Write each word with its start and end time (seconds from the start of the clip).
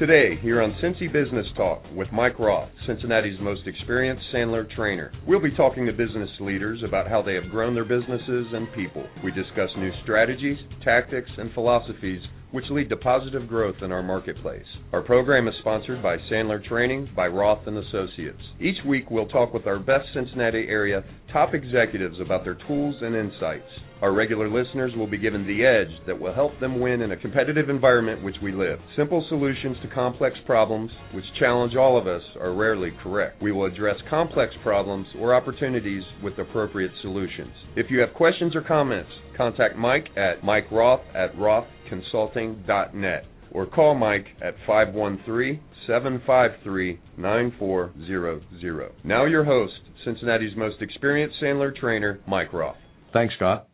Today, 0.00 0.38
here 0.40 0.62
on 0.62 0.72
Cincy 0.82 1.12
Business 1.12 1.44
Talk 1.58 1.82
with 1.94 2.10
Mike 2.10 2.38
Roth, 2.38 2.70
Cincinnati's 2.86 3.38
most 3.38 3.66
experienced 3.66 4.24
Sandler 4.34 4.64
trainer. 4.74 5.12
We'll 5.26 5.42
be 5.42 5.54
talking 5.54 5.84
to 5.84 5.92
business 5.92 6.30
leaders 6.40 6.82
about 6.82 7.06
how 7.06 7.20
they 7.20 7.34
have 7.34 7.50
grown 7.50 7.74
their 7.74 7.84
businesses 7.84 8.46
and 8.54 8.72
people. 8.72 9.06
We 9.22 9.30
discuss 9.30 9.68
new 9.76 9.90
strategies, 10.02 10.56
tactics, 10.82 11.28
and 11.36 11.52
philosophies 11.52 12.22
which 12.50 12.64
lead 12.70 12.88
to 12.88 12.96
positive 12.96 13.46
growth 13.46 13.76
in 13.82 13.92
our 13.92 14.02
marketplace. 14.02 14.64
Our 14.94 15.02
program 15.02 15.46
is 15.48 15.54
sponsored 15.60 16.02
by 16.02 16.16
Sandler 16.32 16.64
Training 16.66 17.10
by 17.14 17.26
Roth 17.26 17.66
and 17.66 17.76
Associates. 17.76 18.40
Each 18.58 18.82
week 18.86 19.10
we'll 19.10 19.28
talk 19.28 19.52
with 19.52 19.66
our 19.66 19.78
best 19.78 20.06
Cincinnati 20.14 20.64
area 20.66 21.04
top 21.30 21.52
executives 21.52 22.16
about 22.24 22.44
their 22.44 22.56
tools 22.66 22.96
and 23.02 23.14
insights. 23.14 23.68
Our 24.02 24.12
regular 24.12 24.48
listeners 24.48 24.92
will 24.96 25.06
be 25.06 25.18
given 25.18 25.46
the 25.46 25.64
edge 25.64 25.94
that 26.06 26.18
will 26.18 26.32
help 26.32 26.58
them 26.58 26.80
win 26.80 27.02
in 27.02 27.12
a 27.12 27.16
competitive 27.16 27.68
environment 27.68 28.24
which 28.24 28.36
we 28.42 28.52
live. 28.52 28.78
Simple 28.96 29.24
solutions 29.28 29.76
to 29.82 29.88
complex 29.88 30.36
problems, 30.46 30.90
which 31.12 31.24
challenge 31.38 31.76
all 31.76 31.98
of 31.98 32.06
us, 32.06 32.22
are 32.40 32.54
rarely 32.54 32.92
correct. 33.02 33.42
We 33.42 33.52
will 33.52 33.66
address 33.66 33.96
complex 34.08 34.54
problems 34.62 35.06
or 35.18 35.34
opportunities 35.34 36.02
with 36.22 36.38
appropriate 36.38 36.92
solutions. 37.02 37.52
If 37.76 37.90
you 37.90 38.00
have 38.00 38.14
questions 38.14 38.56
or 38.56 38.62
comments, 38.62 39.10
contact 39.36 39.76
Mike 39.76 40.08
at 40.16 40.42
Mike 40.42 40.70
Roth 40.70 41.02
at 41.14 41.34
rothconsulting.net 41.36 43.24
or 43.52 43.66
call 43.66 43.94
Mike 43.94 44.26
at 44.42 44.54
513 44.66 45.60
753 45.86 47.00
9400. 47.18 48.92
Now, 49.04 49.24
your 49.26 49.44
host, 49.44 49.74
Cincinnati's 50.04 50.56
most 50.56 50.80
experienced 50.80 51.36
Sandler 51.42 51.74
trainer, 51.74 52.20
Mike 52.26 52.52
Roth. 52.52 52.76
Thanks, 53.12 53.34
Scott. 53.36 53.69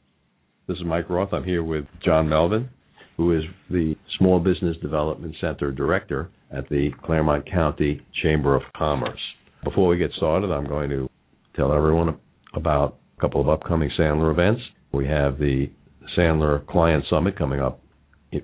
This 0.69 0.79
is 0.79 0.85
Mike 0.85 1.09
Roth. 1.09 1.33
I'm 1.33 1.45
here 1.45 1.63
with 1.63 1.85
John 2.05 2.29
Melvin, 2.29 2.69
who 3.17 3.39
is 3.39 3.45
the 3.71 3.95
Small 4.19 4.41
Business 4.41 4.77
Development 4.83 5.33
Center 5.41 5.71
Director 5.71 6.29
at 6.51 6.69
the 6.69 6.91
Clermont 7.05 7.49
County 7.49 8.01
Chamber 8.21 8.57
of 8.57 8.63
Commerce. 8.77 9.21
Before 9.63 9.87
we 9.87 9.97
get 9.97 10.11
started, 10.17 10.51
I'm 10.51 10.67
going 10.67 10.91
to 10.91 11.09
tell 11.55 11.73
everyone 11.73 12.19
about 12.55 12.99
a 13.17 13.21
couple 13.21 13.41
of 13.41 13.49
upcoming 13.49 13.91
Sandler 13.97 14.33
events. 14.33 14.61
We 14.93 15.07
have 15.07 15.39
the 15.39 15.71
Sandler 16.19 16.67
Client 16.67 17.05
Summit 17.09 17.39
coming 17.39 17.61
up 17.61 17.81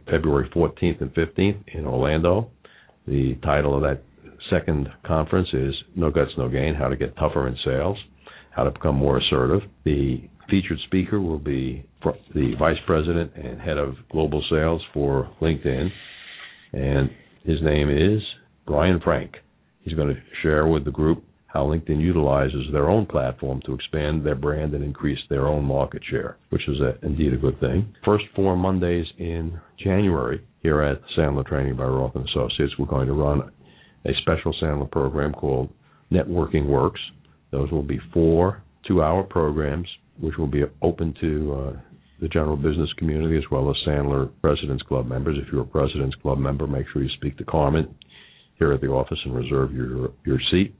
February 0.09 0.48
14th 0.55 1.01
and 1.01 1.12
15th 1.14 1.64
in 1.75 1.86
Orlando. 1.86 2.53
The 3.05 3.34
title 3.42 3.75
of 3.75 3.83
that 3.83 4.01
second 4.48 4.89
conference 5.05 5.48
is 5.53 5.75
No 5.97 6.09
Guts, 6.09 6.31
No 6.39 6.48
Gain 6.48 6.77
How 6.77 6.86
to 6.86 6.97
Get 6.97 7.17
Tougher 7.17 7.48
in 7.48 7.57
Sales, 7.64 7.98
How 8.53 8.62
to 8.62 8.70
Become 8.70 8.95
More 8.95 9.19
Assertive. 9.19 9.62
The 9.84 10.29
featured 10.51 10.79
speaker 10.87 11.21
will 11.21 11.39
be 11.39 11.85
the 12.35 12.55
Vice 12.59 12.79
President 12.87 13.33
and 13.35 13.61
Head 13.61 13.79
of 13.79 13.95
Global 14.11 14.43
Sales 14.51 14.83
for 14.93 15.31
LinkedIn, 15.41 15.89
and 16.73 17.11
his 17.45 17.61
name 17.62 17.91
is 17.91 18.23
Brian 18.67 19.01
Frank. 19.03 19.37
He's 19.83 19.95
going 19.95 20.09
to 20.09 20.20
share 20.43 20.67
with 20.67 20.85
the 20.85 20.91
group 20.91 21.25
how 21.47 21.67
LinkedIn 21.67 22.01
utilizes 22.01 22.67
their 22.73 22.89
own 22.89 23.05
platform 23.05 23.61
to 23.67 23.75
expand 23.75 24.25
their 24.25 24.35
brand 24.35 24.73
and 24.75 24.83
increase 24.83 25.19
their 25.29 25.47
own 25.47 25.65
market 25.65 26.03
share, 26.09 26.39
which 26.48 26.67
is 26.67 26.81
a, 26.81 27.05
indeed 27.05 27.35
a 27.35 27.37
good 27.37 27.61
thing. 27.61 27.95
First 28.05 28.25
four 28.35 28.57
Mondays 28.57 29.07
in 29.19 29.61
January 29.83 30.43
here 30.63 30.81
at 30.81 31.03
Sandler 31.17 31.47
Training 31.47 31.77
by 31.77 31.85
Roth 31.85 32.15
and 32.15 32.27
Associates, 32.29 32.73
we're 32.79 32.87
going 32.87 33.09
to 33.09 33.13
run 33.13 33.51
a 34.07 34.11
special 34.23 34.55
Sandler 34.63 34.91
program 34.91 35.33
called 35.33 35.69
Networking 36.11 36.67
Works. 36.67 37.01
Those 37.51 37.70
will 37.70 37.83
be 37.83 38.01
four 38.15 38.63
two-hour 38.87 39.25
programs 39.25 39.89
which 40.21 40.37
will 40.37 40.47
be 40.47 40.63
open 40.83 41.15
to 41.21 41.55
uh, 41.55 41.73
the 42.21 42.29
general 42.29 42.57
business 42.57 42.91
community 42.99 43.37
as 43.37 43.45
well 43.51 43.69
as 43.69 43.77
Sandler 43.87 44.31
President's 44.41 44.83
Club 44.85 45.07
members. 45.07 45.37
If 45.41 45.53
you're 45.53 45.63
a 45.63 45.67
President's 45.67 46.15
Club 46.17 46.39
member, 46.39 46.67
make 46.67 46.87
sure 46.93 47.03
you 47.03 47.11
speak 47.17 47.37
to 47.39 47.45
Carmen 47.45 47.95
here 48.59 48.73
at 48.73 48.81
the 48.81 48.89
office 48.89 49.19
and 49.25 49.35
reserve 49.35 49.73
your 49.73 50.11
your 50.25 50.39
seat. 50.51 50.75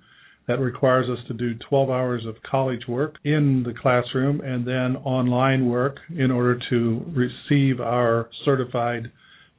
that 0.47 0.59
requires 0.59 1.09
us 1.09 1.25
to 1.29 1.35
do 1.35 1.55
12 1.69 1.91
hours 1.91 2.27
of 2.27 2.37
college 2.49 2.87
work 2.87 3.17
in 3.25 3.63
the 3.67 3.73
classroom 3.81 4.41
and 4.41 4.67
then 4.67 4.97
online 5.05 5.67
work 5.67 5.97
in 6.17 6.31
order 6.31 6.59
to 6.71 7.03
receive 7.15 7.81
our 7.81 8.29
certified 8.45 9.11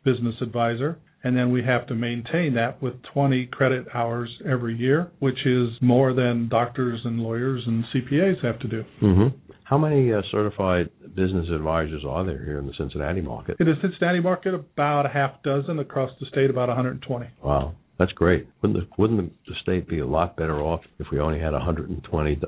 business 0.04 0.36
advisor. 0.42 1.00
And 1.24 1.36
then 1.36 1.52
we 1.52 1.64
have 1.64 1.88
to 1.88 1.96
maintain 1.96 2.54
that 2.54 2.80
with 2.84 2.94
20 3.12 3.48
credit 3.48 3.88
hours 3.96 4.30
every 4.48 4.78
year, 4.78 5.12
which 5.18 5.44
is 5.44 5.70
more 5.82 6.14
than 6.14 6.48
doctors 6.50 7.02
and 7.04 7.20
lawyers 7.20 7.64
and 7.66 7.84
CPAs 7.86 8.46
have 8.46 8.60
to 8.60 8.68
do. 8.68 8.84
Mm-hmm. 9.02 9.36
How 9.64 9.80
many 9.80 10.14
uh, 10.14 10.22
certified 10.32 10.92
business 11.16 11.48
advisors 11.52 12.04
are 12.08 12.24
there 12.24 12.46
here 12.46 12.60
in 12.60 12.68
the 12.68 12.74
Cincinnati 12.78 13.22
market? 13.22 13.58
In 13.60 13.66
the 13.66 13.74
Cincinnati 13.82 14.20
market, 14.20 14.54
about 14.54 15.08
a 15.08 15.10
half 15.10 15.42
dozen. 15.42 15.80
Across 15.80 16.12
the 16.20 16.28
state, 16.28 16.52
about 16.52 16.68
120. 16.68 17.26
Wow. 17.44 17.74
That's 17.98 18.12
great. 18.12 18.48
Wouldn't 18.62 18.80
the, 18.80 19.02
wouldn't 19.02 19.34
the 19.48 19.54
state 19.62 19.88
be 19.88 20.00
a 20.00 20.08
lot 20.08 20.36
better 20.36 20.60
off 20.60 20.82
if 21.00 21.08
we 21.12 21.20
only 21.20 21.40
had 21.40 21.54
120 21.54 22.42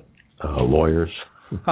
uh, 0.44 0.62
lawyers? 0.62 1.09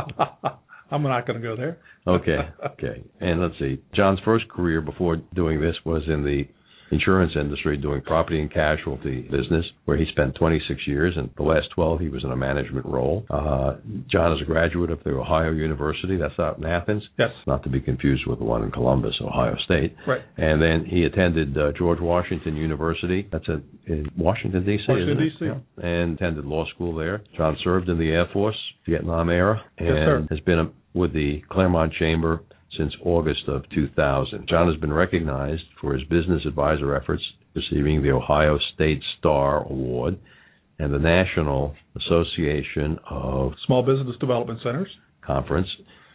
I'm 0.92 1.04
not 1.04 1.28
going 1.28 1.42
to 1.42 1.46
go 1.46 1.56
there. 1.56 1.78
okay, 2.08 2.38
okay. 2.74 3.04
And 3.20 3.42
let's 3.42 3.56
see. 3.60 3.82
John's 3.96 4.20
first 4.24 4.48
career 4.50 4.82
before 4.82 5.18
doing 5.34 5.60
this 5.60 5.76
was 5.84 6.04
in 6.08 6.24
the 6.24 6.44
insurance 6.92 7.34
industry 7.40 7.78
doing 7.78 8.02
property 8.02 8.40
and 8.40 8.52
casualty 8.52 9.22
business, 9.22 9.66
where 9.86 9.98
he 9.98 10.06
spent 10.12 10.36
26 10.36 10.82
years, 10.88 11.14
and 11.18 11.30
the 11.38 11.44
last 11.44 11.68
12 11.76 12.00
he 12.00 12.10
was 12.10 12.24
in 12.24 12.32
a 12.32 12.36
management 12.36 12.86
role. 12.86 13.26
Uh, 13.30 13.76
John 14.12 14.34
is 14.34 14.42
a 14.42 14.46
graduate 14.46 14.92
of 14.92 15.04
the 15.04 15.12
Ohio 15.12 15.52
University, 15.52 16.18
that's 16.18 16.38
out 16.40 16.58
in 16.58 16.66
Athens. 16.66 17.04
Yes. 17.18 17.30
Not 17.48 17.64
to 17.64 17.70
be 17.70 17.82
confused 17.82 18.28
with 18.28 18.40
the 18.40 18.46
one 18.46 18.64
in 18.64 18.72
Columbus, 18.72 19.16
Ohio 19.22 19.56
State. 19.66 19.96
Right. 20.08 20.22
And 20.38 20.62
then 20.62 20.86
he 20.86 21.04
attended 21.04 21.58
uh, 21.58 21.72
George 21.78 22.00
Washington 22.00 22.56
University. 22.56 23.28
That's 23.32 23.48
a, 23.48 23.62
in 23.88 24.08
Washington 24.18 24.66
D.C. 24.66 24.84
Washington 24.88 25.18
D.C. 25.18 25.46
Yeah. 25.46 25.60
And 25.84 26.16
attended 26.16 26.46
law 26.46 26.66
school 26.74 26.96
there. 26.96 27.22
John 27.38 27.58
served 27.64 27.90
in 27.90 27.98
the 27.98 28.10
Air 28.10 28.28
Force, 28.32 28.58
Vietnam 28.88 29.30
era, 29.30 29.62
and 29.78 29.88
yes, 29.88 30.30
has 30.30 30.40
been 30.42 30.60
a, 30.60 30.72
with 30.94 31.14
the 31.14 31.42
Clermont 31.50 31.94
Chamber 31.94 32.42
since 32.78 32.94
August 33.04 33.48
of 33.48 33.64
2000. 33.74 34.48
John 34.48 34.72
has 34.72 34.80
been 34.80 34.94
recognized 34.94 35.64
for 35.80 35.94
his 35.94 36.04
business 36.08 36.44
advisor 36.46 36.96
efforts, 36.96 37.24
receiving 37.56 38.02
the 38.02 38.12
Ohio 38.12 38.58
State 38.74 39.02
Star 39.20 39.64
Award 39.64 40.18
and 40.80 40.94
the 40.94 41.00
National 41.00 41.74
Association 41.96 43.00
of 43.10 43.54
Small 43.66 43.84
Business 43.84 44.18
Development 44.20 44.60
Centers 44.64 44.90
Conference 45.26 45.68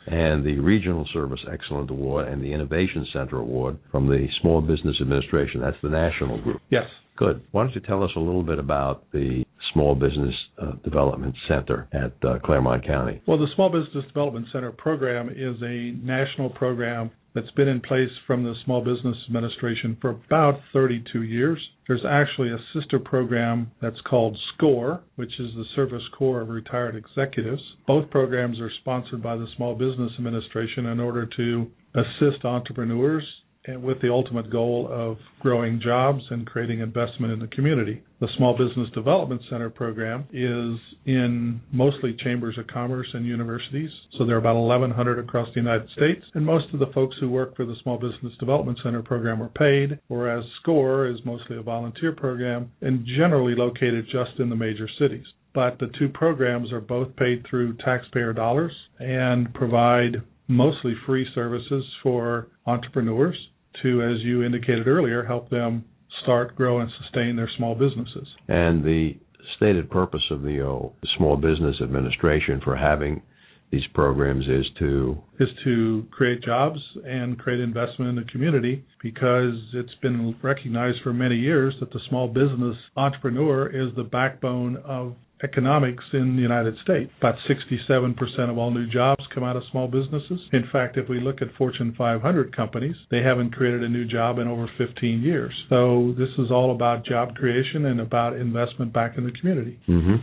and 0.07 0.45
the 0.45 0.59
Regional 0.59 1.07
Service 1.13 1.41
Excellent 1.53 1.91
Award 1.91 2.29
and 2.29 2.43
the 2.43 2.53
Innovation 2.53 3.07
Center 3.13 3.39
Award 3.39 3.79
from 3.91 4.07
the 4.07 4.27
Small 4.41 4.61
Business 4.61 4.97
Administration. 5.01 5.61
That's 5.61 5.77
the 5.83 5.89
national 5.89 6.43
group. 6.43 6.61
Yes. 6.71 6.85
Good. 7.21 7.43
Why 7.51 7.65
don't 7.65 7.75
you 7.75 7.83
tell 7.83 8.03
us 8.03 8.11
a 8.17 8.19
little 8.19 8.43
bit 8.43 8.59
about 8.59 9.05
the 9.13 9.45
Small 9.75 9.95
Business 9.95 10.35
uh, 10.61 10.73
Development 10.83 11.35
Center 11.47 11.87
at 11.93 12.15
uh, 12.27 12.39
Clermont 12.43 12.87
County? 12.87 13.21
Well, 13.27 13.37
the 13.37 13.47
Small 13.55 13.69
Business 13.69 14.07
Development 14.07 14.47
Center 14.51 14.73
program 14.73 15.29
is 15.29 15.61
a 15.63 15.93
national 16.03 16.49
program 16.49 17.11
that's 17.35 17.51
been 17.51 17.69
in 17.69 17.83
place 17.83 18.09
from 18.27 18.43
the 18.43 18.55
Small 18.65 18.83
Business 18.83 19.17
Administration 19.29 19.99
for 20.01 20.19
about 20.27 20.61
32 20.73 21.23
years. 21.25 21.59
There's 21.87 22.07
actually 22.09 22.53
a 22.53 22.59
sister 22.73 22.99
program 22.99 23.71
that's 23.83 24.01
called 24.09 24.39
SCORE, 24.55 25.03
which 25.17 25.39
is 25.39 25.55
the 25.55 25.67
Service 25.77 26.03
Corps 26.17 26.41
of 26.41 26.49
Retired 26.49 26.97
Executives. 26.97 27.63
Both 27.87 28.09
programs 28.09 28.59
are 28.61 28.73
sponsored 28.81 29.23
by 29.23 29.37
the 29.37 29.47
Small 29.59 29.75
Business 29.75 30.13
Administration 30.17 30.87
in 30.87 30.99
order 30.99 31.29
to 31.37 31.71
assist 31.95 32.47
entrepreneurs 32.47 33.25
with 33.69 34.01
the 34.01 34.11
ultimate 34.11 34.51
goal 34.51 34.89
of 34.91 35.19
growing 35.41 35.81
jobs 35.83 36.23
and 36.31 36.47
creating 36.47 36.81
investment 36.81 37.33
in 37.33 37.39
the 37.39 37.47
community. 37.49 38.03
The 38.21 38.29
Small 38.37 38.57
Business 38.57 38.89
Development 38.95 39.41
Center 39.51 39.69
program 39.69 40.25
is 40.33 40.81
in 41.05 41.61
mostly 41.73 42.17
chambers 42.25 42.57
of 42.59 42.67
commerce 42.69 43.09
and 43.13 43.27
universities, 43.27 43.91
so 44.17 44.25
there 44.25 44.37
are 44.37 44.41
about 44.41 44.57
1,100 44.57 45.19
across 45.19 45.49
the 45.55 45.61
United 45.61 45.89
States, 45.91 46.25
and 46.35 46.45
most 46.45 46.73
of 46.73 46.81
the 46.81 46.91
folks 46.95 47.17
who 47.21 47.29
work 47.29 47.55
for 47.55 47.67
the 47.67 47.77
Small 47.83 47.99
Business 47.99 48.33
Development 48.39 48.79
Center 48.83 49.03
program 49.03 49.43
are 49.43 49.49
paid, 49.49 49.99
whereas 50.09 50.45
SCORE 50.63 51.09
is 51.09 51.19
mostly 51.25 51.59
a 51.59 51.63
volunteer 51.63 52.13
program 52.13 52.71
and 52.81 53.07
generally 53.07 53.55
located 53.55 54.07
just 54.07 54.39
in 54.39 54.49
the 54.49 54.57
major 54.57 54.89
cities 54.99 55.27
but 55.53 55.81
the 55.81 55.91
two 55.99 56.09
programs 56.09 56.71
are 56.71 56.81
both 56.81 57.09
paid 57.17 57.45
through 57.51 57.77
taxpayer 57.79 58.33
dollars 58.33 58.71
and 59.01 59.53
provide 59.53 60.23
mostly 60.47 60.95
free 61.07 61.27
services 61.35 61.85
for 62.05 62.47
entrepreneurs 62.67 63.37
to, 63.83 64.03
as 64.03 64.21
you 64.23 64.43
indicated 64.43 64.87
earlier, 64.87 65.25
help 65.25 65.51
them 65.51 65.85
start, 66.23 66.55
grow, 66.57 66.81
and 66.81 66.91
sustain 67.03 67.37
their 67.37 67.51
small 67.57 67.75
businesses. 67.75 68.27
And 68.49 68.85
the 68.85 69.15
stated 69.57 69.91
purpose 69.91 70.23
of 70.31 70.43
the 70.43 70.67
uh, 70.67 70.89
Small 71.17 71.37
Business 71.37 71.77
Administration 71.83 72.61
for 72.65 72.77
having 72.77 73.23
these 73.71 73.87
programs 73.95 74.47
is 74.49 74.67
to 74.81 75.17
is 75.39 75.49
to 75.65 76.05
create 76.11 76.43
jobs 76.43 76.81
and 77.05 77.39
create 77.39 77.61
investment 77.61 78.09
in 78.09 78.17
the 78.17 78.31
community 78.33 78.85
because 79.01 79.55
it's 79.75 79.95
been 80.03 80.35
recognized 80.43 80.99
for 81.05 81.13
many 81.13 81.37
years 81.37 81.75
that 81.79 81.93
the 81.93 82.01
small 82.09 82.27
business 82.27 82.77
entrepreneur 82.97 83.69
is 83.69 83.95
the 83.95 84.03
backbone 84.03 84.77
of 84.79 85.15
economics 85.43 86.05
in 86.13 86.37
the 86.37 86.43
United 86.43 86.75
States. 86.83 87.11
About 87.19 87.37
67% 87.49 88.51
of 88.51 88.59
all 88.59 88.71
new 88.71 88.87
jobs 88.87 89.25
come 89.35 89.45
out 89.45 89.57
of 89.57 89.63
small 89.71 89.89
businesses. 89.89 90.41
In 90.53 90.65
fact, 90.73 90.97
if 90.97 91.09
we 91.09 91.21
look 91.21 91.43
at 91.43 91.49
Fortune 91.57 91.95
500 91.97 92.55
companies, 92.55 92.97
they 93.11 93.23
haven't 93.23 93.55
created 93.55 93.83
a 93.83 93.89
new 93.89 94.05
job 94.05 94.39
in 94.39 94.49
over 94.49 94.69
15 94.79 95.23
years. 95.23 95.53
So 95.69 96.15
this 96.19 96.31
is 96.39 96.51
all 96.51 96.75
about 96.75 97.05
job 97.05 97.35
creation 97.35 97.87
and 97.87 98.01
about 98.01 98.37
investment 98.37 98.93
back 98.93 99.17
in 99.17 99.25
the 99.25 99.33
community. 99.33 99.79
Mm-hmm. 99.89 100.17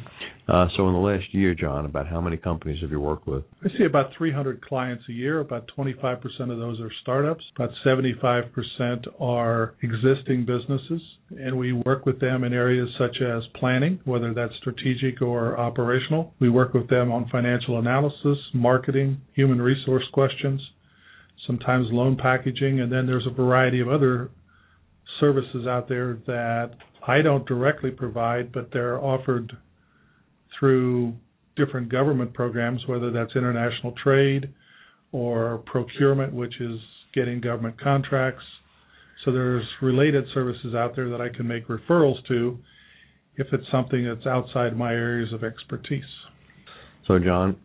Uh, 0.47 0.65
so 0.77 0.87
in 0.87 0.93
the 0.93 0.99
last 0.99 1.25
year, 1.33 1.53
John, 1.53 1.85
about 1.85 2.07
how 2.07 2.21
many 2.21 2.37
companies 2.37 2.81
have 2.81 2.89
you 2.89 3.01
worked 3.01 3.27
with? 3.27 3.43
I 3.65 3.67
see 3.77 3.83
about 3.83 4.11
300 4.17 4.65
clients 4.65 5.03
a 5.09 5.11
year. 5.11 5.41
About 5.41 5.69
25% 5.77 6.21
of 6.23 6.57
those 6.57 6.79
are 6.79 6.89
startups. 7.01 7.43
About 7.55 7.71
75% 7.85 8.49
are 9.19 9.75
existing 9.81 10.45
businesses, 10.45 11.01
and 11.31 11.57
we 11.57 11.73
work 11.73 12.05
with 12.05 12.21
them 12.21 12.45
in 12.45 12.53
areas 12.53 12.87
such 12.97 13.17
as 13.21 13.43
planning, 13.59 13.99
whether 14.05 14.33
that's 14.33 14.53
strategic 14.61 15.21
or 15.21 15.59
operational. 15.59 16.33
We 16.39 16.49
work 16.49 16.73
with 16.73 16.89
them 16.89 17.11
on 17.11 17.27
financial 17.29 17.77
analysis, 17.77 18.37
marketing, 18.53 19.19
human 19.33 19.61
resource 19.61 20.05
questions, 20.13 20.61
sometimes 21.45 21.87
loan 21.91 22.15
packaging, 22.15 22.79
and 22.79 22.89
then 22.89 23.05
there's 23.05 23.27
a 23.27 23.33
variety 23.33 23.81
of 23.81 23.89
other 23.89 24.29
services 25.19 25.67
out 25.67 25.89
there 25.89 26.19
that 26.25 26.71
I 27.05 27.21
don't 27.21 27.45
directly 27.45 27.91
provide, 27.91 28.53
but 28.53 28.69
they're 28.71 29.01
offered 29.03 29.57
through 30.59 31.13
different 31.55 31.89
government 31.91 32.33
programs, 32.33 32.81
whether 32.87 33.11
that's 33.11 33.35
international 33.35 33.93
trade 34.03 34.53
or 35.11 35.63
procurement, 35.65 36.33
which 36.33 36.59
is 36.59 36.79
getting 37.13 37.41
government 37.41 37.79
contracts. 37.81 38.43
So 39.25 39.31
there's 39.31 39.65
related 39.81 40.25
services 40.33 40.75
out 40.75 40.95
there 40.95 41.09
that 41.09 41.21
I 41.21 41.29
can 41.29 41.47
make 41.47 41.67
referrals 41.67 42.25
to 42.27 42.57
if 43.35 43.47
it's 43.51 43.65
something 43.71 44.05
that's 44.05 44.25
outside 44.25 44.77
my 44.77 44.91
areas 44.91 45.33
of 45.33 45.43
expertise. 45.43 46.03
So, 47.07 47.19
John, 47.19 47.57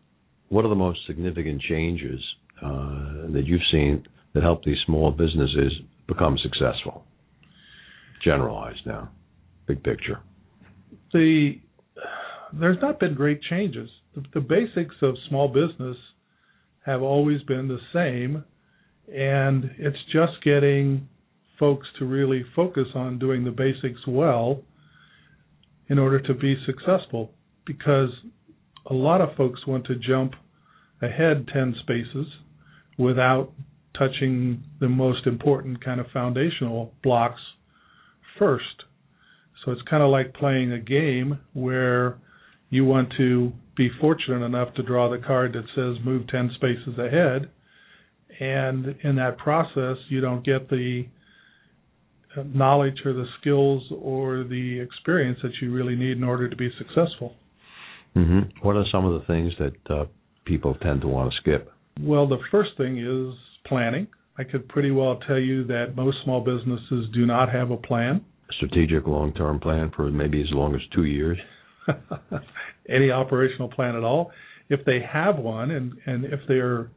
what 0.49 0.65
are 0.65 0.69
the 0.69 0.75
most 0.75 1.01
significant 1.07 1.61
changes 1.63 2.21
uh, 2.63 3.29
that 3.33 3.43
you've 3.47 3.63
seen 3.71 4.05
that 4.35 4.43
help 4.43 4.65
these 4.65 4.77
small 4.87 5.11
businesses 5.11 5.73
become 6.07 6.39
successful? 6.43 7.05
Generalized 8.25 8.87
now, 8.87 9.11
big 9.67 9.83
picture. 9.83 10.21
The 11.13 11.55
there's 12.53 12.79
not 12.81 13.01
been 13.01 13.15
great 13.15 13.41
changes. 13.43 13.89
The, 14.15 14.25
the 14.35 14.41
basics 14.41 14.95
of 15.03 15.15
small 15.29 15.49
business 15.49 15.97
have 16.85 17.03
always 17.03 17.43
been 17.43 17.69
the 17.69 17.79
same, 17.93 18.45
and 19.13 19.71
it's 19.79 19.99
just 20.13 20.43
getting 20.45 21.09
folks 21.59 21.87
to 21.99 22.05
really 22.05 22.45
focus 22.57 22.89
on 22.95 23.19
doing 23.19 23.45
the 23.45 23.51
basics 23.51 24.01
well 24.07 24.63
in 25.89 25.99
order 25.99 26.21
to 26.21 26.35
be 26.35 26.57
successful 26.67 27.31
because 27.67 28.11
a 28.87 28.95
lot 28.95 29.21
of 29.21 29.37
folks 29.37 29.67
want 29.67 29.87
to 29.87 29.95
jump 29.95 30.33
ahead 31.01 31.47
10 31.53 31.77
spaces 31.83 32.27
without 32.99 33.53
touching 33.97 34.63
the 34.81 34.89
most 34.89 35.27
important 35.27 35.85
kind 35.85 36.01
of 36.01 36.07
foundational 36.13 36.93
blocks 37.03 37.41
first. 38.39 38.85
So 39.65 39.71
it's 39.71 39.83
kind 39.89 40.03
of 40.03 40.11
like 40.11 40.35
playing 40.35 40.73
a 40.73 40.81
game 40.81 41.39
where 41.53 42.19
you 42.73 42.87
want 42.87 43.13
to 43.19 43.53
be 43.77 43.91
fortunate 44.01 44.43
enough 44.43 44.73
to 44.75 44.83
draw 44.83 45.11
the 45.11 45.19
card 45.19 45.53
that 45.53 45.65
says 45.75 46.03
move 46.05 46.27
10 46.29 46.53
spaces 46.55 46.99
ahead. 46.99 47.51
And 48.41 48.97
in 49.05 49.17
that 49.17 49.37
process, 49.37 49.99
you 50.09 50.23
don't 50.23 50.45
get 50.45 50.71
the 50.71 51.05
knowledge 52.47 52.95
or 53.05 53.13
the 53.13 53.27
skills 53.39 53.83
or 54.01 54.45
the 54.45 54.81
experience 54.81 55.39
that 55.43 55.53
you 55.61 55.71
really 55.71 55.95
need 55.95 56.17
in 56.17 56.25
order 56.25 56.49
to 56.49 56.57
be 56.57 56.71
successful. 56.79 57.35
Mm-hmm. 58.17 58.67
What 58.67 58.77
are 58.77 58.87
some 58.91 59.05
of 59.05 59.21
the 59.21 59.27
things 59.27 59.53
that 59.59 59.95
uh, 59.95 60.05
people 60.47 60.75
tend 60.83 61.03
to 61.03 61.09
want 61.09 61.31
to 61.31 61.37
skip? 61.43 61.71
Well, 62.01 62.27
the 62.27 62.39
first 62.51 62.71
thing 62.79 62.99
is 62.99 63.39
planning. 63.67 64.07
I 64.39 64.45
could 64.45 64.67
pretty 64.71 64.93
well 64.93 65.21
tell 65.27 65.39
you 65.39 65.65
that 65.67 65.95
most 65.95 66.17
small 66.25 66.41
businesses 66.41 67.07
do 67.13 67.27
not 67.27 67.53
have 67.53 67.71
a 67.71 67.77
plan. 67.77 68.25
A 68.49 68.53
Strategic 68.55 69.07
long 69.07 69.35
term 69.35 69.61
plan 69.61 69.93
for 69.95 70.11
maybe 70.11 70.41
as 70.41 70.49
long 70.53 70.75
as 70.75 70.81
two 70.95 71.05
years. 71.05 71.37
any 72.89 73.11
operational 73.11 73.69
plan 73.69 73.97
at 73.97 74.05
all. 74.05 74.31
If 74.69 74.85
they 74.85 75.01
have 75.01 75.39
one, 75.39 75.71
and 75.71 75.95
and 76.07 76.25
if 76.25 76.41
they're 76.49 76.91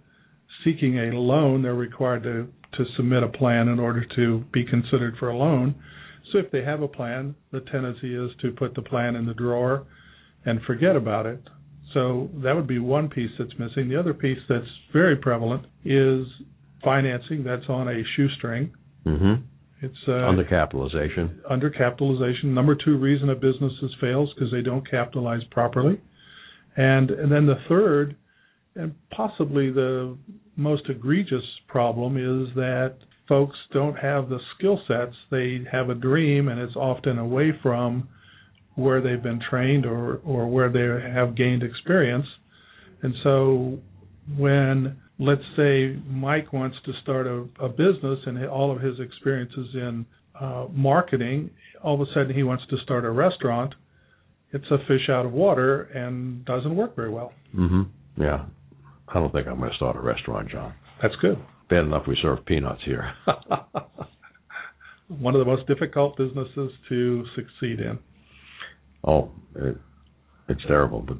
seeking 0.64 0.98
a 0.98 1.16
loan, 1.18 1.62
they're 1.62 1.74
required 1.74 2.24
to 2.24 2.48
to 2.78 2.86
submit 2.96 3.24
a 3.24 3.30
plan 3.30 3.68
in 3.68 3.80
order 3.80 4.06
to 4.16 4.44
be 4.52 4.66
considered 4.66 5.16
for 5.18 5.30
a 5.30 5.38
loan. 5.38 5.76
So 6.32 6.40
if 6.40 6.52
they 6.52 6.64
have 6.64 6.82
a 6.82 6.88
plan, 6.88 7.36
the 7.52 7.62
tendency 7.62 8.14
is 8.16 8.32
to 8.42 8.52
put 8.52 8.76
the 8.76 8.82
plan 8.82 9.16
in 9.16 9.26
the 9.26 9.34
drawer 9.34 9.86
and 10.46 10.62
forget 10.64 10.96
about 10.96 11.26
it. 11.26 11.42
So 11.94 12.30
that 12.44 12.56
would 12.56 12.68
be 12.68 12.80
one 12.80 13.10
piece 13.10 13.32
that's 13.40 13.58
missing. 13.58 13.88
The 13.88 13.98
other 13.98 14.14
piece 14.14 14.40
that's 14.50 14.66
very 14.92 15.16
prevalent 15.16 15.66
is 15.86 16.26
financing 16.84 17.44
that's 17.44 17.70
on 17.70 17.88
a 17.88 18.04
shoestring. 18.16 18.74
Mm-hmm. 19.06 19.44
It's 19.82 19.96
uh, 20.08 20.12
undercapitalization. 20.12 21.42
Undercapitalization. 21.52 22.46
Number 22.46 22.76
two 22.76 22.98
reason 22.98 23.30
a 23.30 23.36
business 23.36 23.74
fails 24.00 24.34
because 24.34 24.52
they 24.52 24.62
don't 24.62 24.90
capitalize 24.90 25.44
properly, 25.52 26.00
and 26.78 27.12
and 27.12 27.32
then 27.32 27.46
the 27.46 27.60
third, 27.68 28.16
and 28.76 28.96
possibly 29.12 29.72
the 29.72 30.18
most 30.56 30.84
egregious 30.90 31.44
problem 31.68 32.16
is 32.16 32.54
that 32.56 32.96
folks 33.28 33.58
don't 33.74 33.96
have 33.96 34.30
the 34.30 34.40
skill 34.58 34.80
sets. 34.88 35.16
They 35.30 35.60
have 35.72 35.90
a 35.90 35.96
dream, 35.96 36.48
and 36.48 36.60
it's 36.60 36.76
often 36.76 37.18
away 37.18 37.52
from 37.62 38.08
where 38.76 39.02
they've 39.02 39.22
been 39.22 39.42
trained 39.50 39.86
or 39.86 40.22
or 40.26 40.48
where 40.48 40.70
they 40.72 41.12
have 41.12 41.36
gained 41.36 41.64
experience, 41.64 42.28
and 43.02 43.14
so 43.24 43.80
when 44.38 44.98
let's 45.20 45.42
say 45.56 45.98
Mike 46.08 46.52
wants 46.52 46.78
to 46.86 46.92
start 47.02 47.28
a, 47.28 47.46
a 47.64 47.70
business 47.70 48.20
and 48.26 48.46
all 48.48 48.76
of 48.76 48.82
his 48.82 49.00
experiences 49.00 49.68
in 49.74 50.06
uh, 50.40 50.68
marketing, 50.72 51.50
all 51.84 51.96
of 51.96 52.02
a 52.02 52.06
sudden 52.14 52.36
he 52.36 52.44
wants 52.44 52.64
to 52.70 52.78
start 52.84 53.06
a 53.06 53.12
restaurant. 53.12 53.74
It's 54.52 54.66
a 54.72 54.78
fish 54.88 55.10
out 55.10 55.26
of 55.26 55.32
water 55.32 55.84
and 55.84 56.46
doesn't 56.46 56.76
work 56.76 56.96
very 56.96 57.10
well. 57.10 57.34
Mm-hmm. 57.56 58.22
Yeah, 58.22 58.46
I 59.08 59.14
don't 59.16 59.32
think 59.32 59.48
I'm 59.48 59.58
going 59.58 59.70
to 59.70 59.76
start 59.76 59.96
a 59.96 60.02
restaurant, 60.02 60.50
John. 60.50 60.74
That's 61.02 61.16
good. 61.22 61.38
Bad 61.70 61.86
enough 61.86 62.04
we 62.08 62.18
serve 62.22 62.46
peanuts 62.46 62.82
here. 62.86 63.12
One 65.08 65.36
of 65.36 65.40
the 65.40 65.46
most 65.46 65.68
difficult 65.68 66.18
businesses 66.18 66.72
to 66.90 67.26
succeed 67.36 67.80
in. 67.80 68.00
Oh, 69.06 69.32
it, 69.56 69.78
it's 70.50 70.62
terrible, 70.68 71.02
but 71.02 71.18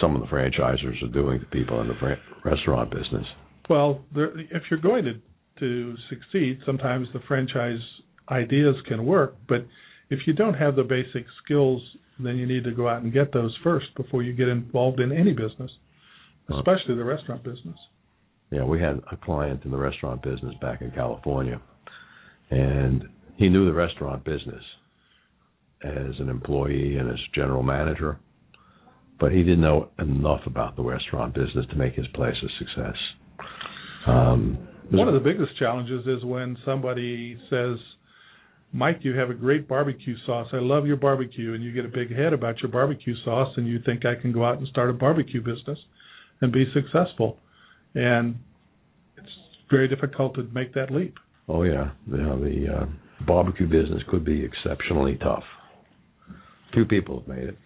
some 0.00 0.14
of 0.14 0.22
the 0.22 0.28
franchisers 0.28 1.02
are 1.02 1.12
doing 1.12 1.40
to 1.40 1.46
people 1.46 1.80
in 1.80 1.88
the 1.88 2.16
restaurant 2.44 2.90
business. 2.90 3.26
Well, 3.68 4.02
there, 4.14 4.38
if 4.38 4.62
you're 4.70 4.80
going 4.80 5.04
to 5.04 5.14
to 5.60 5.94
succeed, 6.08 6.58
sometimes 6.66 7.06
the 7.12 7.20
franchise 7.28 7.78
ideas 8.28 8.74
can 8.88 9.06
work, 9.06 9.36
but 9.48 9.64
if 10.10 10.20
you 10.26 10.32
don't 10.32 10.54
have 10.54 10.76
the 10.76 10.82
basic 10.82 11.24
skills, 11.44 11.80
then 12.18 12.36
you 12.36 12.46
need 12.46 12.64
to 12.64 12.72
go 12.72 12.88
out 12.88 13.02
and 13.02 13.12
get 13.12 13.32
those 13.32 13.56
first 13.62 13.86
before 13.96 14.22
you 14.22 14.32
get 14.32 14.48
involved 14.48 15.00
in 15.00 15.12
any 15.12 15.32
business, 15.32 15.70
especially 16.50 16.96
the 16.96 17.04
restaurant 17.04 17.42
business. 17.42 17.76
Yeah, 18.50 18.64
we 18.64 18.80
had 18.80 19.00
a 19.10 19.16
client 19.16 19.64
in 19.64 19.70
the 19.70 19.76
restaurant 19.76 20.22
business 20.22 20.54
back 20.60 20.80
in 20.80 20.90
California, 20.90 21.60
and 22.50 23.04
he 23.36 23.48
knew 23.48 23.64
the 23.64 23.72
restaurant 23.72 24.24
business 24.24 24.62
as 25.82 26.18
an 26.18 26.28
employee 26.28 26.96
and 26.96 27.10
as 27.10 27.18
general 27.34 27.62
manager 27.62 28.18
but 29.20 29.32
he 29.32 29.38
didn't 29.38 29.60
know 29.60 29.90
enough 29.98 30.40
about 30.46 30.76
the 30.76 30.82
restaurant 30.82 31.34
business 31.34 31.66
to 31.70 31.76
make 31.76 31.94
his 31.94 32.06
place 32.14 32.34
a 32.42 32.48
success. 32.58 32.96
Um, 34.06 34.58
One 34.90 35.08
of 35.08 35.14
the 35.14 35.20
biggest 35.20 35.56
challenges 35.58 36.06
is 36.06 36.24
when 36.24 36.56
somebody 36.64 37.38
says, 37.48 37.78
Mike, 38.72 38.98
you 39.02 39.16
have 39.16 39.30
a 39.30 39.34
great 39.34 39.68
barbecue 39.68 40.16
sauce. 40.26 40.48
I 40.52 40.58
love 40.58 40.86
your 40.86 40.96
barbecue. 40.96 41.54
And 41.54 41.62
you 41.62 41.72
get 41.72 41.84
a 41.84 41.88
big 41.88 42.14
head 42.14 42.32
about 42.32 42.60
your 42.60 42.70
barbecue 42.70 43.14
sauce 43.24 43.52
and 43.56 43.68
you 43.68 43.78
think 43.86 44.04
I 44.04 44.20
can 44.20 44.32
go 44.32 44.44
out 44.44 44.58
and 44.58 44.66
start 44.68 44.90
a 44.90 44.92
barbecue 44.92 45.40
business 45.40 45.78
and 46.40 46.52
be 46.52 46.66
successful. 46.74 47.38
And 47.94 48.36
it's 49.16 49.28
very 49.70 49.86
difficult 49.88 50.34
to 50.34 50.42
make 50.52 50.74
that 50.74 50.90
leap. 50.90 51.14
Oh, 51.48 51.62
yeah. 51.62 51.90
You 52.10 52.16
know, 52.16 52.40
the 52.40 52.66
uh, 52.80 52.86
barbecue 53.26 53.68
business 53.68 54.02
could 54.10 54.24
be 54.24 54.44
exceptionally 54.44 55.18
tough. 55.22 55.44
Few 56.72 56.84
people 56.84 57.20
have 57.20 57.28
made 57.28 57.48
it, 57.50 57.58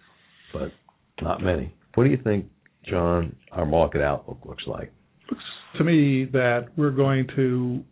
but 0.53 0.71
not 1.21 1.41
many. 1.41 1.73
What 1.95 2.03
do 2.05 2.09
you 2.09 2.19
think, 2.23 2.45
John, 2.89 3.35
our 3.51 3.65
market 3.65 4.01
outlook 4.01 4.39
looks 4.45 4.63
like? 4.67 4.91
Looks 5.29 5.43
to 5.77 5.83
me 5.83 6.25
that 6.31 6.67
we're 6.75 6.91
going 6.91 7.27
to 7.35 7.83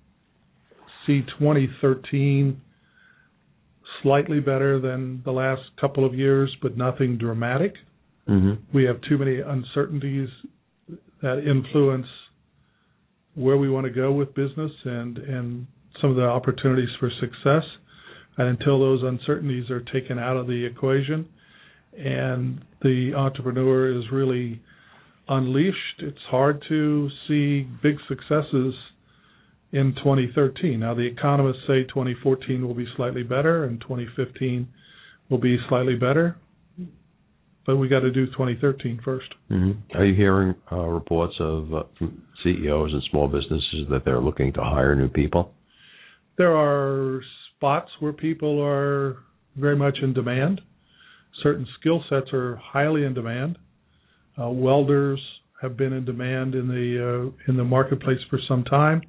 see 1.05 1.21
2013 1.39 2.61
slightly 4.03 4.39
better 4.39 4.79
than 4.79 5.21
the 5.25 5.31
last 5.31 5.61
couple 5.79 6.05
of 6.05 6.13
years, 6.13 6.55
but 6.61 6.77
nothing 6.77 7.17
dramatic. 7.17 7.73
Mm-hmm. 8.27 8.75
We 8.75 8.83
have 8.83 8.97
too 9.07 9.17
many 9.17 9.39
uncertainties 9.39 10.29
that 11.21 11.39
influence 11.39 12.07
where 13.35 13.57
we 13.57 13.69
want 13.69 13.85
to 13.85 13.91
go 13.91 14.11
with 14.11 14.33
business 14.35 14.71
and 14.83 15.17
and 15.17 15.67
some 16.01 16.11
of 16.11 16.15
the 16.15 16.23
opportunities 16.25 16.89
for 16.99 17.09
success. 17.19 17.63
And 18.37 18.49
until 18.49 18.79
those 18.79 19.01
uncertainties 19.03 19.71
are 19.71 19.81
taken 19.81 20.19
out 20.19 20.37
of 20.37 20.45
the 20.45 20.65
equation 20.65 21.27
and 21.97 22.63
the 22.81 23.13
entrepreneur 23.15 23.97
is 23.97 24.05
really 24.11 24.61
unleashed, 25.27 25.99
it's 25.99 26.17
hard 26.29 26.63
to 26.69 27.09
see 27.27 27.67
big 27.81 27.95
successes 28.07 28.73
in 29.71 29.93
2013. 29.95 30.79
Now, 30.79 30.93
the 30.93 31.01
economists 31.01 31.61
say 31.67 31.83
2014 31.83 32.65
will 32.65 32.73
be 32.73 32.85
slightly 32.95 33.23
better 33.23 33.65
and 33.65 33.81
2015 33.81 34.67
will 35.29 35.37
be 35.37 35.57
slightly 35.67 35.95
better, 35.95 36.37
but 37.65 37.75
we 37.75 37.89
got 37.89 37.99
to 38.01 38.11
do 38.11 38.27
2013 38.27 39.01
first. 39.03 39.27
Mm-hmm. 39.51 39.97
Are 39.97 40.05
you 40.05 40.15
hearing 40.15 40.55
uh, 40.71 40.77
reports 40.77 41.35
of 41.39 41.73
uh, 41.73 41.83
from 41.97 42.21
CEOs 42.43 42.93
and 42.93 43.03
small 43.11 43.27
businesses 43.27 43.87
that 43.89 44.03
they're 44.05 44.21
looking 44.21 44.53
to 44.53 44.61
hire 44.61 44.95
new 44.95 45.09
people? 45.09 45.51
There 46.37 46.55
are 46.55 47.21
spots 47.55 47.89
where 47.99 48.13
people 48.13 48.63
are 48.63 49.17
very 49.57 49.75
much 49.75 49.97
in 50.01 50.13
demand. 50.13 50.61
Certain 51.43 51.67
skill 51.79 52.03
sets 52.09 52.33
are 52.33 52.55
highly 52.55 53.03
in 53.03 53.13
demand. 53.13 53.57
Uh, 54.39 54.49
welders 54.49 55.19
have 55.61 55.77
been 55.77 55.93
in 55.93 56.05
demand 56.05 56.55
in 56.55 56.67
the 56.67 57.31
uh, 57.31 57.51
in 57.51 57.57
the 57.57 57.63
marketplace 57.63 58.19
for 58.29 58.39
some 58.47 58.63
time. 58.63 59.01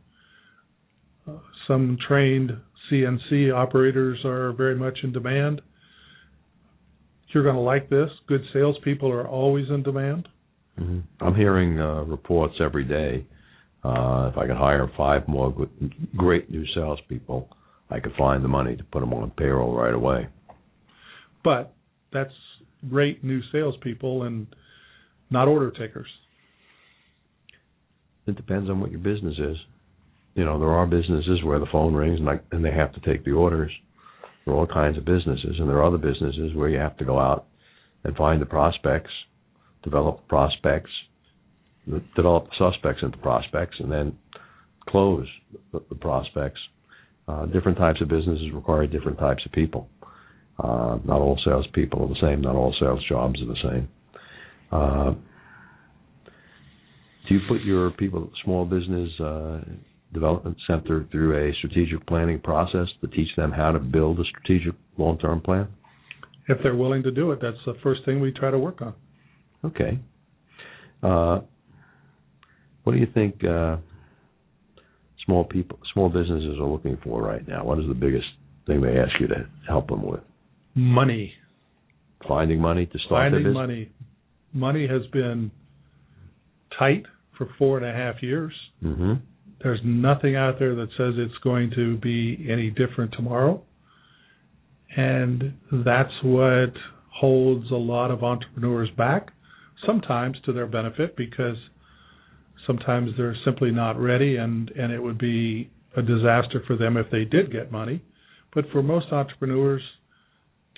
Uh, 1.27 1.33
some 1.67 1.99
trained 2.07 2.53
CNC 2.91 3.55
operators 3.55 4.19
are 4.25 4.53
very 4.53 4.75
much 4.75 4.99
in 5.03 5.13
demand. 5.13 5.61
You're 7.29 7.43
going 7.43 7.57
to 7.57 7.61
like 7.61 7.91
this. 7.91 8.09
Good 8.27 8.43
salespeople 8.55 9.11
are 9.11 9.29
always 9.29 9.67
in 9.69 9.83
demand. 9.83 10.29
Mm-hmm. 10.81 11.01
I'm 11.25 11.35
hearing 11.35 11.79
uh, 11.79 12.05
reports 12.05 12.55
every 12.61 12.85
day. 12.85 13.27
Uh, 13.85 14.31
if 14.33 14.39
I 14.39 14.47
could 14.47 14.57
hire 14.57 14.91
five 14.97 15.29
more 15.29 15.53
good, 15.53 15.95
great 16.17 16.51
new 16.51 16.65
salespeople, 16.75 17.49
I 17.91 18.01
could 18.01 18.13
find 18.17 18.43
the 18.43 18.49
money 18.49 18.77
to 18.77 18.85
put 18.85 19.01
them 19.01 19.13
on 19.13 19.31
payroll 19.33 19.75
right 19.75 19.95
away. 19.95 20.29
But 21.45 21.75
that's 22.13 22.33
great 22.89 23.25
new 23.25 23.41
salespeople 23.53 24.25
and 24.25 24.47
not 25.31 25.49
order 25.49 25.71
takers. 25.71 26.09
It 28.27 28.37
depends 28.37 28.69
on 28.69 28.81
what 28.81 28.91
your 28.91 29.01
business 29.01 29.37
is. 29.39 29.57
You 30.35 30.45
know, 30.45 30.59
there 30.59 30.71
are 30.71 30.87
businesses 30.87 31.43
where 31.43 31.59
the 31.59 31.67
phone 31.73 31.95
rings 31.95 32.21
and, 32.21 32.29
I, 32.29 32.41
and 32.53 32.65
they 32.65 32.71
have 32.71 32.93
to 32.95 33.01
take 33.01 33.25
the 33.25 33.33
orders. 33.33 33.73
There 34.45 34.55
are 34.55 34.59
all 34.59 34.67
kinds 34.67 34.97
of 34.97 35.05
businesses, 35.05 35.57
and 35.59 35.69
there 35.69 35.77
are 35.77 35.85
other 35.85 35.99
businesses 35.99 36.55
where 36.55 36.69
you 36.69 36.79
have 36.79 36.97
to 36.99 37.05
go 37.05 37.19
out 37.19 37.47
and 38.05 38.17
find 38.17 38.41
the 38.41 38.47
prospects, 38.47 39.11
develop 39.83 40.27
prospects, 40.29 40.91
develop 42.17 42.49
suspects 42.59 43.03
into 43.03 43.19
prospects, 43.19 43.77
and 43.81 43.91
then 43.91 44.17
close 44.89 45.27
the, 45.73 45.83
the 45.89 45.95
prospects. 45.95 46.61
Uh, 47.27 47.45
different 47.47 47.77
types 47.77 48.01
of 48.01 48.09
businesses 48.09 48.53
require 48.55 48.87
different 48.87 49.19
types 49.19 49.45
of 49.45 49.53
people. 49.53 49.89
Uh, 50.59 50.99
not 51.05 51.21
all 51.21 51.39
salespeople 51.45 52.03
are 52.03 52.09
the 52.09 52.21
same. 52.21 52.41
Not 52.41 52.57
all 52.57 52.75
sales 52.81 53.05
jobs 53.09 53.41
are 53.41 53.47
the 53.47 53.63
same. 53.63 53.89
Uh, 54.73 55.15
do 57.29 57.35
you 57.35 57.41
put 57.49 57.63
your 57.63 57.91
people, 57.93 58.31
small 58.45 58.65
business 58.65 59.09
uh, 59.21 59.61
development 60.13 60.57
center, 60.67 61.07
through 61.13 61.51
a 61.51 61.55
strategic 61.59 62.07
planning 62.07 62.41
process 62.41 62.87
to 63.03 63.07
teach 63.09 63.29
them 63.37 63.53
how 63.53 63.71
to 63.71 63.79
build 63.79 64.19
a 64.19 64.25
strategic 64.25 64.75
long-term 64.97 65.43
plan? 65.43 65.69
If 66.49 66.59
they're 66.63 66.75
willing 66.75 67.03
to 67.03 67.11
do 67.11 67.31
it, 67.33 67.41
that's 67.43 67.59
the 67.67 67.75
first 67.83 68.05
thing 68.05 68.21
we 68.21 68.33
try 68.33 68.51
to 68.51 68.59
work 68.59 68.81
on. 68.81 68.95
Okay. 69.65 69.99
Uh, 71.03 71.41
what 72.85 72.95
do 72.95 72.99
you 72.99 73.07
think 73.13 73.45
uh, 73.45 73.77
small 75.27 75.45
people, 75.45 75.79
small 75.93 76.09
businesses 76.09 76.57
are 76.59 76.67
looking 76.67 76.97
for 77.05 77.23
right 77.23 77.47
now? 77.47 77.65
What 77.65 77.79
is 77.79 77.85
the 77.87 77.95
biggest 77.95 78.27
thing 78.67 78.81
they 78.81 78.99
ask 78.99 79.21
you 79.21 79.29
to 79.29 79.47
help 79.69 79.89
them 79.89 80.03
with? 80.03 80.21
Money. 80.79 81.33
Finding 82.27 82.61
money 82.61 82.87
to 82.87 82.99
start 83.01 83.25
Finding 83.25 83.41
business. 83.41 83.55
money. 83.55 83.91
Money 84.53 84.87
has 84.87 85.03
been 85.13 85.51
tight 86.79 87.05
for 87.37 87.49
four 87.59 87.79
and 87.79 87.87
a 87.87 87.93
half 87.93 88.23
years. 88.23 88.53
Mm-hmm. 88.83 89.15
There's 89.63 89.81
nothing 89.85 90.37
out 90.37 90.59
there 90.59 90.75
that 90.77 90.89
says 90.97 91.15
it's 91.17 91.37
going 91.43 91.73
to 91.75 91.97
be 91.97 92.47
any 92.49 92.71
different 92.71 93.13
tomorrow. 93.13 93.63
And 94.97 95.55
that's 95.85 96.13
what 96.23 96.73
holds 97.11 97.71
a 97.71 97.77
lot 97.77 98.11
of 98.11 98.23
entrepreneurs 98.23 98.89
back, 98.97 99.29
sometimes 99.85 100.37
to 100.45 100.53
their 100.53 100.67
benefit 100.67 101.17
because 101.17 101.57
sometimes 102.67 103.11
they're 103.17 103.37
simply 103.45 103.71
not 103.73 103.99
ready 103.99 104.37
and, 104.37 104.71
and 104.71 104.93
it 104.93 105.03
would 105.03 105.19
be 105.19 105.71
a 105.97 106.03
disaster 106.03 106.63
for 106.67 106.77
them 106.77 106.97
if 106.97 107.11
they 107.11 107.25
did 107.25 107.51
get 107.51 107.73
money. 107.73 108.03
But 108.55 108.67
for 108.71 108.83
most 108.83 109.13
entrepreneurs, 109.13 109.83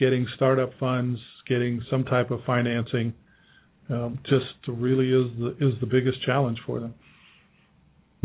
getting 0.00 0.26
startup 0.34 0.70
funds, 0.80 1.20
getting 1.46 1.82
some 1.90 2.04
type 2.04 2.30
of 2.30 2.40
financing, 2.46 3.12
um, 3.90 4.18
just 4.24 4.46
really 4.66 5.08
is 5.08 5.30
the 5.38 5.50
is 5.60 5.74
the 5.80 5.86
biggest 5.86 6.24
challenge 6.24 6.58
for 6.66 6.80
them. 6.80 6.94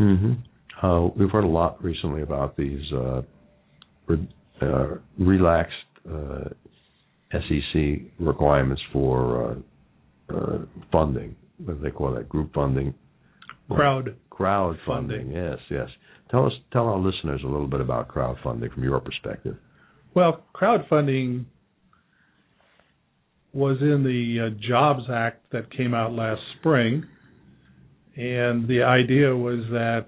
Mm-hmm. 0.00 0.86
Uh, 0.86 1.08
we've 1.08 1.30
heard 1.30 1.44
a 1.44 1.48
lot 1.48 1.82
recently 1.84 2.22
about 2.22 2.56
these 2.56 2.80
uh, 2.92 3.22
re- 4.06 4.28
uh, 4.62 4.86
relaxed 5.18 5.74
uh, 6.10 6.48
SEC 7.32 8.00
requirements 8.18 8.82
for 8.92 9.56
uh, 10.30 10.34
uh, 10.34 10.58
funding. 10.90 11.36
What 11.64 11.78
do 11.78 11.82
they 11.82 11.90
call 11.90 12.14
that? 12.14 12.28
Group 12.28 12.52
funding. 12.54 12.94
Crowd 13.70 14.16
Crowd 14.30 14.76
Funding. 14.86 15.32
funding. 15.32 15.36
Yes, 15.36 15.58
yes. 15.70 15.88
Tell 16.30 16.46
us, 16.46 16.52
tell 16.72 16.86
our 16.86 16.98
listeners 16.98 17.40
a 17.42 17.48
little 17.48 17.68
bit 17.68 17.80
about 17.80 18.08
crowdfunding 18.08 18.72
from 18.72 18.84
your 18.84 19.00
perspective. 19.00 19.56
Well, 20.14 20.44
crowdfunding 20.54 21.46
was 23.56 23.78
in 23.80 24.04
the 24.04 24.48
uh, 24.48 24.68
Jobs 24.68 25.04
Act 25.10 25.50
that 25.50 25.74
came 25.74 25.94
out 25.94 26.12
last 26.12 26.42
spring, 26.58 27.04
and 28.14 28.68
the 28.68 28.82
idea 28.82 29.34
was 29.34 29.60
that 29.70 30.04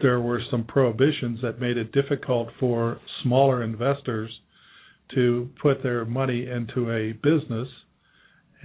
there 0.00 0.20
were 0.20 0.40
some 0.50 0.64
prohibitions 0.64 1.38
that 1.42 1.60
made 1.60 1.76
it 1.76 1.92
difficult 1.92 2.48
for 2.58 2.98
smaller 3.22 3.62
investors 3.62 4.30
to 5.14 5.48
put 5.62 5.80
their 5.84 6.04
money 6.04 6.48
into 6.48 6.90
a 6.90 7.12
business, 7.12 7.68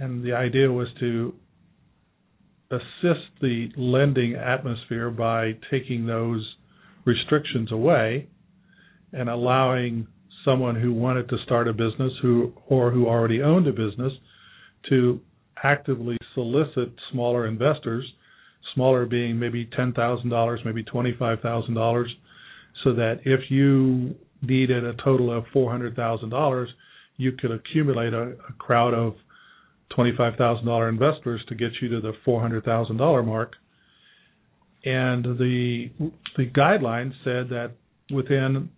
and 0.00 0.24
the 0.24 0.32
idea 0.32 0.70
was 0.70 0.88
to 0.98 1.32
assist 2.72 3.28
the 3.40 3.68
lending 3.76 4.34
atmosphere 4.34 5.10
by 5.10 5.52
taking 5.70 6.06
those 6.06 6.44
restrictions 7.04 7.70
away 7.70 8.26
and 9.12 9.28
allowing 9.28 10.08
someone 10.44 10.74
who 10.74 10.92
wanted 10.92 11.28
to 11.28 11.36
start 11.44 11.68
a 11.68 11.72
business 11.72 12.12
who 12.22 12.52
or 12.66 12.90
who 12.90 13.06
already 13.06 13.42
owned 13.42 13.66
a 13.66 13.72
business 13.72 14.12
to 14.88 15.20
actively 15.62 16.18
solicit 16.34 16.92
smaller 17.10 17.46
investors, 17.46 18.04
smaller 18.74 19.06
being 19.06 19.38
maybe 19.38 19.66
$10,000, 19.78 20.64
maybe 20.64 20.84
$25,000, 20.84 22.04
so 22.82 22.92
that 22.92 23.20
if 23.24 23.50
you 23.50 24.14
needed 24.42 24.84
a 24.84 24.94
total 25.02 25.36
of 25.36 25.44
$400,000, 25.54 26.66
you 27.16 27.32
could 27.32 27.50
accumulate 27.50 28.12
a, 28.12 28.34
a 28.48 28.52
crowd 28.58 28.92
of 28.94 29.14
$25,000 29.96 30.88
investors 30.88 31.40
to 31.48 31.54
get 31.54 31.70
you 31.80 31.88
to 31.88 32.00
the 32.00 32.12
$400,000 32.26 33.26
mark. 33.26 33.52
And 34.84 35.24
the 35.24 35.90
the 36.36 36.44
guidelines 36.50 37.12
said 37.24 37.48
that 37.48 37.70
within 38.10 38.68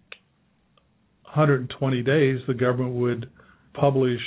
120 1.36 2.02
days, 2.02 2.40
the 2.46 2.54
government 2.54 2.94
would 2.94 3.30
publish 3.74 4.20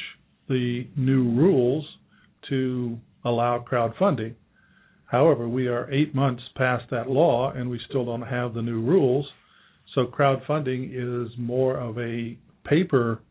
the 0.48 0.88
new 0.96 1.24
rules 1.32 1.84
to 2.50 3.00
allow 3.26 3.60
crowdfunding. 3.60 4.36
However, 5.06 5.50
we 5.50 5.68
are 5.68 5.92
eight 5.92 6.14
months 6.14 6.44
past 6.56 6.86
that 6.92 7.10
law 7.10 7.52
and 7.52 7.68
we 7.68 7.80
still 7.90 8.06
don't 8.06 8.22
have 8.22 8.54
the 8.54 8.62
new 8.62 8.80
rules. 8.80 9.28
So 9.96 10.06
crowdfunding 10.06 10.92
is 10.94 11.32
more 11.40 11.78
of 11.78 11.98
a 11.98 12.38
paper 12.64 13.22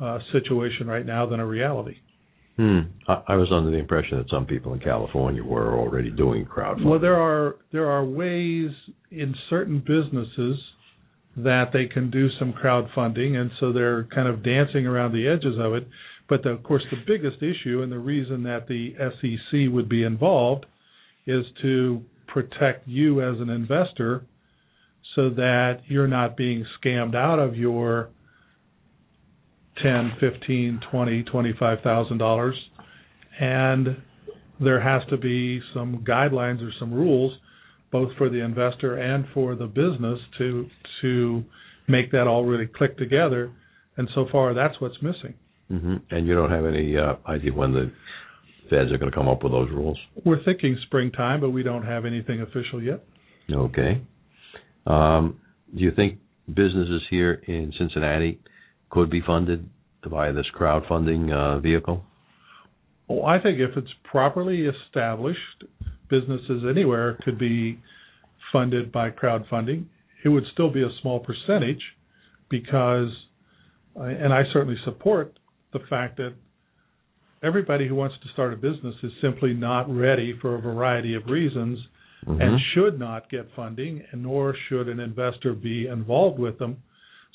uh, 0.00 0.18
situation 0.32 0.86
right 0.86 1.04
now 1.04 1.26
than 1.26 1.40
a 1.40 1.46
reality. 1.46 1.98
Hmm. 2.56 2.80
I, 3.06 3.22
I 3.28 3.36
was 3.36 3.48
under 3.52 3.70
the 3.70 3.76
impression 3.76 4.16
that 4.16 4.30
some 4.30 4.46
people 4.46 4.72
in 4.72 4.80
California 4.80 5.44
were 5.44 5.76
already 5.78 6.10
doing 6.10 6.46
crowdfunding. 6.46 6.86
Well, 6.86 7.00
there 7.00 7.20
are 7.20 7.56
there 7.70 7.90
are 7.90 8.04
ways 8.04 8.70
in 9.10 9.34
certain 9.50 9.80
businesses 9.80 10.58
that 11.36 11.70
they 11.72 11.86
can 11.86 12.10
do 12.10 12.28
some 12.38 12.52
crowdfunding, 12.52 13.36
and 13.36 13.50
so 13.58 13.72
they're 13.72 14.04
kind 14.04 14.28
of 14.28 14.44
dancing 14.44 14.86
around 14.86 15.12
the 15.12 15.26
edges 15.28 15.58
of 15.58 15.74
it. 15.74 15.86
But 16.28 16.42
the, 16.42 16.50
of 16.50 16.62
course, 16.62 16.82
the 16.90 16.96
biggest 17.06 17.42
issue 17.42 17.82
and 17.82 17.90
the 17.90 17.98
reason 17.98 18.44
that 18.44 18.66
the 18.68 18.94
SEC 18.96 19.72
would 19.72 19.88
be 19.88 20.04
involved 20.04 20.66
is 21.26 21.44
to 21.62 22.02
protect 22.28 22.86
you 22.86 23.20
as 23.20 23.40
an 23.40 23.50
investor, 23.50 24.24
so 25.14 25.30
that 25.30 25.80
you're 25.86 26.08
not 26.08 26.36
being 26.36 26.64
scammed 26.82 27.14
out 27.14 27.38
of 27.38 27.56
your 27.56 28.08
ten, 29.82 30.12
fifteen, 30.20 30.80
twenty, 30.90 31.22
twenty-five 31.24 31.78
thousand 31.82 32.18
dollars, 32.18 32.56
and 33.40 33.96
there 34.60 34.80
has 34.80 35.02
to 35.10 35.16
be 35.16 35.60
some 35.74 36.04
guidelines 36.08 36.62
or 36.62 36.70
some 36.78 36.92
rules, 36.92 37.32
both 37.94 38.10
for 38.18 38.28
the 38.28 38.40
investor 38.40 38.96
and 38.96 39.24
for 39.32 39.54
the 39.54 39.66
business 39.66 40.18
to 40.36 40.66
to 41.00 41.44
make 41.86 42.10
that 42.10 42.26
all 42.26 42.44
really 42.44 42.66
click 42.66 42.98
together. 42.98 43.52
And 43.96 44.08
so 44.16 44.26
far, 44.32 44.52
that's 44.52 44.80
what's 44.80 44.96
missing. 45.00 45.34
Mm-hmm. 45.70 45.96
And 46.10 46.26
you 46.26 46.34
don't 46.34 46.50
have 46.50 46.66
any 46.66 46.96
uh, 46.96 47.14
idea 47.30 47.52
when 47.52 47.72
the 47.72 47.92
feds 48.68 48.90
are 48.90 48.98
going 48.98 49.12
to 49.12 49.16
come 49.16 49.28
up 49.28 49.44
with 49.44 49.52
those 49.52 49.70
rules. 49.70 49.96
We're 50.24 50.42
thinking 50.42 50.76
springtime, 50.86 51.40
but 51.40 51.50
we 51.50 51.62
don't 51.62 51.86
have 51.86 52.04
anything 52.04 52.40
official 52.40 52.82
yet. 52.82 53.04
Okay. 53.48 54.02
Um, 54.88 55.38
do 55.72 55.80
you 55.80 55.92
think 55.92 56.18
businesses 56.48 57.02
here 57.08 57.34
in 57.46 57.72
Cincinnati 57.78 58.40
could 58.90 59.08
be 59.08 59.22
funded 59.24 59.70
via 60.04 60.32
this 60.32 60.46
crowdfunding 60.58 61.32
uh, 61.32 61.60
vehicle? 61.60 62.02
Well, 63.06 63.24
I 63.24 63.38
think 63.40 63.60
if 63.60 63.76
it's 63.76 63.94
properly 64.02 64.66
established, 64.66 65.62
businesses 66.08 66.62
anywhere 66.68 67.18
could 67.24 67.38
be 67.38 67.78
funded 68.52 68.92
by 68.92 69.10
crowdfunding. 69.10 69.84
It 70.24 70.28
would 70.28 70.44
still 70.52 70.70
be 70.70 70.82
a 70.82 70.90
small 71.02 71.20
percentage 71.20 71.82
because, 72.48 73.08
and 73.96 74.32
I 74.32 74.42
certainly 74.52 74.78
support 74.84 75.38
the 75.72 75.80
fact 75.90 76.16
that 76.18 76.34
everybody 77.42 77.86
who 77.86 77.94
wants 77.94 78.16
to 78.22 78.28
start 78.32 78.52
a 78.52 78.56
business 78.56 78.94
is 79.02 79.12
simply 79.20 79.52
not 79.52 79.94
ready 79.94 80.34
for 80.40 80.54
a 80.54 80.60
variety 80.60 81.14
of 81.14 81.26
reasons 81.26 81.78
mm-hmm. 82.26 82.40
and 82.40 82.60
should 82.74 82.98
not 82.98 83.28
get 83.30 83.46
funding, 83.54 84.02
and 84.12 84.22
nor 84.22 84.54
should 84.68 84.88
an 84.88 85.00
investor 85.00 85.52
be 85.52 85.86
involved 85.86 86.38
with 86.38 86.58
them. 86.58 86.78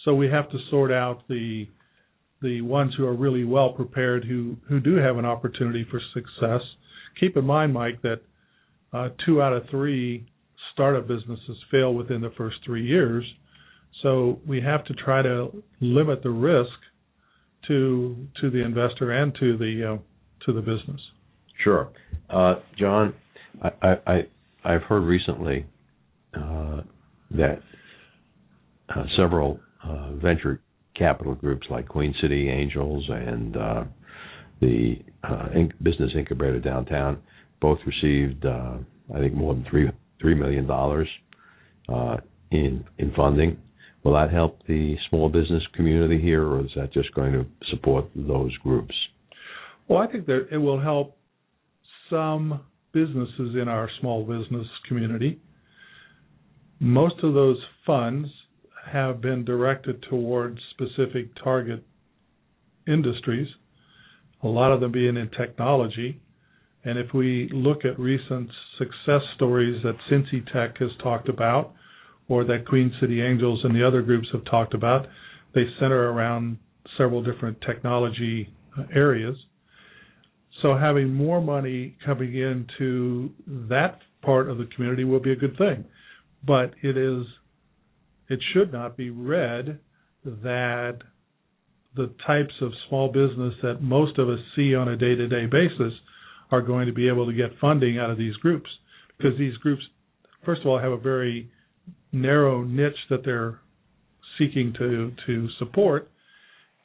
So 0.05 0.15
we 0.15 0.27
have 0.29 0.49
to 0.49 0.57
sort 0.69 0.91
out 0.91 1.27
the 1.27 1.67
the 2.41 2.61
ones 2.61 2.93
who 2.95 3.05
are 3.05 3.15
really 3.15 3.43
well 3.43 3.73
prepared, 3.73 4.23
who 4.23 4.55
who 4.67 4.79
do 4.79 4.95
have 4.95 5.17
an 5.17 5.25
opportunity 5.25 5.85
for 5.91 5.99
success. 6.13 6.61
Keep 7.19 7.35
in 7.35 7.45
mind, 7.45 7.73
Mike, 7.73 8.01
that 8.01 8.21
uh, 8.93 9.10
two 9.25 9.41
out 9.41 9.53
of 9.53 9.63
three 9.69 10.25
startup 10.74 11.08
businesses 11.08 11.58
fail 11.72 11.93
within 11.93 12.22
the 12.22 12.31
first 12.38 12.58
three 12.65 12.86
years. 12.86 13.25
So 14.01 14.39
we 14.48 14.62
have 14.62 14.86
to 14.86 14.93
try 14.93 15.22
to 15.22 15.63
limit 15.81 16.24
the 16.24 16.29
risk 16.29 16.72
to 17.67 18.27
to 18.41 18.50
the 18.50 18.63
investor 18.63 19.12
and 19.12 19.34
to 19.39 19.58
the 19.58 19.93
uh, 19.93 20.46
to 20.46 20.53
the 20.53 20.62
business. 20.62 21.01
Sure, 21.63 21.89
uh, 22.29 22.55
John. 22.77 23.13
I, 23.62 23.96
I 24.08 24.19
I've 24.63 24.84
heard 24.84 25.01
recently 25.01 25.66
uh, 26.33 26.81
that 27.31 27.61
uh, 28.96 29.03
several 29.18 29.59
uh, 29.83 30.13
venture 30.13 30.61
capital 30.96 31.35
groups 31.35 31.68
like 31.70 31.87
Queen 31.87 32.13
City 32.22 32.50
Angels 32.50 33.05
and 33.09 33.57
uh, 33.57 33.83
the 34.61 34.96
Business 35.81 36.11
Incubator 36.18 36.59
Downtown 36.59 37.22
both 37.61 37.79
received, 37.85 38.45
uh, 38.45 38.77
I 39.13 39.19
think, 39.19 39.33
more 39.33 39.53
than 39.53 39.65
three 39.69 39.89
three 40.22 40.35
million 40.35 40.67
dollars 40.67 41.07
uh, 41.87 42.17
in 42.51 42.85
in 42.98 43.11
funding. 43.15 43.57
Will 44.03 44.13
that 44.13 44.31
help 44.31 44.65
the 44.67 44.95
small 45.09 45.29
business 45.29 45.63
community 45.75 46.22
here, 46.22 46.45
or 46.45 46.61
is 46.61 46.72
that 46.75 46.93
just 46.93 47.13
going 47.13 47.33
to 47.33 47.45
support 47.69 48.05
those 48.15 48.55
groups? 48.57 48.95
Well, 49.87 50.00
I 50.00 50.07
think 50.07 50.25
that 50.27 50.48
it 50.51 50.57
will 50.57 50.79
help 50.79 51.17
some 52.09 52.61
businesses 52.93 53.55
in 53.61 53.67
our 53.67 53.89
small 54.00 54.24
business 54.24 54.67
community. 54.87 55.39
Most 56.79 57.15
of 57.24 57.33
those 57.33 57.57
funds 57.85 58.29
have 58.91 59.22
been 59.22 59.43
directed 59.45 60.03
towards 60.09 60.59
specific 60.72 61.29
target 61.43 61.83
industries, 62.87 63.48
a 64.41 64.48
lot 64.48 64.72
of 64.72 64.79
them 64.79 64.91
being 64.91 65.17
in 65.17 65.29
technology. 65.37 66.19
And 66.85 66.98
if 66.98 67.13
we 67.13 67.50
look 67.53 67.83
at 67.83 68.00
recent 68.00 68.50
success 68.77 69.22
stories 69.35 69.81
that 69.83 69.96
CincyTech 70.09 70.77
has 70.77 70.92
talked 71.03 71.29
about, 71.29 71.74
or 72.29 72.44
that 72.46 72.65
Queen 72.68 72.94
City 73.01 73.22
Angels 73.22 73.59
and 73.63 73.75
the 73.75 73.85
other 73.85 74.01
groups 74.01 74.27
have 74.31 74.46
talked 74.46 74.74
about, 74.74 75.07
they 75.53 75.65
center 75.79 76.11
around 76.11 76.57
several 76.98 77.24
different 77.24 77.57
technology 77.61 78.53
uh, 78.77 78.83
areas. 78.94 79.35
So 80.61 80.75
having 80.75 81.13
more 81.13 81.42
money 81.42 81.98
coming 82.05 82.35
into 82.35 83.31
that 83.48 84.00
part 84.22 84.50
of 84.50 84.57
the 84.57 84.68
community 84.75 85.03
will 85.03 85.20
be 85.20 85.31
a 85.31 85.35
good 85.35 85.57
thing. 85.57 85.85
But 86.46 86.74
it 86.81 86.98
is 86.98 87.25
it 88.29 88.39
should 88.53 88.72
not 88.72 88.96
be 88.96 89.09
read 89.09 89.79
that 90.24 91.00
the 91.96 92.13
types 92.27 92.53
of 92.61 92.72
small 92.87 93.07
business 93.11 93.55
that 93.63 93.81
most 93.81 94.20
of 94.20 94.29
us 94.29 94.39
see 94.55 94.75
on 94.75 94.87
a 94.87 94.96
day-to-day 94.96 95.48
basis 95.48 95.94
are 96.51 96.62
going 96.62 96.88
to 96.88 96.94
be 96.94 97.07
able 97.07 97.25
to 97.25 97.33
get 97.33 97.51
funding 97.59 97.98
out 97.98 98.09
of 98.09 98.18
these 98.18 98.35
groups 98.38 98.70
because 99.18 99.38
these 99.38 99.55
groups 99.57 99.81
first 100.46 100.62
of 100.62 100.68
all 100.68 100.79
have 100.79 100.92
a 100.92 100.98
very 100.98 101.50
narrow 102.12 102.64
niche 102.64 102.94
that 103.09 103.24
they're 103.24 103.59
seeking 104.38 104.74
to 104.77 105.12
to 105.25 105.48
support 105.59 106.09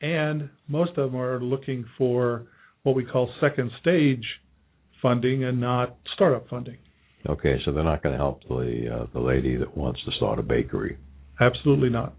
and 0.00 0.50
most 0.68 0.90
of 0.98 1.12
them 1.12 1.20
are 1.20 1.40
looking 1.40 1.85
for 1.96 2.46
what 2.83 2.94
we 2.94 3.05
call 3.05 3.33
second 3.40 3.70
stage 3.81 4.24
funding 5.00 5.44
and 5.44 5.61
not 5.61 5.96
startup 6.14 6.48
funding. 6.48 6.79
Okay, 7.29 7.57
so 7.64 7.72
they're 7.72 7.85
not 7.85 8.03
going 8.03 8.12
to 8.12 8.18
help 8.18 8.42
the 8.48 8.88
uh, 8.92 9.07
the 9.12 9.20
lady 9.20 9.57
that 9.57 9.77
wants 9.77 10.00
to 10.05 10.11
start 10.16 10.38
a 10.38 10.42
bakery. 10.42 10.98
Absolutely 11.40 11.88
not. 11.88 12.14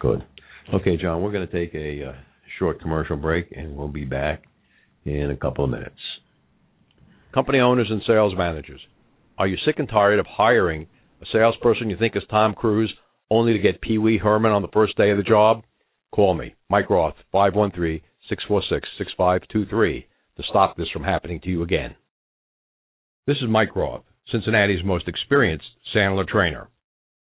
Good. 0.00 0.24
Okay, 0.72 0.96
John, 0.96 1.22
we're 1.22 1.32
going 1.32 1.46
to 1.46 1.52
take 1.52 1.74
a 1.74 2.10
uh, 2.10 2.12
short 2.58 2.80
commercial 2.80 3.16
break, 3.16 3.52
and 3.56 3.76
we'll 3.76 3.88
be 3.88 4.04
back 4.04 4.44
in 5.04 5.30
a 5.30 5.36
couple 5.36 5.64
of 5.64 5.70
minutes. 5.70 5.98
Company 7.34 7.58
owners 7.58 7.88
and 7.90 8.02
sales 8.06 8.34
managers, 8.36 8.80
are 9.38 9.46
you 9.46 9.56
sick 9.64 9.78
and 9.78 9.88
tired 9.88 10.18
of 10.18 10.26
hiring 10.26 10.86
a 11.20 11.26
salesperson 11.32 11.90
you 11.90 11.96
think 11.98 12.16
is 12.16 12.22
Tom 12.30 12.54
Cruise 12.54 12.92
only 13.30 13.52
to 13.52 13.58
get 13.58 13.80
Pee 13.80 13.98
Wee 13.98 14.18
Herman 14.18 14.52
on 14.52 14.62
the 14.62 14.68
first 14.72 14.96
day 14.96 15.10
of 15.10 15.18
the 15.18 15.22
job? 15.22 15.62
Call 16.14 16.34
me, 16.34 16.54
Mike 16.70 16.88
Roth, 16.88 17.14
513 17.32 18.00
646 18.28 18.88
6523 18.98 20.06
to 20.36 20.42
stop 20.48 20.76
this 20.76 20.88
from 20.92 21.04
happening 21.04 21.40
to 21.40 21.48
you 21.48 21.62
again. 21.62 21.94
This 23.26 23.36
is 23.38 23.48
Mike 23.48 23.74
Roth, 23.74 24.04
Cincinnati's 24.30 24.84
most 24.84 25.08
experienced 25.08 25.66
Sandler 25.94 26.26
trainer. 26.26 26.68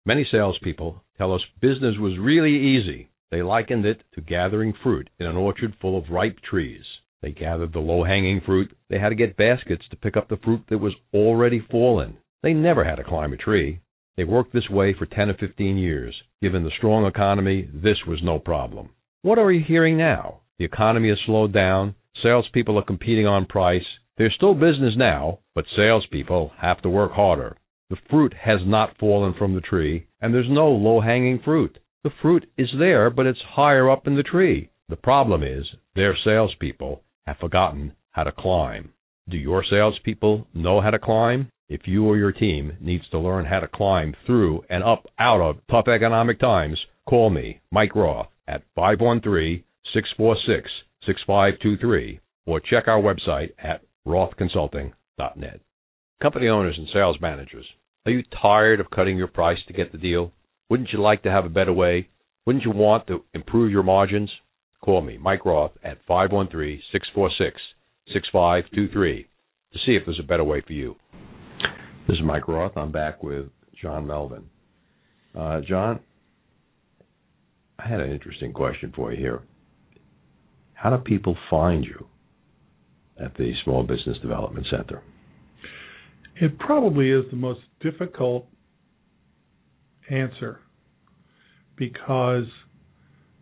Many 0.04 0.26
salespeople 0.30 1.02
tell 1.16 1.32
us 1.34 1.42
business 1.60 1.96
was 1.98 2.18
really 2.18 2.54
easy. 2.54 3.08
They 3.30 3.42
likened 3.42 3.86
it 3.86 4.02
to 4.14 4.20
gathering 4.20 4.74
fruit 4.82 5.08
in 5.18 5.26
an 5.26 5.36
orchard 5.36 5.74
full 5.80 5.96
of 5.96 6.10
ripe 6.10 6.38
trees. 6.40 6.84
They 7.22 7.30
gathered 7.30 7.72
the 7.72 7.78
low 7.78 8.02
hanging 8.02 8.40
fruit. 8.40 8.76
They 8.90 8.98
had 8.98 9.10
to 9.10 9.14
get 9.14 9.36
baskets 9.36 9.84
to 9.88 9.96
pick 9.96 10.16
up 10.16 10.28
the 10.28 10.38
fruit 10.38 10.62
that 10.68 10.78
was 10.78 10.94
already 11.14 11.60
fallen. 11.70 12.16
They 12.42 12.52
never 12.52 12.82
had 12.82 12.96
to 12.96 13.04
climb 13.04 13.32
a 13.32 13.36
tree. 13.36 13.78
They 14.16 14.24
worked 14.24 14.52
this 14.52 14.68
way 14.68 14.92
for 14.92 15.06
10 15.06 15.30
or 15.30 15.34
15 15.34 15.76
years. 15.76 16.20
Given 16.42 16.64
the 16.64 16.72
strong 16.76 17.06
economy, 17.06 17.68
this 17.72 18.04
was 18.08 18.20
no 18.24 18.40
problem. 18.40 18.90
What 19.22 19.38
are 19.38 19.52
you 19.52 19.64
hearing 19.64 19.96
now? 19.96 20.40
The 20.58 20.64
economy 20.64 21.10
has 21.10 21.18
slowed 21.24 21.52
down. 21.52 21.94
Salespeople 22.20 22.76
are 22.76 22.84
competing 22.84 23.26
on 23.26 23.46
price. 23.46 23.86
There's 24.18 24.34
still 24.34 24.54
business 24.54 24.94
now, 24.96 25.38
but 25.54 25.64
salespeople 25.76 26.50
have 26.60 26.82
to 26.82 26.90
work 26.90 27.12
harder. 27.12 27.56
The 27.88 27.98
fruit 28.10 28.34
has 28.34 28.60
not 28.66 28.98
fallen 28.98 29.32
from 29.34 29.54
the 29.54 29.60
tree, 29.60 30.06
and 30.20 30.34
there's 30.34 30.50
no 30.50 30.68
low 30.70 31.00
hanging 31.00 31.38
fruit. 31.38 31.78
The 32.02 32.10
fruit 32.20 32.50
is 32.58 32.70
there, 32.76 33.10
but 33.10 33.26
it's 33.26 33.40
higher 33.42 33.88
up 33.88 34.08
in 34.08 34.16
the 34.16 34.24
tree. 34.24 34.70
The 34.88 34.96
problem 34.96 35.44
is 35.44 35.64
their 35.94 36.16
salespeople 36.24 37.02
have 37.26 37.38
forgotten 37.38 37.92
how 38.10 38.24
to 38.24 38.32
climb. 38.32 38.92
Do 39.28 39.36
your 39.36 39.64
salespeople 39.68 40.46
know 40.54 40.80
how 40.80 40.90
to 40.90 40.98
climb? 40.98 41.50
If 41.68 41.82
you 41.86 42.04
or 42.04 42.16
your 42.16 42.32
team 42.32 42.76
needs 42.80 43.08
to 43.10 43.18
learn 43.18 43.46
how 43.46 43.60
to 43.60 43.68
climb 43.68 44.14
through 44.26 44.64
and 44.68 44.82
up 44.84 45.06
out 45.18 45.40
of 45.40 45.56
tough 45.70 45.88
economic 45.88 46.38
times, 46.38 46.78
call 47.08 47.30
me, 47.30 47.60
Mike 47.70 47.94
Roth, 47.94 48.28
at 48.46 48.62
513 48.74 49.64
646 49.94 50.70
6523 51.06 52.20
or 52.46 52.60
check 52.60 52.88
our 52.88 53.00
website 53.00 53.52
at 53.62 53.82
rothconsulting.net. 54.06 55.60
Company 56.20 56.48
owners 56.48 56.76
and 56.78 56.88
sales 56.92 57.16
managers, 57.20 57.66
are 58.04 58.12
you 58.12 58.22
tired 58.40 58.80
of 58.80 58.90
cutting 58.90 59.16
your 59.16 59.28
price 59.28 59.58
to 59.66 59.72
get 59.72 59.92
the 59.92 59.98
deal? 59.98 60.32
Wouldn't 60.68 60.90
you 60.92 61.00
like 61.00 61.22
to 61.22 61.30
have 61.30 61.44
a 61.44 61.50
better 61.50 61.72
way? 61.72 62.08
Wouldn't 62.46 62.64
you 62.64 62.72
want 62.72 63.06
to 63.06 63.24
improve 63.34 63.70
your 63.70 63.82
margins? 63.82 64.30
Call 64.82 65.00
me, 65.00 65.16
Mike 65.16 65.44
Roth, 65.44 65.72
at 65.84 65.98
513 66.08 66.82
646 66.90 67.60
6523 68.12 69.28
to 69.72 69.78
see 69.86 69.92
if 69.92 70.02
there's 70.04 70.18
a 70.18 70.26
better 70.26 70.42
way 70.42 70.60
for 70.66 70.72
you. 70.72 70.96
This 72.08 72.16
is 72.16 72.24
Mike 72.24 72.48
Roth. 72.48 72.76
I'm 72.76 72.90
back 72.90 73.22
with 73.22 73.46
John 73.80 74.08
Melvin. 74.08 74.44
Uh, 75.38 75.60
John, 75.66 76.00
I 77.78 77.88
had 77.88 78.00
an 78.00 78.10
interesting 78.10 78.52
question 78.52 78.92
for 78.94 79.12
you 79.12 79.18
here. 79.18 79.42
How 80.74 80.90
do 80.90 80.98
people 80.98 81.36
find 81.48 81.84
you 81.84 82.06
at 83.22 83.36
the 83.36 83.52
Small 83.62 83.84
Business 83.84 84.18
Development 84.20 84.66
Center? 84.68 85.00
It 86.40 86.58
probably 86.58 87.10
is 87.10 87.24
the 87.30 87.36
most 87.36 87.60
difficult 87.80 88.46
answer 90.10 90.58
because 91.76 92.46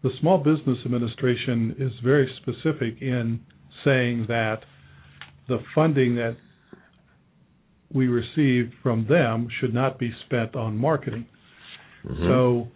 the 0.02 0.10
Small 0.20 0.38
Business 0.38 0.78
Administration 0.84 1.76
is 1.78 1.92
very 2.02 2.30
specific 2.42 3.00
in 3.02 3.40
saying 3.84 4.26
that 4.28 4.60
the 5.48 5.58
funding 5.74 6.16
that 6.16 6.36
we 7.92 8.06
receive 8.06 8.72
from 8.82 9.06
them 9.08 9.48
should 9.60 9.74
not 9.74 9.98
be 9.98 10.12
spent 10.26 10.54
on 10.54 10.76
marketing. 10.76 11.26
Mm-hmm. 12.06 12.24
So 12.28 12.68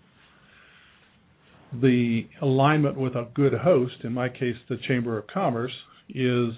the 1.80 2.26
alignment 2.42 2.96
with 2.98 3.14
a 3.14 3.28
good 3.34 3.54
host, 3.54 3.94
in 4.02 4.12
my 4.12 4.28
case, 4.28 4.56
the 4.68 4.76
Chamber 4.86 5.18
of 5.18 5.26
Commerce, 5.28 5.72
is 6.10 6.52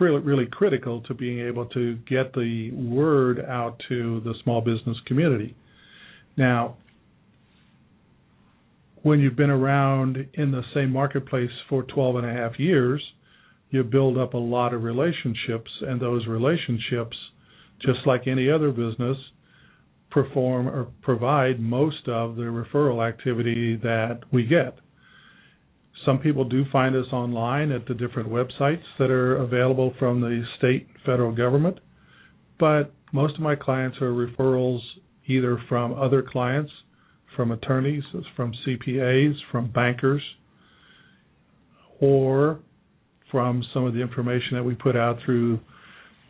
really 0.00 0.46
critical 0.50 1.00
to 1.02 1.14
being 1.14 1.38
able 1.46 1.66
to 1.66 1.96
get 2.08 2.32
the 2.32 2.72
word 2.72 3.38
out 3.48 3.80
to 3.88 4.20
the 4.24 4.34
small 4.42 4.60
business 4.60 4.96
community. 5.06 5.54
Now, 6.36 6.76
when 9.02 9.20
you've 9.20 9.36
been 9.36 9.50
around 9.50 10.16
in 10.34 10.50
the 10.50 10.62
same 10.74 10.92
marketplace 10.92 11.50
for 11.68 11.82
12 11.84 12.16
and 12.16 12.26
a 12.26 12.32
half 12.32 12.58
years, 12.58 13.02
you 13.70 13.82
build 13.84 14.18
up 14.18 14.34
a 14.34 14.38
lot 14.38 14.74
of 14.74 14.82
relationships, 14.82 15.70
and 15.82 16.00
those 16.00 16.26
relationships, 16.26 17.16
just 17.80 18.00
like 18.04 18.26
any 18.26 18.50
other 18.50 18.70
business, 18.70 19.16
perform 20.10 20.68
or 20.68 20.88
provide 21.02 21.60
most 21.60 22.08
of 22.08 22.36
the 22.36 22.42
referral 22.42 23.06
activity 23.06 23.76
that 23.76 24.20
we 24.32 24.44
get. 24.44 24.76
Some 26.04 26.18
people 26.18 26.44
do 26.44 26.64
find 26.72 26.96
us 26.96 27.06
online 27.12 27.70
at 27.70 27.86
the 27.86 27.94
different 27.94 28.28
websites 28.28 28.82
that 28.98 29.10
are 29.10 29.36
available 29.36 29.94
from 29.98 30.20
the 30.20 30.42
state 30.58 30.88
and 30.88 30.96
federal 31.04 31.32
government, 31.32 31.78
but 32.58 32.92
most 33.12 33.34
of 33.36 33.40
my 33.40 33.54
clients 33.54 33.98
are 34.00 34.12
referrals 34.12 34.80
either 35.26 35.62
from 35.68 35.92
other 35.92 36.22
clients, 36.22 36.72
from 37.36 37.52
attorneys, 37.52 38.02
from 38.36 38.52
CPAs, 38.66 39.34
from 39.50 39.70
bankers, 39.70 40.22
or 42.00 42.60
from 43.30 43.62
some 43.72 43.84
of 43.84 43.94
the 43.94 44.00
information 44.00 44.54
that 44.54 44.64
we 44.64 44.74
put 44.74 44.96
out 44.96 45.18
through 45.24 45.60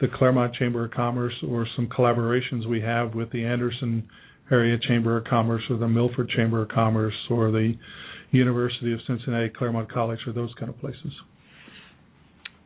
the 0.00 0.08
Clermont 0.08 0.54
Chamber 0.54 0.84
of 0.84 0.90
Commerce 0.92 1.34
or 1.48 1.66
some 1.76 1.86
collaborations 1.88 2.66
we 2.68 2.80
have 2.80 3.14
with 3.14 3.30
the 3.32 3.44
Anderson 3.44 4.08
Area 4.50 4.76
Chamber 4.88 5.16
of 5.16 5.24
Commerce 5.24 5.62
or 5.70 5.76
the 5.76 5.88
Milford 5.88 6.28
Chamber 6.30 6.62
of 6.62 6.68
Commerce 6.68 7.14
or 7.30 7.50
the 7.50 7.74
University 8.30 8.92
of 8.92 9.00
Cincinnati 9.06 9.50
Clermont 9.50 9.90
College 9.92 10.18
or 10.26 10.32
those 10.32 10.52
kind 10.58 10.70
of 10.70 10.78
places. 10.80 11.12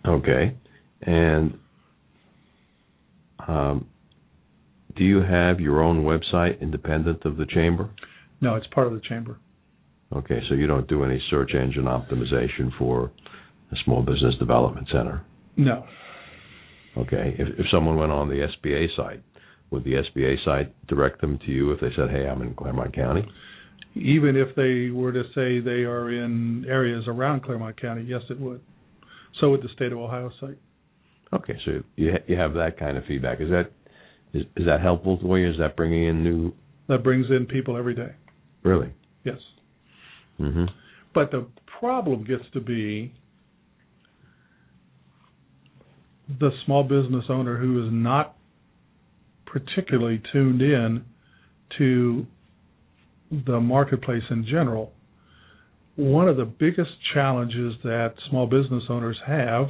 Okay. 0.06 0.54
And 1.02 1.58
um, 3.46 3.86
do 4.96 5.04
you 5.04 5.22
have 5.22 5.60
your 5.60 5.82
own 5.82 6.04
website 6.04 6.60
independent 6.60 7.24
of 7.24 7.36
the 7.36 7.46
chamber? 7.46 7.90
No, 8.44 8.56
it's 8.56 8.66
part 8.66 8.86
of 8.86 8.92
the 8.92 9.00
chamber. 9.00 9.38
Okay, 10.14 10.40
so 10.50 10.54
you 10.54 10.66
don't 10.66 10.86
do 10.86 11.02
any 11.02 11.18
search 11.30 11.52
engine 11.54 11.84
optimization 11.84 12.70
for 12.78 13.10
a 13.72 13.76
small 13.86 14.02
business 14.02 14.34
development 14.38 14.86
center? 14.92 15.24
No. 15.56 15.86
Okay. 16.98 17.34
If 17.38 17.58
if 17.58 17.66
someone 17.72 17.96
went 17.96 18.12
on 18.12 18.28
the 18.28 18.46
SBA 18.46 18.94
site, 18.96 19.22
would 19.70 19.82
the 19.84 19.94
SBA 19.94 20.44
site 20.44 20.86
direct 20.88 21.22
them 21.22 21.38
to 21.46 21.50
you 21.50 21.72
if 21.72 21.80
they 21.80 21.88
said, 21.96 22.10
"Hey, 22.10 22.28
I'm 22.28 22.42
in 22.42 22.54
Clermont 22.54 22.94
County"? 22.94 23.26
Even 23.94 24.36
if 24.36 24.54
they 24.54 24.90
were 24.90 25.12
to 25.12 25.24
say 25.34 25.60
they 25.60 25.84
are 25.84 26.10
in 26.10 26.66
areas 26.68 27.04
around 27.08 27.44
Clermont 27.44 27.80
County, 27.80 28.02
yes, 28.02 28.22
it 28.28 28.38
would. 28.38 28.60
So 29.40 29.50
would 29.50 29.62
the 29.62 29.68
state 29.74 29.90
of 29.90 29.98
Ohio 29.98 30.30
site. 30.38 30.58
Okay, 31.32 31.58
so 31.64 31.82
you 31.96 32.12
ha- 32.12 32.24
you 32.26 32.36
have 32.36 32.52
that 32.54 32.78
kind 32.78 32.98
of 32.98 33.04
feedback. 33.06 33.40
Is 33.40 33.48
that 33.50 33.72
is, 34.34 34.44
is 34.54 34.66
that 34.66 34.82
helpful 34.82 35.18
for 35.22 35.38
you? 35.38 35.50
Is 35.50 35.58
that 35.58 35.76
bringing 35.76 36.04
in 36.04 36.22
new? 36.22 36.52
That 36.88 37.02
brings 37.02 37.30
in 37.30 37.46
people 37.46 37.76
every 37.78 37.94
day. 37.94 38.12
Really? 38.64 38.92
Yes. 39.24 39.38
Mm-hmm. 40.40 40.64
But 41.14 41.30
the 41.30 41.46
problem 41.78 42.24
gets 42.24 42.44
to 42.54 42.60
be 42.60 43.12
the 46.40 46.50
small 46.64 46.82
business 46.82 47.24
owner 47.28 47.58
who 47.58 47.84
is 47.84 47.92
not 47.92 48.36
particularly 49.46 50.20
tuned 50.32 50.62
in 50.62 51.04
to 51.78 52.26
the 53.46 53.60
marketplace 53.60 54.22
in 54.30 54.44
general. 54.44 54.92
One 55.96 56.28
of 56.28 56.36
the 56.36 56.44
biggest 56.44 56.90
challenges 57.12 57.74
that 57.84 58.14
small 58.28 58.46
business 58.46 58.84
owners 58.88 59.18
have 59.26 59.68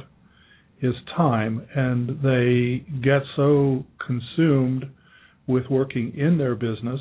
is 0.81 0.93
time, 1.15 1.67
and 1.75 2.21
they 2.21 2.83
get 3.03 3.21
so 3.35 3.85
consumed 4.05 4.85
with 5.47 5.65
working 5.69 6.17
in 6.17 6.37
their 6.37 6.55
business 6.55 6.99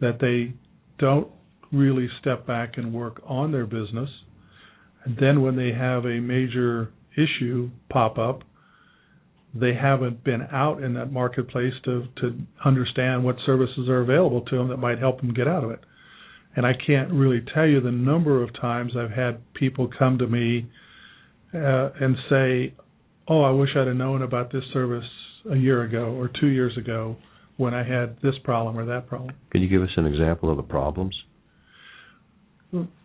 that 0.00 0.18
they 0.20 0.52
don't 1.02 1.28
really 1.72 2.08
step 2.20 2.46
back 2.46 2.74
and 2.76 2.94
work 2.94 3.20
on 3.26 3.50
their 3.50 3.66
business. 3.66 4.08
And 5.04 5.16
then 5.20 5.42
when 5.42 5.56
they 5.56 5.72
have 5.72 6.04
a 6.04 6.20
major 6.20 6.92
issue 7.14 7.70
pop 7.90 8.18
up, 8.18 8.42
they 9.52 9.74
haven't 9.74 10.22
been 10.22 10.42
out 10.52 10.82
in 10.82 10.94
that 10.94 11.12
marketplace 11.12 11.74
to 11.84 12.06
to 12.20 12.38
understand 12.64 13.24
what 13.24 13.36
services 13.44 13.88
are 13.88 14.00
available 14.00 14.42
to 14.42 14.56
them 14.56 14.68
that 14.68 14.78
might 14.78 14.98
help 14.98 15.20
them 15.20 15.34
get 15.34 15.48
out 15.48 15.64
of 15.64 15.72
it. 15.72 15.80
And 16.54 16.64
I 16.64 16.72
can't 16.86 17.10
really 17.12 17.42
tell 17.52 17.66
you 17.66 17.80
the 17.80 17.90
number 17.90 18.42
of 18.42 18.54
times 18.58 18.92
I've 18.96 19.10
had 19.10 19.40
people 19.54 19.90
come 19.98 20.18
to 20.18 20.26
me 20.26 20.70
uh, 21.52 21.90
and 22.00 22.16
say, 22.30 22.74
"Oh, 23.28 23.42
I 23.42 23.50
wish 23.50 23.70
I'd 23.76 23.88
have 23.88 23.96
known 23.96 24.22
about 24.22 24.52
this 24.52 24.64
service 24.72 25.10
a 25.50 25.56
year 25.56 25.82
ago 25.82 26.14
or 26.16 26.30
two 26.40 26.48
years 26.48 26.78
ago 26.78 27.16
when 27.56 27.74
I 27.74 27.82
had 27.82 28.16
this 28.22 28.34
problem 28.44 28.78
or 28.78 28.84
that 28.86 29.08
problem." 29.08 29.34
Can 29.50 29.62
you 29.62 29.68
give 29.68 29.82
us 29.82 29.90
an 29.96 30.06
example 30.06 30.50
of 30.50 30.56
the 30.56 30.62
problems? 30.62 31.14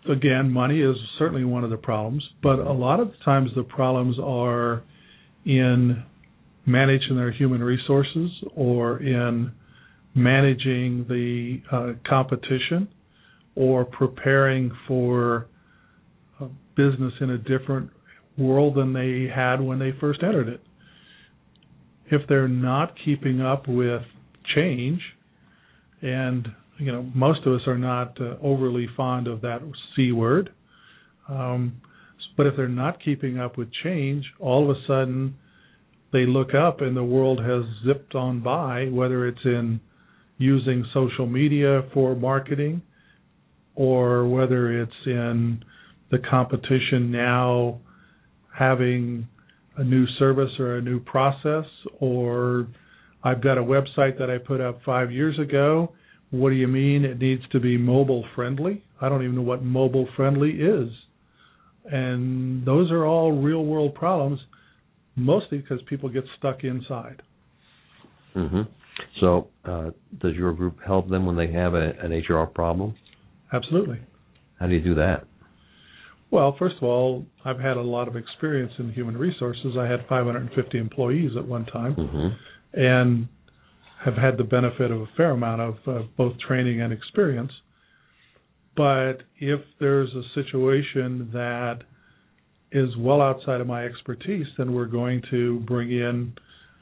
Again, 0.10 0.50
money 0.50 0.82
is 0.82 0.96
certainly 1.20 1.44
one 1.44 1.66
of 1.66 1.70
the 1.70 1.78
problems, 1.78 2.24
but 2.42 2.60
a 2.60 2.72
lot 2.72 3.02
of 3.02 3.12
times 3.26 3.50
the 3.54 3.64
problems 3.64 4.18
are 4.18 4.82
in 5.46 6.04
managing 6.66 7.18
their 7.18 7.32
human 7.32 7.62
resources 7.62 8.32
or 8.56 9.00
in 9.00 9.52
managing 10.16 11.06
the 11.10 11.62
uh, 11.72 11.94
competition 12.10 12.88
or 13.56 13.84
preparing 13.84 14.72
for 14.88 15.48
business 16.76 17.14
in 17.22 17.32
a 17.32 17.38
different 17.38 17.90
world 18.38 18.76
than 18.76 18.94
they 18.94 19.28
had 19.34 19.60
when 19.60 19.80
they 19.80 19.92
first 20.00 20.22
entered 20.24 20.48
it. 20.48 20.62
If 22.10 22.22
they're 22.30 22.48
not 22.48 22.94
keeping 23.04 23.42
up 23.42 23.68
with 23.68 24.04
change, 24.56 25.02
and 26.02 26.48
you 26.78 26.92
know 26.92 27.10
most 27.14 27.46
of 27.46 27.54
us 27.54 27.62
are 27.68 27.78
not 27.78 28.20
uh, 28.22 28.36
overly 28.42 28.88
fond 28.96 29.28
of 29.28 29.42
that 29.42 29.62
c 29.96 30.12
word, 30.12 30.50
um, 31.30 31.82
but 32.36 32.46
if 32.46 32.56
they're 32.56 32.68
not 32.68 33.04
keeping 33.04 33.40
up 33.40 33.58
with 33.58 33.70
change, 33.84 34.26
all 34.40 34.70
of 34.70 34.76
a 34.76 34.80
sudden 34.88 35.36
they 36.14 36.26
look 36.26 36.54
up 36.54 36.82
and 36.82 36.96
the 36.96 37.04
world 37.04 37.40
has 37.40 37.64
zipped 37.86 38.16
on 38.16 38.42
by, 38.42 38.86
whether 38.86 39.28
it's 39.28 39.44
in 39.44 39.80
using 40.38 40.86
social 40.94 41.26
media 41.26 41.84
for 41.94 42.16
marketing 42.16 42.82
or 43.76 44.28
whether 44.28 44.82
it's 44.82 44.92
in 45.06 45.64
the 46.12 46.18
competition 46.30 47.12
now 47.12 47.80
having 48.58 49.28
a 49.78 49.84
new 49.84 50.06
service 50.18 50.52
or 50.60 50.78
a 50.78 50.82
new 50.82 51.00
process 51.00 51.66
or 52.00 52.68
I've 53.28 53.44
got 53.44 53.58
a 53.58 53.62
website 53.62 54.18
that 54.20 54.30
I 54.30 54.38
put 54.38 54.62
up 54.62 54.80
5 54.86 55.12
years 55.12 55.38
ago. 55.38 55.92
What 56.32 56.50
do 56.52 56.56
you 56.56 56.68
mean 56.68 57.04
it 57.04 57.20
needs 57.20 57.42
to 57.52 57.60
be 57.60 57.78
mobile 57.78 58.24
friendly? 58.36 58.84
I 59.02 59.10
don't 59.10 59.22
even 59.24 59.36
know 59.36 59.42
what 59.42 59.64
mobile 59.64 60.08
friendly 60.16 60.52
is. 60.52 60.90
And 61.92 62.66
those 62.66 62.90
are 62.90 63.06
all 63.06 63.32
real 63.34 63.66
world 63.66 63.96
problems 63.96 64.40
mostly 65.18 65.58
because 65.58 65.80
people 65.90 66.08
get 66.08 66.24
stuck 66.38 66.64
inside. 66.64 67.22
Mm-hmm. 68.36 68.62
So, 69.20 69.48
uh, 69.66 69.90
does 70.20 70.36
your 70.36 70.54
group 70.54 70.78
help 70.86 71.10
them 71.10 71.26
when 71.26 71.36
they 71.36 71.52
have 71.52 71.74
a, 71.74 71.94
an 72.02 72.12
HR 72.14 72.46
problem? 72.46 72.96
Absolutely. 73.52 74.00
How 74.60 74.68
do 74.68 74.76
you 74.76 74.82
do 74.82 74.96
that? 74.96 75.26
Well, 76.30 76.56
first 76.60 76.76
of 76.78 76.84
all, 76.84 77.26
I've 77.46 77.60
had 77.60 77.78
a 77.78 77.82
lot 77.82 78.08
of 78.08 78.16
experience 78.16 78.74
in 78.80 78.92
human 78.92 79.18
resources. 79.18 79.76
I 79.80 79.88
had 79.88 80.06
550 80.08 80.78
employees 80.78 81.32
at 81.38 81.48
one 81.48 81.66
time, 81.66 81.96
mm-hmm. 81.96 82.28
And 82.74 83.28
have 84.04 84.16
had 84.16 84.38
the 84.38 84.44
benefit 84.44 84.92
of 84.92 85.02
a 85.02 85.08
fair 85.18 85.32
amount 85.32 85.62
of 85.62 85.76
uh, 85.88 86.02
both 86.18 86.38
training 86.40 86.82
and 86.82 86.94
experience. 86.94 87.52
But 88.76 89.24
if 89.40 89.60
there's 89.80 90.10
a 90.14 90.22
situation 90.36 91.30
that 91.34 91.80
is 92.72 92.90
well 92.98 93.22
outside 93.22 93.60
of 93.60 93.68
my 93.68 93.86
expertise, 93.86 94.46
then 94.58 94.74
we're 94.74 94.86
going 94.86 95.22
to 95.32 95.60
bring 95.62 95.92
in 95.92 96.34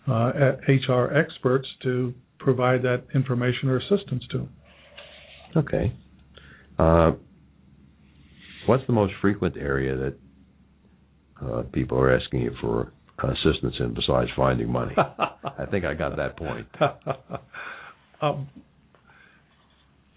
uh, 0.08 0.32
HR 0.68 1.14
experts 1.16 1.68
to 1.84 2.14
provide 2.40 2.82
that 2.84 3.04
information 3.14 3.70
or 3.70 3.78
assistance 3.78 4.24
to 4.32 4.38
them. 4.40 4.50
Okay. 5.56 5.94
Uh, 6.78 7.14
what's 8.66 8.86
the 8.88 8.94
most 8.94 9.14
frequent 9.22 9.56
area 9.58 9.96
that 9.96 10.16
uh, 11.42 11.64
people 11.72 11.98
are 11.98 12.14
asking 12.14 12.42
you 12.42 12.52
for 12.60 12.92
assistance 13.24 13.76
in 13.80 13.94
besides 13.94 14.30
finding 14.36 14.72
money? 14.72 14.94
I 14.98 15.66
think 15.70 15.86
I 15.86 15.94
got 15.94 16.16
that 16.18 16.38
point. 16.38 16.68
um, 18.22 18.48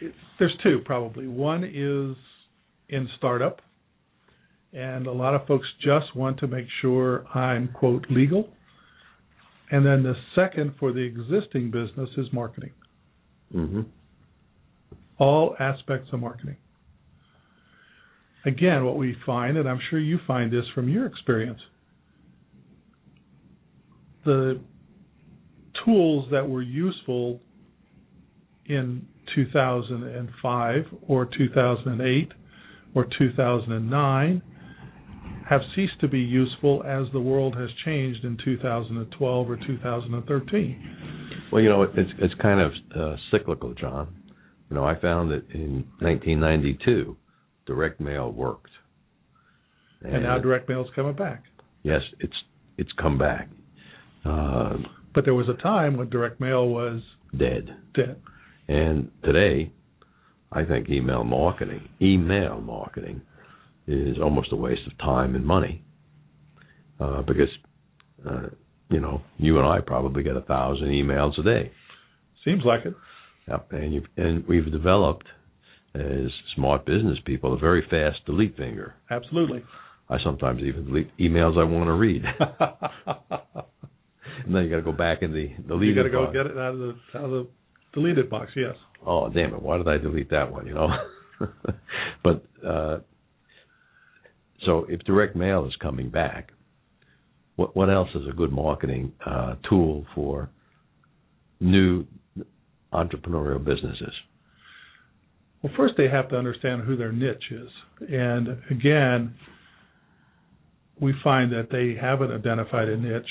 it, 0.00 0.14
there's 0.38 0.56
two 0.62 0.80
probably. 0.84 1.26
One 1.28 1.64
is 1.64 2.16
in 2.88 3.08
startup, 3.16 3.61
and 4.72 5.06
a 5.06 5.12
lot 5.12 5.34
of 5.34 5.46
folks 5.46 5.66
just 5.82 6.14
want 6.16 6.38
to 6.40 6.46
make 6.46 6.66
sure 6.80 7.26
I'm 7.34 7.68
quote 7.68 8.06
legal. 8.11 8.48
And 9.70 9.84
then 9.84 10.02
the 10.02 10.14
second 10.34 10.74
for 10.80 10.92
the 10.92 11.00
existing 11.00 11.70
business 11.70 12.08
is 12.16 12.26
marketing. 12.32 12.72
Mm-hmm. 13.54 13.82
All 15.18 15.54
aspects 15.61 16.08
of 16.12 16.20
marketing. 16.20 16.56
Again, 18.46 18.84
what 18.84 18.96
we 18.96 19.14
find, 19.26 19.58
and 19.58 19.68
I'm 19.68 19.80
sure 19.90 19.98
you 19.98 20.18
find 20.26 20.50
this 20.50 20.64
from 20.74 20.88
your 20.88 21.04
experience, 21.06 21.61
the 24.28 24.60
tools 25.86 26.26
that 26.30 26.46
were 26.46 26.60
useful 26.60 27.40
in 28.66 29.06
2005 29.34 30.84
or 31.08 31.24
2008 31.24 32.32
or 32.94 33.06
2009 33.18 34.42
have 35.48 35.60
ceased 35.74 35.98
to 36.00 36.08
be 36.08 36.20
useful 36.20 36.82
as 36.84 37.06
the 37.14 37.20
world 37.20 37.56
has 37.56 37.70
changed 37.86 38.22
in 38.22 38.36
2012 38.44 39.50
or 39.50 39.56
2013. 39.56 41.48
Well, 41.50 41.62
you 41.62 41.70
know, 41.70 41.84
it's 41.84 42.10
it's 42.18 42.34
kind 42.42 42.60
of 42.60 42.72
uh, 42.94 43.16
cyclical, 43.30 43.72
John. 43.72 44.14
You 44.68 44.76
know, 44.76 44.84
I 44.84 45.00
found 45.00 45.30
that 45.30 45.48
in 45.54 45.86
1992, 46.00 47.16
direct 47.64 47.98
mail 47.98 48.30
worked, 48.30 48.70
and, 50.02 50.16
and 50.16 50.24
now 50.24 50.38
direct 50.38 50.68
mail 50.68 50.82
is 50.82 50.88
coming 50.94 51.14
back. 51.14 51.44
Yes, 51.82 52.02
it's 52.20 52.36
it's 52.76 52.90
come 53.00 53.16
back. 53.16 53.48
Uh, 54.24 54.76
but 55.14 55.24
there 55.24 55.35
was 55.35 55.48
a 55.48 55.61
time 55.62 55.96
when 55.96 56.09
direct 56.11 56.40
mail 56.40 56.68
was 56.68 57.00
dead. 57.37 57.74
Dead. 57.94 58.20
And 58.68 59.11
today, 59.24 59.72
I 60.52 60.64
think 60.64 60.88
email 60.88 61.24
marketing, 61.24 61.88
email 62.00 62.61
marketing, 62.61 63.22
is 63.87 64.16
almost 64.22 64.52
a 64.52 64.57
waste 64.57 64.83
of 64.87 64.96
time 64.98 65.35
and 65.35 65.46
money, 65.46 65.83
uh, 67.00 67.22
because 67.22 67.48
uh, 68.28 68.48
you 68.90 69.00
know 69.00 69.22
you 69.38 69.59
and 69.59 69.66
I 69.66 69.81
probably 69.81 70.22
get 70.22 70.37
a 70.37 70.42
thousand 70.42 70.88
emails 70.88 71.38
a 71.38 71.42
day. 71.42 71.72
Seems 72.44 72.62
like 72.64 72.85
it. 72.85 72.94
Yep, 73.48 73.72
and 73.72 73.94
you 73.94 74.02
and 74.16 74.46
we've 74.46 74.70
developed 74.70 75.26
as 75.94 76.31
smart 76.54 76.85
business 76.85 77.18
people 77.24 77.54
a 77.54 77.59
very 77.59 77.83
fast 77.90 78.24
delete 78.26 78.57
finger. 78.57 78.94
Absolutely. 79.11 79.64
I 80.11 80.16
sometimes 80.22 80.62
even 80.62 80.87
delete 80.87 81.16
emails 81.18 81.59
I 81.59 81.64
want 81.64 81.87
to 81.87 81.92
read. 81.92 82.22
and 84.44 84.54
then 84.54 84.64
you 84.64 84.70
got 84.70 84.76
to 84.76 84.82
go 84.82 84.92
back 84.92 85.22
in 85.22 85.32
the 85.32 85.48
deleted. 85.66 85.88
You 85.88 85.94
got 85.94 86.02
to 86.04 86.10
go 86.10 86.32
get 86.32 86.46
it 86.46 86.58
out 86.58 86.74
of 86.74 86.78
the 86.78 86.94
out 87.14 87.24
of 87.24 87.30
the 87.30 87.48
deleted 87.92 88.30
box. 88.30 88.52
Yes. 88.56 88.74
Oh 89.06 89.28
damn 89.28 89.54
it! 89.54 89.62
Why 89.62 89.78
did 89.78 89.88
I 89.88 89.98
delete 89.98 90.30
that 90.30 90.50
one? 90.50 90.66
You 90.66 90.74
know. 90.74 90.88
but 92.24 92.44
uh, 92.66 92.98
so 94.66 94.86
if 94.88 95.00
direct 95.00 95.36
mail 95.36 95.66
is 95.66 95.74
coming 95.80 96.10
back, 96.10 96.50
what 97.56 97.76
what 97.76 97.90
else 97.90 98.08
is 98.14 98.22
a 98.28 98.32
good 98.32 98.52
marketing 98.52 99.12
uh, 99.24 99.54
tool 99.68 100.06
for 100.14 100.50
new 101.60 102.06
entrepreneurial 102.92 103.64
businesses? 103.64 104.12
Well, 105.62 105.72
first 105.76 105.94
they 105.96 106.08
have 106.08 106.28
to 106.30 106.36
understand 106.36 106.82
who 106.82 106.96
their 106.96 107.12
niche 107.12 107.50
is, 107.50 107.68
and 108.08 108.48
again, 108.70 109.34
we 111.00 111.14
find 111.22 111.52
that 111.52 111.68
they 111.70 112.00
haven't 112.00 112.32
identified 112.32 112.88
a 112.88 112.96
niche 112.96 113.26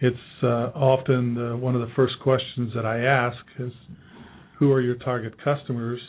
it's 0.00 0.16
uh, 0.42 0.70
often 0.74 1.34
the, 1.34 1.56
one 1.56 1.74
of 1.74 1.80
the 1.80 1.92
first 1.94 2.14
questions 2.22 2.72
that 2.74 2.84
I 2.84 3.00
ask 3.00 3.36
is, 3.58 3.72
"Who 4.58 4.72
are 4.72 4.80
your 4.80 4.96
target 4.96 5.34
customers?" 5.42 6.00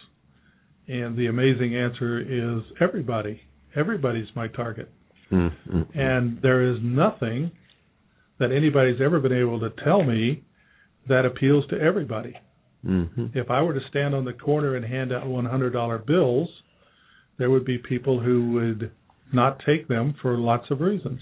And 0.88 1.18
the 1.18 1.28
amazing 1.28 1.76
answer 1.76 2.20
is 2.20 2.64
everybody. 2.80 3.42
Everybody's 3.76 4.28
my 4.36 4.48
target. 4.48 4.92
Mm-hmm. 5.32 5.82
And 6.00 6.40
there 6.42 6.72
is 6.72 6.78
nothing 6.82 7.52
that 8.40 8.52
anybody's 8.52 9.02
ever 9.02 9.20
been 9.20 9.34
able 9.34 9.60
to 9.62 9.70
tell 9.84 10.04
me 10.04 10.44
that 11.08 11.26
appeals 11.26 11.66
to 11.70 11.80
everybody. 11.80 12.36
Mm-hmm. 12.86 13.28
If 13.34 13.50
I 13.50 13.62
were 13.62 13.74
to 13.74 13.80
stand 13.90 14.14
on 14.14 14.26
the 14.26 14.34
corner 14.34 14.76
and 14.76 14.86
hand 14.86 15.12
out 15.12 15.24
$100 15.24 16.06
bills, 16.06 16.50
there 17.38 17.50
would 17.50 17.66
be 17.66 17.78
people 17.78 18.20
who 18.20 18.52
would 18.52 18.92
not 19.34 19.62
take 19.66 19.88
them 19.88 20.16
for 20.22 20.38
lots 20.38 20.70
of 20.70 20.82
reasons. 20.82 21.20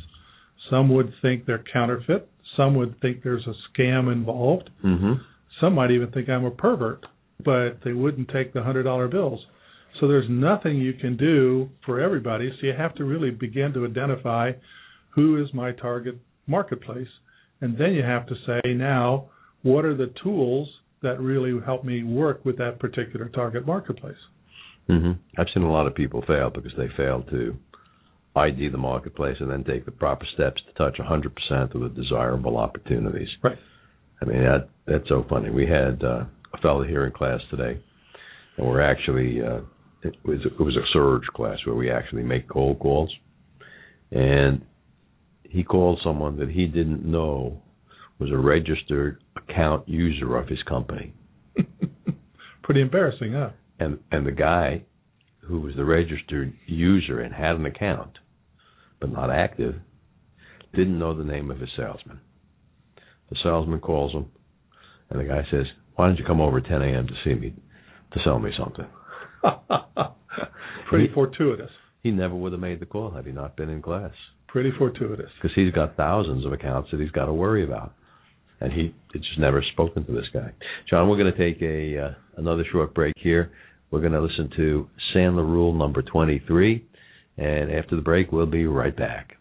Some 0.70 0.94
would 0.94 1.14
think 1.22 1.46
they're 1.46 1.64
counterfeit. 1.72 2.30
Some 2.58 2.76
would 2.76 3.00
think 3.02 3.24
there's 3.24 3.48
a 3.48 3.54
scam 3.72 4.12
involved. 4.12 4.70
Mm-hmm. 4.84 5.14
Some 5.60 5.76
might 5.76 5.92
even 5.92 6.12
think 6.12 6.30
I'm 6.30 6.46
a 6.46 6.52
pervert, 6.52 7.06
but 7.44 7.80
they 7.84 7.94
wouldn't 7.94 8.30
take 8.30 8.54
the 8.54 8.64
hundred 8.64 8.84
dollar 8.84 9.08
bills. 9.08 9.40
So 10.00 10.08
there's 10.08 10.30
nothing 10.30 10.78
you 10.78 10.94
can 10.94 11.18
do 11.18 11.70
for 11.86 12.00
everybody. 12.00 12.52
So 12.60 12.68
you 12.68 12.74
have 12.74 12.96
to 12.96 13.06
really 13.06 13.32
begin 13.32 13.74
to 13.74 13.86
identify 13.86 14.54
who 15.10 15.42
is 15.42 15.54
my 15.54 15.72
target 15.72 16.18
marketplace, 16.48 17.08
and 17.62 17.78
then 17.78 17.94
you 17.94 18.04
have 18.04 18.26
to 18.28 18.36
say 18.46 18.74
now 18.74 19.30
what 19.62 19.86
are 19.86 19.96
the 19.96 20.12
tools 20.22 20.68
that 21.04 21.20
really 21.20 21.54
help 21.64 21.84
me 21.84 22.04
work 22.04 22.44
with 22.44 22.58
that 22.58 22.80
particular 22.80 23.30
target 23.30 23.68
marketplace. 23.68 24.18
Mm-hmm. 24.90 25.12
I've 25.38 25.48
seen 25.54 25.64
a 25.64 25.72
lot 25.72 25.88
of 25.88 25.96
people 25.96 26.24
fail 26.28 26.50
because 26.50 26.72
they 26.78 26.88
fail 26.98 27.24
to 27.30 27.56
ID 28.36 28.70
the 28.70 28.78
marketplace 28.78 29.38
and 29.40 29.50
then 29.50 29.64
take 29.64 29.86
the 29.86 29.92
proper 29.92 30.26
steps 30.34 30.62
to 30.68 30.74
touch 30.74 30.98
100% 30.98 31.76
of 31.76 31.82
the 31.82 31.90
desirable 31.90 32.58
opportunities. 32.58 33.30
Right. 33.44 33.58
I 34.22 34.26
mean 34.26 34.44
that 34.44 34.70
that's 34.88 35.08
so 35.10 35.26
funny. 35.30 35.50
We 35.50 35.68
had 35.68 36.04
uh, 36.04 36.26
a 36.54 36.58
fellow 36.62 36.84
here 36.84 37.06
in 37.06 37.12
class 37.12 37.42
today, 37.50 37.80
and 38.58 38.68
we're 38.68 38.82
actually 38.82 39.42
uh, 39.42 39.62
it 40.02 40.16
was 40.24 40.40
it 40.46 40.60
was 40.60 40.76
a 40.76 40.88
surge 40.94 41.26
class 41.36 41.58
where 41.66 41.76
we 41.76 41.92
actually 41.92 42.24
make 42.24 42.48
cold 42.48 42.80
calls, 42.80 43.14
and 44.12 44.64
he 45.44 45.64
called 45.64 46.00
someone 46.04 46.38
that 46.40 46.50
he 46.50 46.68
didn't 46.68 47.06
know 47.06 47.62
was 48.18 48.32
a 48.32 48.38
registered 48.38 49.22
account 49.36 49.88
user 49.88 50.38
of 50.38 50.48
his 50.48 50.62
company. 50.64 51.14
Pretty 52.64 52.82
embarrassing, 52.82 53.34
huh? 53.34 53.50
And 53.80 54.00
and 54.12 54.26
the 54.26 54.32
guy 54.32 54.84
who 55.42 55.60
was 55.60 55.76
the 55.76 55.84
registered 55.84 56.54
user 56.66 57.20
and 57.20 57.34
had 57.34 57.58
an 57.58 57.66
account 57.66 58.20
but 59.04 59.12
not 59.12 59.30
active, 59.30 59.76
didn't 60.74 60.98
know 60.98 61.14
the 61.14 61.26
name 61.26 61.52
of 61.52 61.60
his 61.60 61.68
salesman. 61.76 62.22
The 63.30 63.36
salesman 63.44 63.82
calls 63.82 64.14
him, 64.14 64.28
and 65.10 65.20
the 65.20 65.26
guy 65.26 65.42
says, 65.52 65.66
"Why 65.96 66.08
don't 66.08 66.18
you 66.18 66.24
come 66.24 66.40
over 66.40 66.60
at 66.60 66.66
10 66.68 66.82
a.m. 66.82 67.08
to 67.08 67.14
see 67.26 67.38
me 67.38 67.54
to 68.14 68.20
sell 68.24 68.40
me 68.40 68.52
something?" 68.58 68.86
Pretty 70.88 71.10
he, 71.10 71.14
fortuitous. 71.14 71.70
He 72.02 72.12
never 72.12 72.34
would 72.34 72.54
have 72.54 72.62
made 72.62 72.80
the 72.80 72.86
call 72.86 73.12
had 73.12 73.26
he 73.26 73.34
not 73.34 73.58
been 73.58 73.70
in 73.70 73.82
class. 73.82 74.14
Pretty 74.48 74.72
fortuitous. 74.78 75.30
Because 75.42 75.54
he's 75.54 75.74
got 75.74 75.98
thousands 75.98 76.46
of 76.46 76.54
accounts 76.54 76.90
that 76.92 77.02
he's 77.02 77.12
got 77.12 77.26
to 77.26 77.34
worry 77.34 77.66
about, 77.66 77.92
and 78.62 78.72
he 78.72 78.96
just 79.12 79.38
never 79.38 79.62
spoken 79.74 80.06
to 80.06 80.14
this 80.14 80.30
guy. 80.34 80.50
John, 80.90 81.10
we're 81.10 81.18
going 81.18 81.34
to 81.34 81.38
take 81.38 81.62
a 81.62 82.06
uh, 82.06 82.12
another 82.38 82.64
short 82.72 82.94
break 82.94 83.16
here. 83.18 83.52
We're 83.92 84.00
going 84.00 84.14
to 84.14 84.22
listen 84.22 84.50
to 84.56 84.88
Sandler 85.14 85.46
Rule 85.46 85.74
number 85.74 86.02
23 86.02 86.86
and 87.38 87.72
after 87.72 87.96
the 87.96 88.02
break, 88.02 88.32
we'll 88.32 88.46
be 88.46 88.66
right 88.66 88.96
back. 88.96 89.38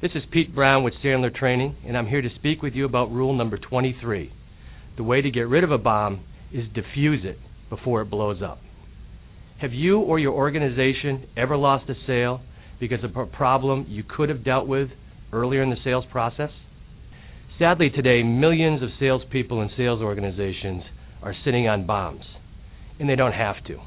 This 0.00 0.12
is 0.14 0.22
Pete 0.30 0.54
Brown 0.54 0.84
with 0.84 0.94
Sandler 1.04 1.34
Training, 1.34 1.76
and 1.86 1.96
I'm 1.96 2.06
here 2.06 2.22
to 2.22 2.28
speak 2.36 2.62
with 2.62 2.72
you 2.74 2.84
about 2.84 3.10
rule 3.10 3.36
number 3.36 3.58
23. 3.58 4.32
The 4.96 5.02
way 5.02 5.20
to 5.20 5.30
get 5.30 5.48
rid 5.48 5.64
of 5.64 5.72
a 5.72 5.78
bomb 5.78 6.24
is 6.52 6.64
diffuse 6.72 7.24
it 7.24 7.38
before 7.68 8.00
it 8.02 8.10
blows 8.10 8.40
up. 8.42 8.60
Have 9.60 9.72
you 9.72 9.98
or 9.98 10.18
your 10.18 10.32
organization 10.32 11.26
ever 11.36 11.56
lost 11.56 11.90
a 11.90 11.94
sale 12.06 12.40
because 12.78 13.02
of 13.02 13.16
a 13.16 13.26
problem 13.26 13.86
you 13.88 14.04
could 14.04 14.28
have 14.28 14.44
dealt 14.44 14.68
with 14.68 14.88
earlier 15.32 15.62
in 15.62 15.70
the 15.70 15.76
sales 15.82 16.04
process? 16.12 16.50
Sadly, 17.58 17.90
today, 17.90 18.22
millions 18.22 18.84
of 18.84 18.90
salespeople 19.00 19.60
and 19.60 19.70
sales 19.76 20.00
organizations 20.00 20.84
are 21.20 21.34
sitting 21.44 21.66
on 21.66 21.86
bombs, 21.86 22.22
and 23.00 23.08
they 23.08 23.16
don't 23.16 23.32
have 23.32 23.56
to. 23.66 23.78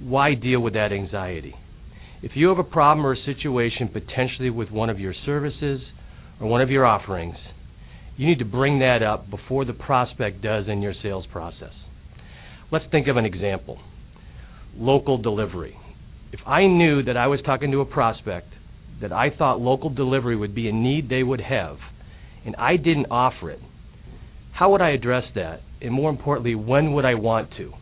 why 0.00 0.34
deal 0.34 0.58
with 0.58 0.72
that 0.74 0.92
anxiety? 0.92 1.54
If 2.20 2.32
you 2.34 2.48
have 2.48 2.58
a 2.58 2.64
problem 2.64 3.06
or 3.06 3.12
a 3.12 3.24
situation 3.24 3.88
potentially 3.88 4.50
with 4.50 4.70
one 4.70 4.90
of 4.90 4.98
your 4.98 5.14
services 5.24 5.80
or 6.40 6.48
one 6.48 6.62
of 6.62 6.70
your 6.70 6.84
offerings, 6.84 7.36
you 8.16 8.26
need 8.26 8.40
to 8.40 8.44
bring 8.44 8.80
that 8.80 9.02
up 9.02 9.30
before 9.30 9.64
the 9.64 9.72
prospect 9.72 10.42
does 10.42 10.64
in 10.66 10.82
your 10.82 10.94
sales 11.00 11.26
process. 11.30 11.72
Let's 12.72 12.86
think 12.90 13.06
of 13.06 13.16
an 13.16 13.24
example 13.24 13.78
local 14.76 15.18
delivery. 15.18 15.76
If 16.32 16.40
I 16.46 16.66
knew 16.66 17.02
that 17.04 17.16
I 17.16 17.26
was 17.26 17.40
talking 17.44 17.70
to 17.72 17.80
a 17.80 17.86
prospect 17.86 18.48
that 19.00 19.12
I 19.12 19.30
thought 19.30 19.60
local 19.60 19.90
delivery 19.90 20.36
would 20.36 20.54
be 20.54 20.68
a 20.68 20.72
need 20.72 21.08
they 21.08 21.22
would 21.22 21.40
have, 21.40 21.78
and 22.44 22.56
I 22.56 22.76
didn't 22.76 23.06
offer 23.10 23.50
it, 23.50 23.60
how 24.52 24.72
would 24.72 24.82
I 24.82 24.90
address 24.90 25.24
that? 25.34 25.60
And 25.80 25.92
more 25.92 26.10
importantly, 26.10 26.54
when 26.54 26.92
would 26.92 27.04
I 27.04 27.14
want 27.14 27.50
to? 27.56 27.72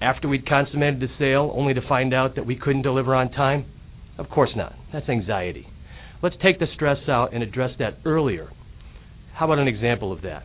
After 0.00 0.28
we'd 0.28 0.46
consummated 0.46 1.00
the 1.00 1.08
sale, 1.18 1.50
only 1.54 1.72
to 1.74 1.80
find 1.88 2.12
out 2.12 2.34
that 2.36 2.46
we 2.46 2.56
couldn't 2.56 2.82
deliver 2.82 3.14
on 3.14 3.30
time? 3.30 3.64
Of 4.18 4.28
course 4.28 4.50
not. 4.54 4.74
That's 4.92 5.08
anxiety. 5.08 5.66
Let's 6.22 6.36
take 6.42 6.58
the 6.58 6.66
stress 6.74 7.08
out 7.08 7.32
and 7.32 7.42
address 7.42 7.70
that 7.78 7.98
earlier. 8.04 8.50
How 9.34 9.46
about 9.46 9.58
an 9.58 9.68
example 9.68 10.12
of 10.12 10.22
that? 10.22 10.44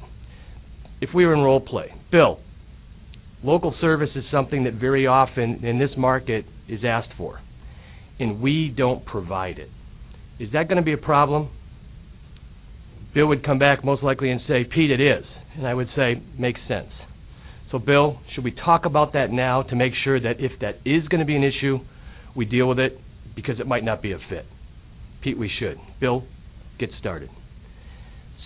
If 1.02 1.10
we 1.14 1.26
were 1.26 1.34
in 1.34 1.40
role 1.40 1.60
play, 1.62 1.94
Bill, 2.12 2.40
local 3.44 3.74
service 3.80 4.10
is 4.16 4.24
something 4.32 4.64
that 4.64 4.74
very 4.74 5.08
often 5.08 5.66
in 5.66 5.80
this 5.80 5.92
market 5.98 6.46
is 6.68 6.82
asked 6.86 7.14
for, 7.18 7.42
and 8.20 8.42
we 8.42 8.74
don't 8.76 9.06
provide 9.06 9.60
it. 9.60 9.70
Is 10.40 10.52
that 10.54 10.68
going 10.68 10.78
to 10.78 10.84
be 10.84 10.94
a 10.94 10.98
problem? 10.98 11.50
Bill 13.14 13.28
would 13.28 13.46
come 13.46 13.60
back 13.60 13.84
most 13.84 14.04
likely 14.04 14.32
and 14.32 14.42
say, 14.48 14.64
Pete, 14.64 14.92
it 14.92 15.02
is. 15.02 15.26
And 15.58 15.68
I 15.68 15.74
would 15.74 15.88
say, 15.96 16.22
makes 16.38 16.60
sense. 16.68 16.90
So, 17.72 17.80
Bill, 17.80 18.20
should 18.34 18.44
we 18.44 18.52
talk 18.52 18.86
about 18.86 19.14
that 19.14 19.32
now 19.32 19.64
to 19.64 19.76
make 19.76 19.94
sure 20.04 20.20
that 20.20 20.40
if 20.40 20.60
that 20.62 20.76
is 20.86 21.08
going 21.08 21.20
to 21.20 21.26
be 21.26 21.36
an 21.36 21.44
issue, 21.44 21.80
we 22.36 22.46
deal 22.46 22.68
with 22.68 22.80
it 22.80 23.00
because 23.36 23.60
it 23.60 23.68
might 23.68 23.84
not 23.84 24.02
be 24.02 24.12
a 24.12 24.18
fit? 24.30 24.46
Pete, 25.22 25.38
we 25.38 25.52
should. 25.60 25.78
Bill, 26.00 26.24
get 26.80 26.90
started. 27.00 27.30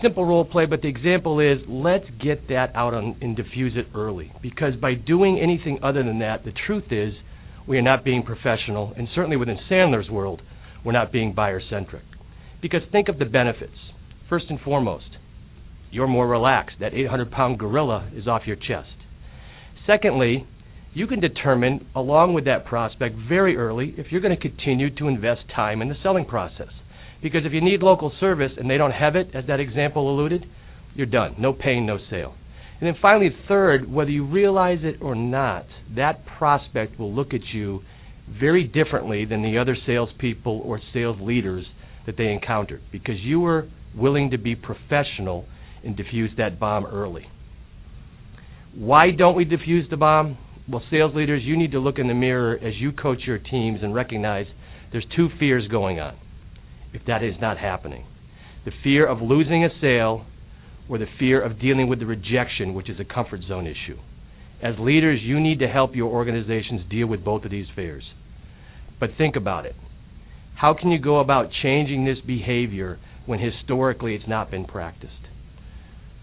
Simple 0.01 0.25
role 0.25 0.43
play, 0.43 0.65
but 0.65 0.81
the 0.81 0.89
example 0.89 1.39
is 1.39 1.59
let's 1.69 2.05
get 2.21 2.49
that 2.49 2.75
out 2.75 2.93
on, 2.93 3.15
and 3.21 3.35
diffuse 3.37 3.73
it 3.75 3.95
early. 3.95 4.33
Because 4.41 4.75
by 4.75 4.95
doing 4.95 5.39
anything 5.41 5.79
other 5.81 6.03
than 6.03 6.19
that, 6.19 6.43
the 6.43 6.51
truth 6.67 6.91
is 6.91 7.13
we 7.67 7.77
are 7.77 7.81
not 7.81 8.03
being 8.03 8.23
professional, 8.23 8.93
and 8.97 9.07
certainly 9.15 9.37
within 9.37 9.57
Sandler's 9.71 10.09
world, 10.09 10.41
we're 10.83 10.91
not 10.91 11.13
being 11.13 11.33
buyer 11.33 11.61
centric. 11.69 12.03
Because 12.61 12.81
think 12.91 13.07
of 13.07 13.19
the 13.19 13.25
benefits. 13.25 13.77
First 14.33 14.49
and 14.49 14.59
foremost, 14.61 15.05
you're 15.91 16.07
more 16.07 16.27
relaxed. 16.27 16.77
That 16.79 16.95
800 16.95 17.29
pound 17.29 17.59
gorilla 17.59 18.09
is 18.15 18.27
off 18.27 18.47
your 18.47 18.55
chest. 18.55 18.89
Secondly, 19.85 20.47
you 20.91 21.05
can 21.05 21.19
determine, 21.19 21.85
along 21.95 22.33
with 22.33 22.45
that 22.45 22.65
prospect 22.65 23.15
very 23.29 23.55
early, 23.55 23.93
if 23.95 24.07
you're 24.09 24.21
going 24.21 24.35
to 24.35 24.41
continue 24.41 24.89
to 24.95 25.07
invest 25.07 25.41
time 25.55 25.83
in 25.83 25.89
the 25.89 25.95
selling 26.01 26.25
process. 26.25 26.69
Because 27.21 27.41
if 27.45 27.53
you 27.53 27.61
need 27.61 27.83
local 27.83 28.11
service 28.19 28.53
and 28.57 28.67
they 28.67 28.77
don't 28.77 28.89
have 28.89 29.15
it, 29.15 29.27
as 29.35 29.45
that 29.45 29.59
example 29.59 30.09
alluded, 30.09 30.47
you're 30.95 31.05
done. 31.05 31.35
No 31.37 31.53
pain, 31.53 31.85
no 31.85 31.99
sale. 32.09 32.33
And 32.81 32.87
then 32.87 32.95
finally, 32.99 33.29
third, 33.47 33.87
whether 33.87 34.09
you 34.09 34.25
realize 34.25 34.79
it 34.81 34.95
or 34.99 35.13
not, 35.13 35.67
that 35.95 36.25
prospect 36.25 36.97
will 36.97 37.13
look 37.13 37.35
at 37.35 37.53
you 37.53 37.83
very 38.27 38.63
differently 38.63 39.25
than 39.25 39.43
the 39.43 39.59
other 39.59 39.77
salespeople 39.85 40.59
or 40.65 40.81
sales 40.91 41.21
leaders 41.21 41.67
that 42.07 42.17
they 42.17 42.31
encountered 42.31 42.81
because 42.91 43.19
you 43.19 43.39
were 43.39 43.67
willing 43.95 44.31
to 44.31 44.37
be 44.37 44.55
professional 44.55 45.45
and 45.83 45.97
defuse 45.97 46.35
that 46.37 46.59
bomb 46.59 46.85
early. 46.85 47.27
Why 48.75 49.11
don't 49.15 49.35
we 49.35 49.45
defuse 49.45 49.89
the 49.89 49.97
bomb? 49.97 50.37
Well, 50.67 50.81
sales 50.89 51.13
leaders, 51.13 51.43
you 51.43 51.57
need 51.57 51.73
to 51.73 51.79
look 51.79 51.99
in 51.99 52.07
the 52.07 52.13
mirror 52.13 52.55
as 52.55 52.73
you 52.77 52.91
coach 52.91 53.19
your 53.27 53.37
teams 53.37 53.79
and 53.83 53.93
recognize 53.93 54.45
there's 54.91 55.05
two 55.15 55.27
fears 55.39 55.67
going 55.69 55.99
on 55.99 56.17
if 56.93 57.01
that 57.07 57.23
is 57.23 57.33
not 57.41 57.57
happening 57.57 58.05
the 58.65 58.71
fear 58.83 59.05
of 59.05 59.21
losing 59.21 59.65
a 59.65 59.69
sale 59.81 60.25
or 60.89 60.97
the 60.97 61.05
fear 61.19 61.41
of 61.41 61.59
dealing 61.59 61.87
with 61.87 61.99
the 61.99 62.05
rejection, 62.05 62.73
which 62.73 62.89
is 62.89 62.99
a 62.99 63.13
comfort 63.13 63.41
zone 63.47 63.67
issue. 63.67 63.97
As 64.61 64.75
leaders, 64.79 65.19
you 65.21 65.39
need 65.39 65.59
to 65.59 65.67
help 65.67 65.95
your 65.95 66.11
organizations 66.11 66.81
deal 66.89 67.07
with 67.07 67.23
both 67.23 67.43
of 67.43 67.51
these 67.51 67.67
fears. 67.75 68.03
But 68.99 69.11
think 69.17 69.35
about 69.35 69.65
it. 69.65 69.75
How 70.55 70.73
can 70.73 70.91
you 70.91 70.99
go 70.99 71.19
about 71.19 71.49
changing 71.61 72.05
this 72.05 72.19
behavior 72.25 72.99
when 73.25 73.39
historically 73.39 74.15
it's 74.15 74.27
not 74.27 74.51
been 74.51 74.65
practiced? 74.65 75.13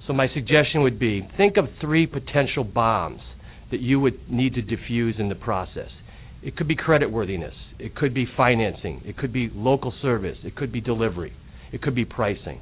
So, 0.07 0.13
my 0.13 0.27
suggestion 0.33 0.83
would 0.83 0.99
be 0.99 1.29
think 1.37 1.57
of 1.57 1.67
three 1.81 2.07
potential 2.07 2.65
bombs 2.65 3.21
that 3.71 3.81
you 3.81 4.01
would 4.01 4.31
need 4.31 4.55
to 4.55 4.63
diffuse 4.63 5.17
in 5.19 5.29
the 5.29 5.35
process. 5.35 5.91
It 6.43 6.57
could 6.57 6.67
be 6.67 6.77
creditworthiness, 6.77 7.53
it 7.79 7.95
could 7.95 8.15
be 8.15 8.27
financing, 8.37 9.03
it 9.05 9.17
could 9.17 9.33
be 9.33 9.51
local 9.55 9.93
service, 10.03 10.39
it 10.43 10.57
could 10.57 10.73
be 10.73 10.81
delivery, 10.81 11.33
it 11.73 11.83
could 11.83 11.95
be 11.95 12.05
pricing. 12.05 12.61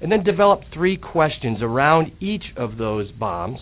And 0.00 0.10
then 0.10 0.24
develop 0.24 0.62
three 0.74 0.96
questions 0.96 1.58
around 1.62 2.10
each 2.20 2.42
of 2.56 2.76
those 2.76 3.12
bombs 3.12 3.60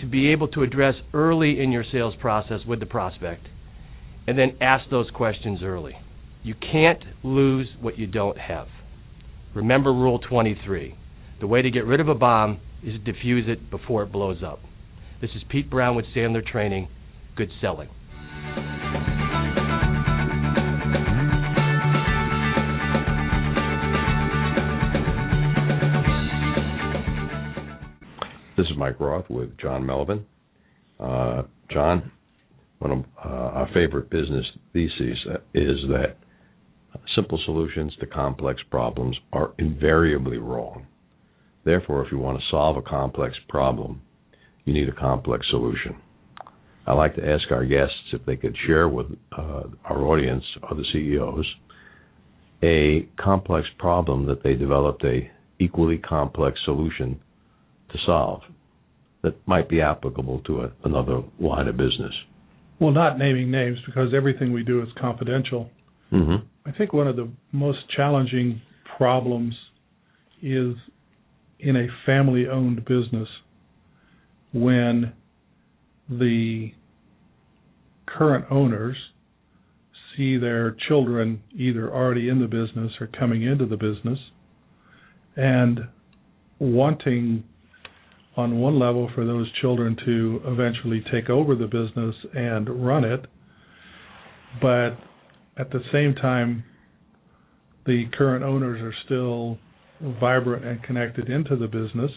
to 0.00 0.06
be 0.06 0.30
able 0.30 0.48
to 0.48 0.62
address 0.62 0.94
early 1.12 1.60
in 1.60 1.72
your 1.72 1.84
sales 1.90 2.14
process 2.20 2.60
with 2.66 2.78
the 2.78 2.86
prospect. 2.86 3.46
And 4.26 4.38
then 4.38 4.56
ask 4.60 4.88
those 4.90 5.10
questions 5.10 5.60
early. 5.62 5.94
You 6.44 6.54
can't 6.54 7.02
lose 7.22 7.68
what 7.80 7.98
you 7.98 8.06
don't 8.06 8.36
have. 8.36 8.66
Remember 9.54 9.90
Rule 9.94 10.18
23. 10.18 10.94
The 11.40 11.46
way 11.46 11.62
to 11.62 11.70
get 11.70 11.86
rid 11.86 12.00
of 12.00 12.08
a 12.08 12.14
bomb 12.14 12.60
is 12.82 12.92
to 12.92 12.98
diffuse 12.98 13.46
it 13.48 13.70
before 13.70 14.02
it 14.02 14.12
blows 14.12 14.42
up. 14.44 14.60
This 15.22 15.30
is 15.34 15.42
Pete 15.48 15.70
Brown 15.70 15.96
with 15.96 16.04
Sandler 16.14 16.44
Training. 16.44 16.88
Good 17.34 17.48
selling. 17.62 17.88
This 28.58 28.66
is 28.66 28.76
Mike 28.76 29.00
Roth 29.00 29.30
with 29.30 29.56
John 29.56 29.86
Melvin. 29.86 30.26
Uh, 31.00 31.44
John, 31.70 32.12
one 32.80 32.90
of 32.90 32.98
uh, 33.24 33.28
our 33.28 33.68
favorite 33.72 34.10
business 34.10 34.44
theses 34.74 35.16
is 35.54 35.78
that 35.88 36.16
simple 37.14 37.38
solutions 37.44 37.94
to 38.00 38.06
complex 38.06 38.60
problems 38.70 39.16
are 39.32 39.52
invariably 39.58 40.38
wrong. 40.38 40.86
Therefore, 41.64 42.04
if 42.04 42.12
you 42.12 42.18
want 42.18 42.38
to 42.38 42.44
solve 42.50 42.76
a 42.76 42.82
complex 42.82 43.34
problem, 43.48 44.02
you 44.64 44.72
need 44.72 44.88
a 44.88 44.92
complex 44.92 45.46
solution. 45.50 45.96
I 46.86 46.92
like 46.92 47.16
to 47.16 47.26
ask 47.26 47.50
our 47.50 47.64
guests 47.64 48.12
if 48.12 48.24
they 48.26 48.36
could 48.36 48.56
share 48.66 48.88
with 48.88 49.06
uh, 49.36 49.62
our 49.84 50.02
audience, 50.02 50.44
other 50.70 50.82
CEOs, 50.92 51.46
a 52.62 53.08
complex 53.18 53.66
problem 53.78 54.26
that 54.26 54.42
they 54.42 54.54
developed 54.54 55.04
a 55.04 55.30
equally 55.58 55.98
complex 55.98 56.58
solution 56.64 57.20
to 57.90 57.98
solve 58.04 58.42
that 59.22 59.34
might 59.46 59.68
be 59.68 59.80
applicable 59.80 60.40
to 60.40 60.60
a, 60.62 60.72
another 60.84 61.22
line 61.40 61.68
of 61.68 61.76
business. 61.76 62.12
Well, 62.80 62.92
not 62.92 63.18
naming 63.18 63.50
names 63.50 63.78
because 63.86 64.12
everything 64.14 64.52
we 64.52 64.62
do 64.62 64.82
is 64.82 64.88
confidential. 65.00 65.70
Mm-hmm. 66.12 66.46
I 66.66 66.72
think 66.72 66.92
one 66.92 67.06
of 67.06 67.16
the 67.16 67.30
most 67.52 67.78
challenging 67.94 68.60
problems 68.96 69.54
is 70.42 70.74
in 71.58 71.76
a 71.76 71.86
family 72.06 72.46
owned 72.46 72.84
business 72.84 73.28
when 74.52 75.12
the 76.08 76.72
current 78.06 78.46
owners 78.50 78.96
see 80.16 80.36
their 80.38 80.76
children 80.88 81.42
either 81.54 81.92
already 81.92 82.28
in 82.28 82.40
the 82.40 82.46
business 82.46 82.92
or 83.00 83.08
coming 83.08 83.42
into 83.42 83.66
the 83.66 83.76
business 83.76 84.18
and 85.36 85.80
wanting 86.58 87.44
on 88.36 88.58
one 88.58 88.78
level 88.78 89.10
for 89.14 89.24
those 89.24 89.50
children 89.60 89.96
to 90.04 90.40
eventually 90.46 91.02
take 91.12 91.28
over 91.28 91.54
the 91.54 91.66
business 91.66 92.14
and 92.34 92.86
run 92.86 93.04
it 93.04 93.26
but 94.60 94.96
at 95.58 95.70
the 95.70 95.80
same 95.92 96.14
time 96.14 96.64
the 97.86 98.04
current 98.16 98.44
owners 98.44 98.80
are 98.80 98.94
still 99.04 99.58
vibrant 100.20 100.64
and 100.64 100.82
connected 100.82 101.28
into 101.28 101.56
the 101.56 101.66
business 101.66 102.10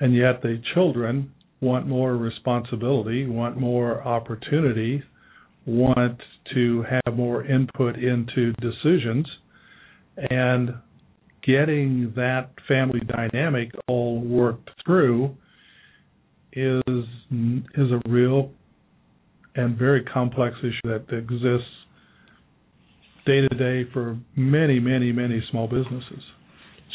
and 0.00 0.14
yet 0.14 0.42
the 0.42 0.60
children 0.74 1.32
want 1.60 1.86
more 1.86 2.16
responsibility, 2.16 3.26
want 3.26 3.58
more 3.58 4.02
opportunity, 4.06 5.02
want 5.66 6.20
to 6.52 6.84
have 6.84 7.16
more 7.16 7.44
input 7.44 7.96
into 7.96 8.52
decisions, 8.60 9.26
and 10.30 10.74
getting 11.42 12.12
that 12.16 12.50
family 12.68 13.00
dynamic 13.00 13.70
all 13.88 14.20
worked 14.20 14.70
through 14.84 15.34
is 16.52 16.82
is 17.74 17.90
a 17.90 18.00
real 18.08 18.50
and 19.56 19.76
very 19.76 20.02
complex 20.04 20.54
issue 20.60 20.80
that 20.84 21.04
exists 21.10 21.68
day 23.26 23.40
to 23.40 23.48
day 23.48 23.88
for 23.92 24.18
many, 24.36 24.78
many, 24.80 25.12
many 25.12 25.42
small 25.50 25.66
businesses. 25.66 26.22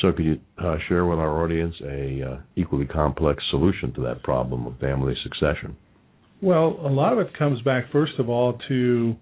So, 0.01 0.11
could 0.13 0.25
you 0.25 0.39
uh, 0.57 0.77
share 0.87 1.05
with 1.05 1.19
our 1.19 1.43
audience 1.43 1.75
a 1.83 2.21
uh, 2.21 2.37
equally 2.55 2.85
complex 2.85 3.43
solution 3.49 3.93
to 3.95 4.01
that 4.01 4.23
problem 4.23 4.65
of 4.65 4.77
family 4.79 5.13
succession? 5.23 5.75
Well, 6.41 6.79
a 6.81 6.87
lot 6.89 7.11
of 7.11 7.19
it 7.19 7.37
comes 7.37 7.61
back, 7.63 7.91
first 7.91 8.13
of 8.17 8.29
all, 8.29 8.57
to 8.69 9.15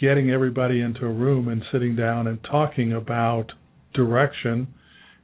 getting 0.00 0.30
everybody 0.30 0.80
into 0.80 1.04
a 1.04 1.12
room 1.12 1.48
and 1.48 1.62
sitting 1.70 1.94
down 1.94 2.26
and 2.26 2.38
talking 2.50 2.92
about 2.94 3.52
direction 3.94 4.68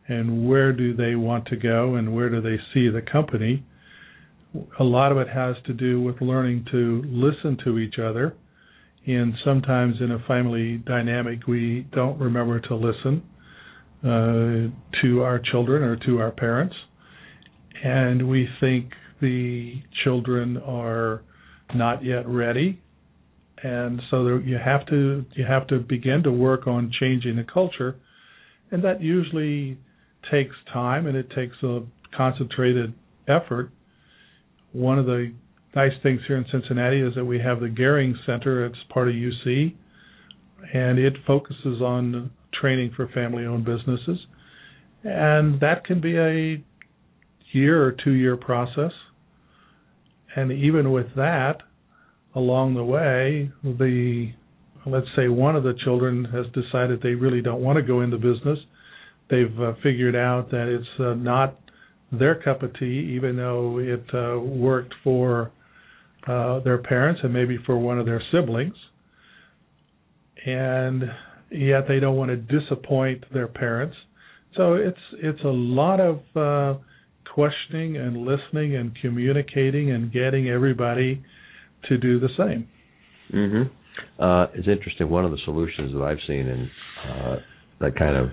and 0.09 0.49
where 0.49 0.73
do 0.73 0.95
they 0.95 1.15
want 1.15 1.47
to 1.47 1.57
go 1.57 1.95
and 1.95 2.15
where 2.15 2.29
do 2.29 2.41
they 2.41 2.57
see 2.75 2.89
the 2.89 3.01
company. 3.01 3.65
A 4.79 4.85
lot 4.85 5.13
of 5.13 5.19
it 5.19 5.29
has 5.29 5.57
to 5.67 5.73
do 5.73 6.01
with 6.01 6.21
learning 6.21 6.67
to 6.73 7.03
listen 7.07 7.57
to 7.65 7.79
each 7.79 7.99
other. 7.99 8.35
And 9.07 9.35
sometimes 9.45 9.97
in 10.01 10.11
a 10.13 10.19
family 10.29 10.77
dynamic, 10.79 11.47
we 11.47 11.87
don't 11.93 12.19
remember 12.19 12.61
to 12.61 12.75
listen 12.75 13.23
uh, 14.05 15.01
to 15.03 15.23
our 15.23 15.41
children 15.51 15.83
or 15.83 15.97
to 16.07 16.21
our 16.21 16.31
parents. 16.31 16.75
And 17.83 18.29
we 18.29 18.49
think 18.61 18.93
the 19.21 19.83
children 20.05 20.59
are 20.59 21.23
not 21.75 22.05
yet 22.05 22.29
ready. 22.29 22.81
And 23.63 24.01
so 24.11 24.25
there, 24.25 24.41
you 24.41 24.59
have 24.63 24.87
to 24.87 25.25
you 25.35 25.45
have 25.45 25.67
to 25.69 25.79
begin 25.79 26.23
to 26.25 26.33
work 26.33 26.67
on 26.67 26.91
changing 26.99 27.37
the 27.37 27.45
culture. 27.45 27.97
And 28.71 28.85
that 28.85 29.03
usually 29.03 29.79
takes 30.31 30.55
time 30.73 31.07
and 31.07 31.17
it 31.17 31.31
takes 31.35 31.57
a 31.63 31.81
concentrated 32.17 32.95
effort. 33.29 33.71
One 34.73 34.99
of 34.99 35.07
the 35.07 35.33
nice 35.75 35.93
things 36.03 36.21
here 36.27 36.37
in 36.37 36.45
Cincinnati 36.51 37.01
is 37.01 37.15
that 37.15 37.25
we 37.25 37.39
have 37.39 37.61
the 37.61 37.69
Goering 37.69 38.17
Center. 38.27 38.67
It's 38.67 38.79
part 38.93 39.09
of 39.09 39.15
UC 39.15 39.75
and 40.75 40.99
it 40.99 41.15
focuses 41.27 41.81
on 41.81 42.31
training 42.61 42.93
for 42.97 43.09
family 43.09 43.45
owned 43.45 43.65
businesses. 43.65 44.19
And 45.05 45.61
that 45.61 45.85
can 45.85 46.01
be 46.01 46.17
a 46.17 46.63
year 47.53 47.83
or 47.83 47.93
two 47.93 48.13
year 48.13 48.37
process. 48.37 48.93
And 50.37 50.53
even 50.53 50.93
with 50.93 51.07
that, 51.17 51.59
along 52.35 52.75
the 52.75 52.85
way, 52.85 53.51
the 53.65 54.33
let's 54.87 55.07
say 55.17 55.29
one 55.29 55.57
of 55.57 55.63
the 55.63 55.75
children 55.85 56.25
has 56.27 56.47
decided 56.55 57.01
they 57.03 57.11
really 57.11 57.43
don't 57.43 57.61
want 57.61 57.77
to 57.77 57.83
go 57.83 58.01
into 58.01 58.17
business. 58.17 58.59
They've 59.29 59.61
uh, 59.61 59.75
figured 59.83 60.17
out 60.17 60.51
that 60.51 60.69
it's 60.69 61.01
uh, 61.01 61.15
not 61.15 61.59
their 62.13 62.35
cup 62.35 62.63
of 62.63 62.73
tea, 62.79 63.15
even 63.17 63.37
though 63.37 63.79
it 63.79 64.05
uh, 64.15 64.41
worked 64.41 64.95
for 65.05 65.53
uh, 66.27 66.61
their 66.61 66.79
parents 66.79 67.21
and 67.23 67.33
maybe 67.33 67.59
for 67.65 67.79
one 67.79 67.99
of 67.99 68.07
their 68.07 68.23
siblings. 68.33 68.75
And 70.45 71.05
yet 71.51 71.87
they 71.89 72.01
don't 72.01 72.17
want 72.17 72.31
to 72.31 72.37
disappoint 72.37 73.25
their 73.33 73.49
parents. 73.49 73.97
So 74.57 74.75
it's 74.75 74.99
it's 75.15 75.43
a 75.45 75.49
lot 75.49 76.01
of 76.01 76.21
uh, 76.35 76.79
questioning 77.35 77.97
and 77.97 78.17
listening 78.19 78.77
and 78.77 78.97
communicating 79.01 79.93
and 79.93 80.13
getting 80.13 80.49
everybody 80.49 81.23
to 81.89 81.99
do 81.99 82.19
the 82.19 82.29
same. 82.37 82.69
Mm-hmm. 83.33 84.23
Uh, 84.23 84.45
it's 84.55 84.69
interesting. 84.69 85.09
One 85.09 85.25
of 85.25 85.31
the 85.31 85.39
solutions 85.45 85.93
that 85.93 86.03
I've 86.03 86.19
seen 86.27 86.47
in 86.47 86.71
uh, 87.09 87.37
that 87.81 87.97
kind 87.97 88.17
of 88.17 88.31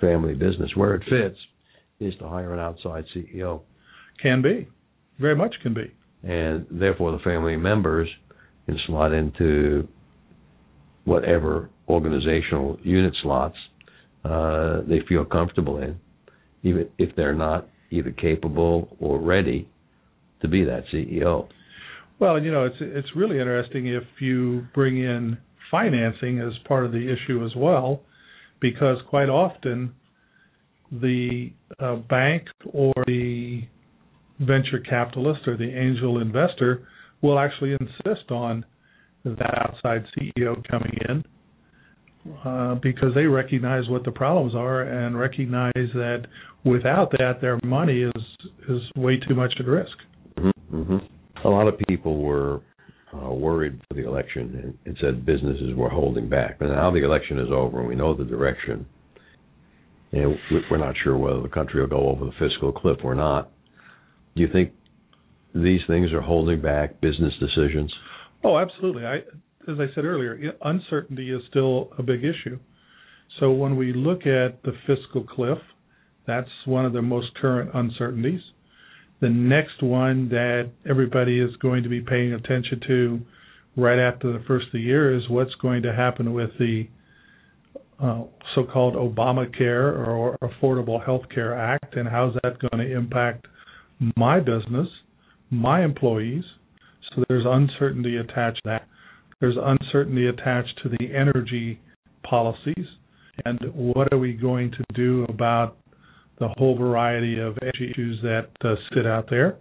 family 0.00 0.34
business, 0.34 0.70
where 0.74 0.94
it 0.94 1.02
fits, 1.08 1.38
is 2.00 2.14
to 2.18 2.28
hire 2.28 2.52
an 2.52 2.60
outside 2.60 3.04
CEO. 3.14 3.62
Can 4.22 4.42
be, 4.42 4.68
very 5.18 5.36
much 5.36 5.54
can 5.62 5.74
be. 5.74 5.92
And 6.26 6.66
therefore, 6.70 7.12
the 7.12 7.18
family 7.18 7.56
members 7.56 8.08
can 8.66 8.78
slot 8.86 9.12
into 9.12 9.86
whatever 11.04 11.68
organizational 11.88 12.78
unit 12.82 13.14
slots 13.22 13.56
uh, 14.24 14.80
they 14.88 15.00
feel 15.06 15.24
comfortable 15.24 15.78
in, 15.78 15.98
even 16.62 16.88
if 16.98 17.14
they're 17.14 17.34
not 17.34 17.68
either 17.90 18.10
capable 18.10 18.96
or 18.98 19.20
ready 19.20 19.68
to 20.40 20.48
be 20.48 20.64
that 20.64 20.84
CEO. 20.92 21.46
Well, 22.18 22.42
you 22.42 22.50
know, 22.50 22.64
it's 22.64 22.76
it's 22.80 23.08
really 23.14 23.38
interesting 23.38 23.88
if 23.88 24.04
you 24.20 24.66
bring 24.74 24.98
in 24.98 25.36
financing 25.70 26.40
as 26.40 26.52
part 26.66 26.86
of 26.86 26.92
the 26.92 27.12
issue 27.12 27.44
as 27.44 27.52
well, 27.56 28.00
because 28.60 28.98
quite 29.10 29.28
often 29.28 29.92
the 30.90 31.52
uh, 31.80 31.96
bank 31.96 32.44
or 32.72 32.92
the 33.06 33.62
venture 34.40 34.78
capitalist 34.78 35.46
or 35.46 35.56
the 35.56 35.70
angel 35.70 36.20
investor 36.20 36.86
will 37.22 37.38
actually 37.38 37.72
insist 37.72 38.30
on 38.30 38.64
that 39.24 39.54
outside 39.58 40.04
CEO 40.16 40.62
coming 40.68 40.96
in 41.08 41.24
uh, 42.44 42.74
because 42.76 43.14
they 43.14 43.24
recognize 43.24 43.88
what 43.88 44.04
the 44.04 44.10
problems 44.10 44.54
are 44.54 44.82
and 44.82 45.18
recognize 45.18 45.72
that 45.74 46.26
without 46.64 47.10
that, 47.12 47.38
their 47.40 47.58
money 47.64 48.02
is 48.02 48.22
is 48.68 48.80
way 48.96 49.18
too 49.28 49.34
much 49.34 49.52
at 49.58 49.66
risk. 49.66 49.96
Mm-hmm. 50.38 50.76
mm-hmm. 50.76 51.46
A 51.46 51.50
lot 51.50 51.68
of 51.68 51.74
people 51.88 52.22
were 52.22 52.62
uh, 53.12 53.30
worried 53.30 53.78
for 53.86 53.94
the 53.94 54.06
election 54.06 54.60
and, 54.62 54.78
and 54.86 54.96
said 55.00 55.26
businesses 55.26 55.74
were 55.76 55.90
holding 55.90 56.28
back. 56.28 56.58
But 56.58 56.68
now 56.68 56.90
the 56.90 57.04
election 57.04 57.38
is 57.38 57.48
over 57.52 57.80
and 57.80 57.88
we 57.88 57.94
know 57.94 58.14
the 58.14 58.24
direction, 58.24 58.86
and 60.12 60.36
we're 60.70 60.78
not 60.78 60.94
sure 61.02 61.16
whether 61.18 61.42
the 61.42 61.48
country 61.48 61.80
will 61.80 61.88
go 61.88 62.08
over 62.08 62.24
the 62.24 62.32
fiscal 62.38 62.72
cliff 62.72 62.98
or 63.04 63.14
not. 63.14 63.50
Do 64.34 64.42
you 64.42 64.48
think 64.52 64.72
these 65.54 65.80
things 65.86 66.12
are 66.12 66.20
holding 66.20 66.60
back 66.60 67.00
business 67.00 67.32
decisions? 67.38 67.92
Oh, 68.42 68.58
absolutely. 68.58 69.06
I 69.06 69.18
as 69.68 69.78
I 69.78 69.86
said 69.94 70.04
earlier, 70.04 70.38
uncertainty 70.62 71.30
is 71.30 71.42
still 71.48 71.90
a 71.98 72.02
big 72.02 72.20
issue. 72.24 72.58
So 73.40 73.50
when 73.50 73.76
we 73.76 73.92
look 73.92 74.26
at 74.26 74.62
the 74.62 74.72
fiscal 74.86 75.24
cliff, 75.24 75.58
that's 76.26 76.50
one 76.66 76.84
of 76.84 76.92
the 76.92 77.02
most 77.02 77.34
current 77.40 77.70
uncertainties. 77.74 78.40
The 79.20 79.28
next 79.28 79.82
one 79.82 80.28
that 80.28 80.70
everybody 80.88 81.40
is 81.40 81.56
going 81.56 81.82
to 81.82 81.88
be 81.88 82.00
paying 82.00 82.34
attention 82.34 82.80
to 82.86 83.20
right 83.76 83.98
after 83.98 84.32
the 84.32 84.44
first 84.46 84.66
of 84.66 84.72
the 84.72 84.80
year 84.80 85.16
is 85.16 85.28
what's 85.28 85.54
going 85.56 85.82
to 85.82 85.92
happen 85.94 86.32
with 86.32 86.50
the 86.58 86.88
uh, 88.00 88.22
so-called 88.54 88.94
Obamacare 88.94 90.06
or 90.06 90.36
Affordable 90.42 91.04
Health 91.04 91.22
Care 91.34 91.56
Act, 91.56 91.96
and 91.96 92.08
how's 92.08 92.34
that 92.42 92.58
going 92.58 92.86
to 92.86 92.96
impact 92.96 93.46
my 94.16 94.40
business, 94.40 94.88
my 95.50 95.84
employees. 95.84 96.44
So 97.14 97.24
there's 97.28 97.44
uncertainty 97.46 98.16
attached 98.16 98.62
to 98.64 98.70
that. 98.70 98.88
There's 99.40 99.56
uncertainty 99.60 100.26
attached 100.28 100.80
to 100.82 100.88
the 100.88 101.14
energy 101.14 101.80
policies 102.28 102.86
and 103.44 103.58
what 103.74 104.12
are 104.12 104.18
we 104.18 104.32
going 104.32 104.70
to 104.70 104.84
do 104.94 105.24
about 105.28 105.76
the 106.38 106.48
whole 106.56 106.76
variety 106.76 107.38
of 107.38 107.56
issues 107.58 108.20
that 108.22 108.48
uh, 108.64 108.74
sit 108.94 109.06
out 109.06 109.28
there. 109.28 109.56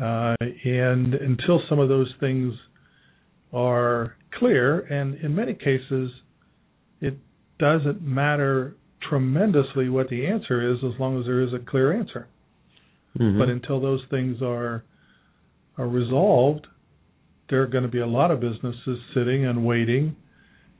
Uh, 0.00 0.34
and 0.64 1.14
until 1.14 1.60
some 1.68 1.78
of 1.78 1.88
those 1.88 2.12
things 2.20 2.52
are 3.52 4.16
clear, 4.38 4.80
and 4.80 5.14
in 5.22 5.34
many 5.34 5.54
cases, 5.54 6.10
it 7.00 7.16
doesn't 7.58 8.02
matter 8.02 8.76
tremendously 9.08 9.88
what 9.88 10.08
the 10.08 10.26
answer 10.26 10.72
is 10.72 10.78
as 10.78 10.98
long 10.98 11.18
as 11.20 11.26
there 11.26 11.42
is 11.42 11.52
a 11.52 11.58
clear 11.70 11.92
answer. 11.92 12.26
Mm-hmm. 13.18 13.38
But 13.38 13.48
until 13.48 13.80
those 13.80 14.02
things 14.10 14.42
are 14.42 14.84
are 15.76 15.88
resolved, 15.88 16.66
there 17.50 17.62
are 17.62 17.66
going 17.66 17.82
to 17.82 17.90
be 17.90 18.00
a 18.00 18.06
lot 18.06 18.30
of 18.30 18.40
businesses 18.40 18.98
sitting 19.14 19.46
and 19.46 19.64
waiting 19.64 20.16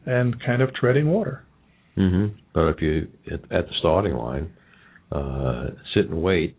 and 0.06 0.36
kind 0.44 0.62
of 0.62 0.72
treading 0.74 1.08
water. 1.08 1.44
Mm-hmm. 1.96 2.36
But 2.52 2.68
if 2.68 2.82
you 2.82 3.08
at, 3.26 3.40
at 3.52 3.66
the 3.66 3.74
starting 3.78 4.14
line, 4.14 4.52
uh, 5.12 5.70
sit 5.94 6.08
and 6.08 6.22
wait 6.22 6.56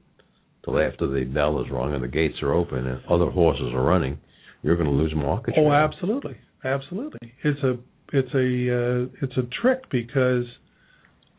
till 0.63 0.79
after 0.79 1.07
the 1.07 1.23
bell 1.25 1.61
is 1.61 1.69
rung 1.71 1.93
and 1.93 2.03
the 2.03 2.07
gates 2.07 2.35
are 2.41 2.53
open 2.53 2.87
and 2.87 3.01
other 3.09 3.29
horses 3.29 3.73
are 3.73 3.83
running, 3.83 4.17
you're 4.63 4.75
going 4.75 4.89
to 4.89 4.95
lose 4.95 5.13
market 5.15 5.55
share. 5.55 5.65
Oh, 5.65 5.71
absolutely, 5.71 6.37
absolutely. 6.63 7.33
It's 7.43 7.61
a 7.63 7.77
it's 8.13 8.33
a 8.33 8.37
uh, 8.37 9.07
it's 9.21 9.37
a 9.37 9.61
trick 9.61 9.89
because 9.91 10.45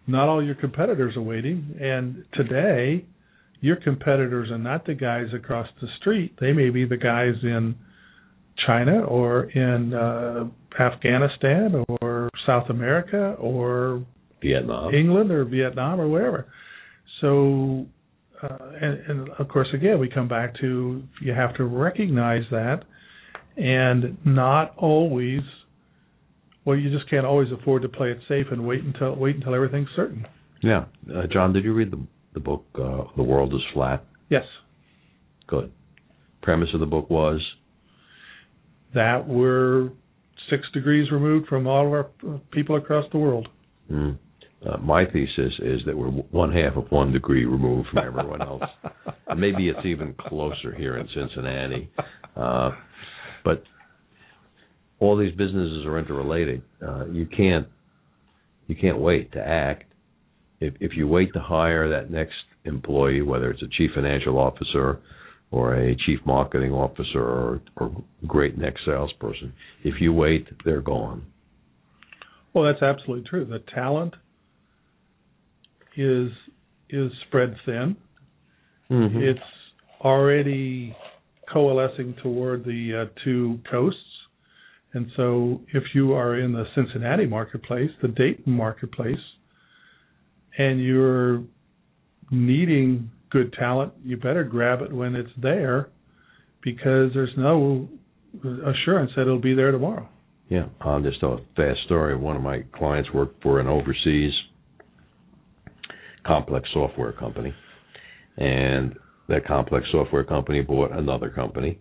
not 0.06 0.28
all 0.28 0.44
your 0.44 0.54
competitors 0.54 1.16
are 1.16 1.22
waiting, 1.22 1.76
and 1.80 2.24
today 2.34 3.04
your 3.60 3.76
competitors 3.76 4.50
are 4.50 4.58
not 4.58 4.86
the 4.86 4.94
guys 4.94 5.26
across 5.34 5.68
the 5.80 5.88
street. 6.00 6.34
They 6.40 6.52
may 6.52 6.70
be 6.70 6.84
the 6.84 6.96
guys 6.96 7.34
in 7.42 7.76
China 8.66 9.00
or 9.04 9.44
in 9.44 9.94
uh, 9.94 10.44
Afghanistan 10.80 11.84
or 12.00 12.30
South 12.46 12.70
America 12.70 13.36
or 13.38 14.04
Vietnam, 14.42 14.94
England 14.94 15.30
or 15.30 15.44
Vietnam 15.44 16.00
or 16.00 16.08
wherever. 16.08 16.46
So, 17.20 17.86
uh, 18.42 18.58
and, 18.80 18.98
and 19.08 19.28
of 19.38 19.48
course, 19.48 19.68
again, 19.74 19.98
we 19.98 20.08
come 20.08 20.28
back 20.28 20.58
to 20.60 21.02
you 21.20 21.32
have 21.32 21.54
to 21.56 21.64
recognize 21.64 22.42
that, 22.50 22.84
and 23.56 24.16
not 24.24 24.74
always. 24.76 25.40
Well, 26.64 26.76
you 26.76 26.90
just 26.90 27.08
can't 27.08 27.24
always 27.24 27.48
afford 27.52 27.82
to 27.82 27.88
play 27.88 28.10
it 28.10 28.18
safe 28.28 28.46
and 28.50 28.66
wait 28.66 28.82
until 28.82 29.14
wait 29.14 29.36
until 29.36 29.54
everything's 29.54 29.88
certain. 29.94 30.26
Yeah, 30.62 30.86
uh, 31.14 31.26
John, 31.32 31.52
did 31.52 31.64
you 31.64 31.72
read 31.72 31.90
the 31.90 32.04
the 32.36 32.40
book 32.40 32.64
uh, 32.76 33.04
"The 33.16 33.22
World 33.22 33.52
Is 33.54 33.62
Flat"? 33.72 34.04
Yes. 34.28 34.44
Good. 35.48 35.72
Premise 36.42 36.68
of 36.74 36.80
the 36.80 36.86
book 36.86 37.08
was 37.10 37.40
that 38.94 39.26
we're 39.26 39.90
six 40.50 40.62
degrees 40.72 41.10
removed 41.10 41.48
from 41.48 41.66
all 41.66 41.86
of 41.86 41.92
our 41.92 42.10
people 42.52 42.76
across 42.76 43.04
the 43.10 43.18
world. 43.18 43.48
Mm. 43.90 44.18
Uh, 44.64 44.76
my 44.78 45.04
thesis 45.04 45.52
is 45.60 45.80
that 45.86 45.96
we're 45.96 46.08
one 46.08 46.52
half 46.52 46.76
of 46.76 46.90
one 46.90 47.12
degree 47.12 47.44
removed 47.44 47.88
from 47.92 48.04
everyone 48.04 48.42
else. 48.42 48.62
and 49.28 49.40
maybe 49.40 49.68
it's 49.68 49.84
even 49.84 50.14
closer 50.28 50.74
here 50.76 50.98
in 50.98 51.08
Cincinnati. 51.14 51.90
Uh, 52.36 52.70
but 53.44 53.62
all 54.98 55.16
these 55.16 55.34
businesses 55.36 55.84
are 55.86 55.98
interrelated. 55.98 56.62
Uh, 56.86 57.06
you 57.06 57.26
can't 57.26 57.68
you 58.66 58.74
can't 58.74 58.98
wait 58.98 59.32
to 59.32 59.40
act. 59.40 59.84
If 60.60 60.74
if 60.80 60.92
you 60.96 61.06
wait 61.06 61.32
to 61.34 61.40
hire 61.40 61.88
that 61.88 62.10
next 62.10 62.34
employee, 62.64 63.22
whether 63.22 63.50
it's 63.50 63.62
a 63.62 63.68
chief 63.68 63.90
financial 63.94 64.38
officer 64.38 64.98
or 65.50 65.74
a 65.74 65.94
chief 66.06 66.18
marketing 66.24 66.72
officer 66.72 67.20
or 67.20 67.60
or 67.76 68.04
great 68.26 68.58
next 68.58 68.84
salesperson, 68.84 69.52
if 69.84 70.00
you 70.00 70.12
wait, 70.12 70.46
they're 70.64 70.80
gone. 70.80 71.26
Well, 72.52 72.64
that's 72.64 72.82
absolutely 72.82 73.28
true. 73.28 73.44
The 73.44 73.62
talent 73.74 74.14
is 75.96 76.30
is 76.88 77.10
spread 77.26 77.56
thin. 77.64 77.96
Mm-hmm. 78.90 79.18
It's 79.18 79.40
already 80.00 80.96
coalescing 81.52 82.14
toward 82.22 82.64
the 82.64 83.06
uh, 83.06 83.20
two 83.24 83.58
coasts. 83.70 84.00
And 84.92 85.08
so, 85.16 85.60
if 85.74 85.82
you 85.94 86.14
are 86.14 86.38
in 86.38 86.52
the 86.52 86.64
Cincinnati 86.74 87.26
marketplace, 87.26 87.90
the 88.00 88.08
Dayton 88.08 88.52
marketplace, 88.52 89.18
and 90.58 90.82
you're 90.82 91.42
needing 92.30 93.10
good 93.30 93.52
talent, 93.52 93.92
you 94.04 94.16
better 94.16 94.44
grab 94.44 94.82
it 94.82 94.92
when 94.92 95.14
it's 95.14 95.30
there 95.40 95.88
because 96.62 97.10
there's 97.14 97.32
no 97.36 97.88
assurance 98.42 99.10
that 99.16 99.22
it'll 99.22 99.40
be 99.40 99.54
there 99.54 99.70
tomorrow. 99.70 100.08
Yeah, 100.48 100.66
I'll 100.80 101.00
just 101.00 101.20
tell 101.20 101.34
a 101.34 101.38
fast 101.56 101.80
story. 101.86 102.16
One 102.16 102.36
of 102.36 102.42
my 102.42 102.64
clients 102.74 103.12
worked 103.12 103.42
for 103.42 103.60
an 103.60 103.66
overseas 103.66 104.32
complex 106.24 106.68
software 106.72 107.12
company, 107.12 107.52
and 108.36 108.96
that 109.28 109.46
complex 109.46 109.86
software 109.90 110.24
company 110.24 110.62
bought 110.62 110.92
another 110.92 111.30
company, 111.30 111.78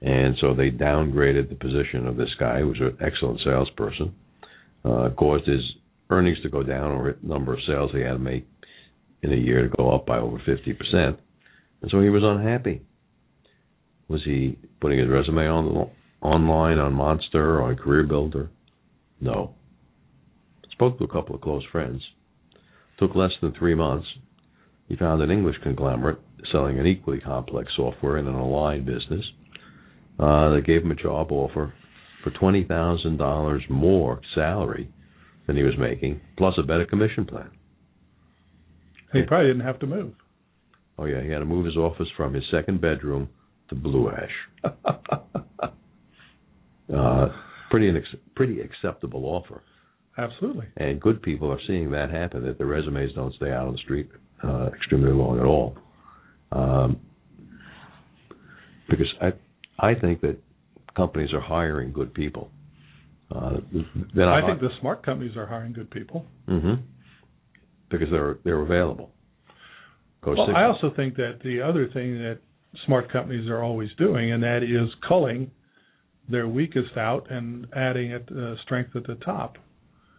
and 0.00 0.36
so 0.40 0.54
they 0.54 0.70
downgraded 0.70 1.48
the 1.48 1.56
position 1.56 2.06
of 2.06 2.16
this 2.16 2.28
guy, 2.38 2.60
who 2.60 2.68
was 2.68 2.80
an 2.80 2.96
excellent 3.04 3.40
salesperson, 3.44 4.14
uh, 4.84 5.08
caused 5.16 5.46
his 5.46 5.62
earnings 6.10 6.40
to 6.42 6.48
go 6.48 6.62
down 6.62 6.92
or 6.92 7.16
number 7.22 7.52
of 7.52 7.60
sales 7.66 7.90
he 7.92 8.00
had 8.00 8.12
to 8.12 8.18
make 8.18 8.46
in 9.22 9.32
a 9.32 9.36
year 9.36 9.62
to 9.62 9.76
go 9.76 9.94
up 9.94 10.06
by 10.06 10.18
over 10.18 10.38
50%. 10.38 11.18
And 11.82 11.90
so 11.90 12.00
he 12.00 12.08
was 12.08 12.22
unhappy. 12.24 12.82
Was 14.08 14.22
he 14.24 14.58
putting 14.80 14.98
his 14.98 15.08
resume 15.08 15.46
on 15.46 15.90
online 16.22 16.78
on 16.78 16.94
Monster 16.94 17.58
or 17.58 17.62
on 17.62 17.76
Career 17.76 18.04
Builder? 18.04 18.50
No. 19.20 19.54
Spoke 20.72 20.98
to 20.98 21.04
a 21.04 21.08
couple 21.08 21.34
of 21.34 21.40
close 21.40 21.64
friends. 21.70 22.02
Took 22.98 23.14
less 23.14 23.32
than 23.42 23.52
three 23.52 23.74
months. 23.74 24.06
He 24.88 24.96
found 24.96 25.20
an 25.22 25.30
English 25.30 25.56
conglomerate 25.62 26.18
selling 26.50 26.78
an 26.78 26.86
equally 26.86 27.20
complex 27.20 27.70
software 27.76 28.16
in 28.16 28.26
an 28.26 28.34
aligned 28.34 28.86
business. 28.86 29.24
Uh, 30.18 30.54
they 30.54 30.60
gave 30.62 30.82
him 30.82 30.90
a 30.90 30.96
job 30.96 31.30
offer 31.30 31.74
for 32.24 32.30
twenty 32.30 32.64
thousand 32.64 33.18
dollars 33.18 33.62
more 33.68 34.20
salary 34.34 34.90
than 35.48 35.56
he 35.56 35.64
was 35.64 35.74
making, 35.76 36.20
plus 36.36 36.54
a 36.58 36.62
better 36.62 36.86
commission 36.86 37.24
plan. 37.24 37.50
He 39.12 39.22
probably 39.22 39.48
didn't 39.48 39.66
have 39.66 39.80
to 39.80 39.86
move. 39.86 40.12
Oh 40.98 41.06
yeah, 41.06 41.22
he 41.22 41.30
had 41.30 41.38
to 41.38 41.46
move 41.46 41.64
his 41.64 41.76
office 41.76 42.06
from 42.16 42.34
his 42.34 42.44
second 42.52 42.80
bedroom 42.80 43.30
to 43.70 43.74
Blue 43.74 44.10
Ash. 44.10 44.30
uh, 46.94 47.28
pretty 47.70 47.88
an 47.88 48.02
pretty 48.36 48.60
acceptable 48.60 49.24
offer. 49.24 49.62
Absolutely. 50.18 50.66
And 50.76 51.00
good 51.00 51.22
people 51.22 51.50
are 51.50 51.60
seeing 51.66 51.90
that 51.92 52.10
happen. 52.10 52.44
That 52.44 52.58
their 52.58 52.66
resumes 52.66 53.14
don't 53.14 53.34
stay 53.34 53.50
out 53.50 53.68
on 53.68 53.72
the 53.72 53.78
street 53.78 54.10
uh, 54.44 54.68
extremely 54.74 55.12
long 55.12 55.38
at 55.38 55.46
all. 55.46 55.78
Um, 56.52 57.00
because 58.90 59.06
I 59.22 59.32
I 59.78 59.94
think 59.94 60.20
that 60.20 60.36
companies 60.94 61.32
are 61.32 61.40
hiring 61.40 61.92
good 61.92 62.12
people. 62.12 62.50
Uh, 63.30 63.58
I 63.60 64.40
think 64.46 64.60
the 64.60 64.70
smart 64.80 65.04
companies 65.04 65.36
are 65.36 65.46
hiring 65.46 65.72
good 65.72 65.90
people. 65.90 66.24
Mm-hmm. 66.48 66.82
Because 67.90 68.08
they're 68.10 68.38
they're 68.44 68.60
available. 68.60 69.10
Go 70.22 70.34
well, 70.36 70.54
I 70.54 70.64
also 70.64 70.90
think 70.94 71.16
that 71.16 71.40
the 71.42 71.60
other 71.62 71.86
thing 71.86 72.18
that 72.18 72.38
smart 72.86 73.10
companies 73.12 73.48
are 73.48 73.62
always 73.62 73.90
doing, 73.98 74.32
and 74.32 74.42
that 74.42 74.62
is 74.62 74.92
culling 75.06 75.50
their 76.28 76.48
weakest 76.48 76.96
out 76.96 77.30
and 77.30 77.66
adding 77.74 78.12
at 78.12 78.30
uh, 78.30 78.54
strength 78.64 78.94
at 78.96 79.06
the 79.06 79.14
top, 79.16 79.56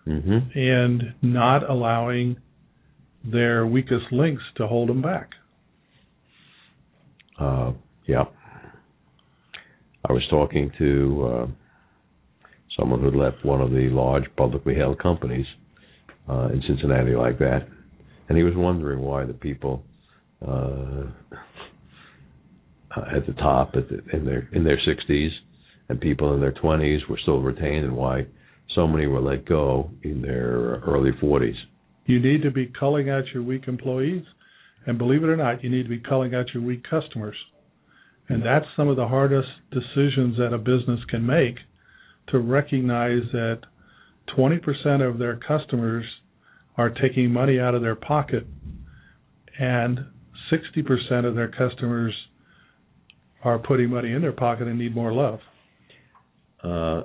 mm-hmm. 0.08 0.58
and 0.58 1.14
not 1.22 1.70
allowing 1.70 2.38
their 3.24 3.68
weakest 3.68 4.06
links 4.12 4.44
to 4.56 4.68
hold 4.68 4.90
them 4.90 5.02
back. 5.02 5.32
Uh, 7.40 7.74
yeah. 8.08 8.24
I 10.08 10.14
was 10.14 10.26
talking 10.30 10.72
to 10.78 11.30
uh, 11.32 11.48
someone 12.80 13.02
who 13.02 13.12
left 13.12 13.44
one 13.44 13.62
of 13.62 13.72
the 13.72 13.90
large 13.92 14.24
publicly 14.38 14.76
held 14.76 15.02
companies 15.02 15.46
uh, 16.30 16.50
in 16.50 16.62
Cincinnati 16.68 17.16
like 17.16 17.40
that, 17.40 17.68
and 18.28 18.38
he 18.38 18.44
was 18.44 18.54
wondering 18.56 19.02
why 19.02 19.26
the 19.26 19.34
people 19.34 19.84
uh, 20.48 21.06
at 23.16 23.26
the 23.28 23.34
top 23.38 23.72
at 23.76 23.90
the, 23.90 24.00
in 24.16 24.26
their 24.26 24.48
in 24.54 24.64
their 24.64 24.78
60s 24.78 25.30
and 25.90 26.00
people 26.00 26.34
in 26.34 26.40
their 26.40 26.52
20s 26.54 27.08
were 27.10 27.20
still 27.22 27.42
retained, 27.42 27.86
and 27.86 27.96
why 27.96 28.26
so 28.76 28.88
many 28.88 29.08
were 29.08 29.20
let 29.20 29.46
go 29.46 29.90
in 30.04 30.22
their 30.22 30.80
early 30.86 31.12
40s. 31.22 31.56
You 32.06 32.20
need 32.20 32.44
to 32.44 32.52
be 32.52 32.72
culling 32.80 33.10
out 33.10 33.24
your 33.34 33.44
weak 33.44 33.68
employees, 33.68 34.24
and 34.86 34.98
believe 34.98 35.24
it 35.24 35.30
or 35.30 35.36
not, 35.36 35.64
you 35.64 35.70
need 35.70 35.84
to 35.84 35.90
be 35.90 36.00
culling 36.00 36.36
out 36.36 36.54
your 36.54 36.64
weak 36.64 36.84
customers. 36.88 37.36
And 38.30 38.46
that's 38.46 38.66
some 38.78 38.88
of 38.88 38.96
the 38.96 39.08
hardest 39.08 39.50
decisions 39.72 40.38
that 40.38 40.54
a 40.54 40.60
business 40.60 41.00
can 41.10 41.26
make 41.26 41.56
to 42.32 42.40
recognize 42.40 43.24
that 43.32 43.62
20% 44.38 45.08
of 45.08 45.18
their 45.18 45.38
customers 45.38 46.06
are 46.78 46.90
taking 46.90 47.32
money 47.32 47.60
out 47.60 47.76
of 47.76 47.82
their 47.82 47.96
pocket 47.96 48.46
and 49.60 50.00
60% 50.52 51.26
of 51.26 51.36
their 51.36 51.50
customers 51.50 52.14
are 53.44 53.60
putting 53.60 53.90
money 53.90 54.12
in 54.12 54.22
their 54.22 54.32
pocket 54.32 54.68
and 54.68 54.78
need 54.80 54.96
more 54.96 55.12
love. 55.12 55.40
Uh, 56.64 57.04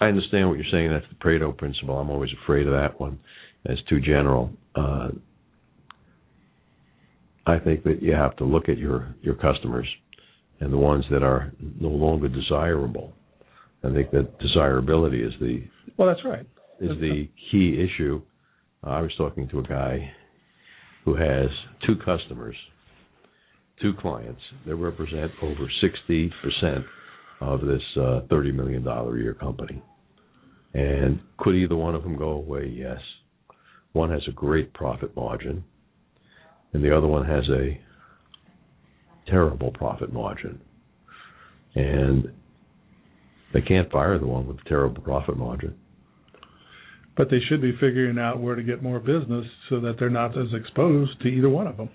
I 0.00 0.06
understand 0.06 0.48
what 0.48 0.58
you're 0.58 0.70
saying. 0.70 0.90
That's 0.90 1.06
the 1.08 1.24
Pareto 1.24 1.56
principle. 1.56 1.98
I'm 1.98 2.10
always 2.10 2.30
afraid 2.44 2.66
of 2.66 2.72
that 2.72 3.00
one 3.00 3.18
as 3.66 3.78
too 3.88 4.00
general. 4.00 4.50
Uh, 4.74 5.08
I 7.46 7.58
think 7.58 7.84
that 7.84 8.02
you 8.02 8.12
have 8.12 8.36
to 8.36 8.44
look 8.44 8.68
at 8.68 8.78
your 8.78 9.14
your 9.22 9.34
customers 9.34 9.88
and 10.60 10.72
the 10.72 10.76
ones 10.76 11.04
that 11.10 11.22
are 11.22 11.52
no 11.80 11.88
longer 11.88 12.28
desirable. 12.28 13.12
I 13.84 13.92
think 13.92 14.10
that 14.10 14.38
desirability 14.38 15.22
is 15.22 15.32
the 15.40 15.62
well, 15.96 16.08
that's 16.08 16.24
right. 16.24 16.46
Is 16.80 16.98
the 17.00 17.28
key 17.50 17.76
issue. 17.84 18.22
Uh, 18.86 18.90
I 18.90 19.00
was 19.00 19.10
talking 19.16 19.48
to 19.48 19.58
a 19.58 19.62
guy 19.62 20.12
who 21.04 21.16
has 21.16 21.48
two 21.86 21.96
customers, 22.04 22.54
two 23.82 23.92
clients 24.00 24.40
that 24.66 24.76
represent 24.76 25.32
over 25.42 25.68
sixty 25.80 26.32
percent 26.42 26.84
of 27.40 27.60
this 27.62 27.82
uh, 28.00 28.20
thirty 28.28 28.52
million 28.52 28.84
dollar 28.84 29.16
a 29.16 29.20
year 29.20 29.34
company. 29.34 29.82
And 30.74 31.20
could 31.38 31.54
either 31.54 31.76
one 31.76 31.94
of 31.94 32.02
them 32.02 32.16
go 32.16 32.30
away? 32.30 32.66
Yes. 32.66 32.98
One 33.92 34.10
has 34.10 34.22
a 34.28 34.32
great 34.32 34.74
profit 34.74 35.16
margin, 35.16 35.64
and 36.72 36.84
the 36.84 36.96
other 36.96 37.06
one 37.06 37.26
has 37.26 37.44
a 37.48 37.80
terrible 39.28 39.72
profit 39.72 40.12
margin. 40.12 40.60
And 41.74 42.32
they 43.52 43.60
can't 43.60 43.90
fire 43.90 44.18
the 44.18 44.26
one 44.26 44.46
with 44.46 44.58
a 44.58 44.68
terrible 44.68 45.02
profit 45.02 45.36
margin. 45.36 45.74
But 47.16 47.30
they 47.30 47.40
should 47.48 47.60
be 47.60 47.72
figuring 47.72 48.18
out 48.18 48.40
where 48.40 48.54
to 48.54 48.62
get 48.62 48.82
more 48.82 49.00
business 49.00 49.44
so 49.68 49.80
that 49.80 49.96
they're 49.98 50.10
not 50.10 50.38
as 50.38 50.48
exposed 50.54 51.20
to 51.22 51.28
either 51.28 51.48
one 51.48 51.66
of 51.66 51.76
them. 51.76 51.88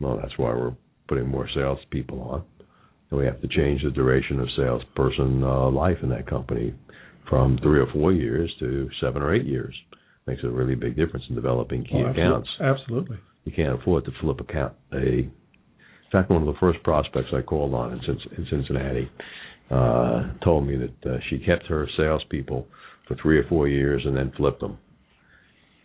Well, 0.00 0.18
that's 0.20 0.36
why 0.36 0.50
we're 0.50 0.74
putting 1.08 1.28
more 1.28 1.48
salespeople 1.54 2.20
on. 2.20 2.44
And 3.10 3.20
we 3.20 3.26
have 3.26 3.40
to 3.40 3.48
change 3.48 3.82
the 3.82 3.90
duration 3.90 4.40
of 4.40 4.48
salesperson 4.56 5.42
uh, 5.42 5.70
life 5.70 5.98
in 6.02 6.10
that 6.10 6.28
company 6.28 6.74
from 7.30 7.58
three 7.62 7.80
or 7.80 7.86
four 7.92 8.12
years 8.12 8.52
to 8.58 8.90
seven 9.00 9.22
or 9.22 9.34
eight 9.34 9.46
years. 9.46 9.74
Makes 10.26 10.44
a 10.44 10.48
really 10.48 10.74
big 10.74 10.96
difference 10.96 11.24
in 11.28 11.34
developing 11.34 11.84
key 11.84 12.02
oh, 12.04 12.10
accounts. 12.10 12.48
Absolutely. 12.60 13.18
You 13.44 13.52
can't 13.52 13.80
afford 13.80 14.04
to 14.04 14.12
flip 14.20 14.40
account 14.40 14.74
a 14.92 15.30
in 16.12 16.20
fact, 16.20 16.30
one 16.30 16.46
of 16.46 16.54
the 16.54 16.60
first 16.60 16.82
prospects 16.82 17.28
I 17.32 17.40
called 17.40 17.72
on 17.72 17.92
in 17.92 18.46
Cincinnati 18.50 19.10
uh, 19.72 20.32
told 20.44 20.66
me 20.66 20.76
that 20.76 21.10
uh, 21.10 21.18
she 21.30 21.38
kept 21.38 21.66
her 21.66 21.88
salespeople 21.96 22.66
for 23.08 23.16
three 23.22 23.38
or 23.38 23.44
four 23.48 23.68
years 23.68 24.02
and 24.04 24.16
then 24.16 24.32
flipped 24.36 24.60
them. 24.60 24.78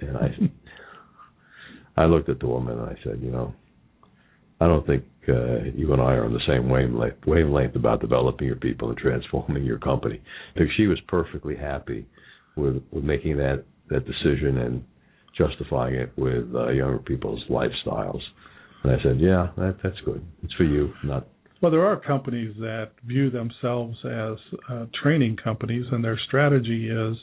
And 0.01 0.17
I, 0.17 2.03
I 2.03 2.05
looked 2.05 2.29
at 2.29 2.39
the 2.39 2.47
woman 2.47 2.77
and 2.77 2.89
I 2.89 2.95
said, 3.03 3.19
you 3.21 3.31
know, 3.31 3.53
I 4.59 4.67
don't 4.67 4.85
think 4.85 5.03
uh, 5.29 5.63
you 5.75 5.93
and 5.93 6.01
I 6.01 6.13
are 6.13 6.25
on 6.25 6.33
the 6.33 6.41
same 6.47 6.69
wavelength, 6.69 7.25
wavelength 7.25 7.75
about 7.75 8.01
developing 8.01 8.47
your 8.47 8.55
people 8.55 8.89
and 8.89 8.97
transforming 8.97 9.63
your 9.63 9.79
company. 9.79 10.21
Because 10.53 10.69
she 10.75 10.87
was 10.87 10.99
perfectly 11.07 11.55
happy 11.55 12.07
with 12.55 12.81
with 12.91 13.03
making 13.03 13.37
that 13.37 13.63
that 13.89 14.05
decision 14.05 14.57
and 14.57 14.83
justifying 15.37 15.95
it 15.95 16.11
with 16.17 16.53
uh, 16.55 16.69
younger 16.69 16.99
people's 16.99 17.43
lifestyles. 17.49 18.21
And 18.83 18.91
I 18.91 19.03
said, 19.03 19.19
yeah, 19.19 19.49
that, 19.57 19.77
that's 19.83 19.99
good. 20.05 20.25
It's 20.43 20.53
for 20.53 20.63
you, 20.63 20.91
not 21.03 21.27
Well, 21.61 21.71
there 21.71 21.85
are 21.85 21.97
companies 21.97 22.55
that 22.59 22.91
view 23.05 23.31
themselves 23.31 23.97
as 24.05 24.37
uh, 24.69 24.85
training 25.01 25.37
companies, 25.43 25.85
and 25.91 26.03
their 26.03 26.19
strategy 26.27 26.89
is 26.89 27.17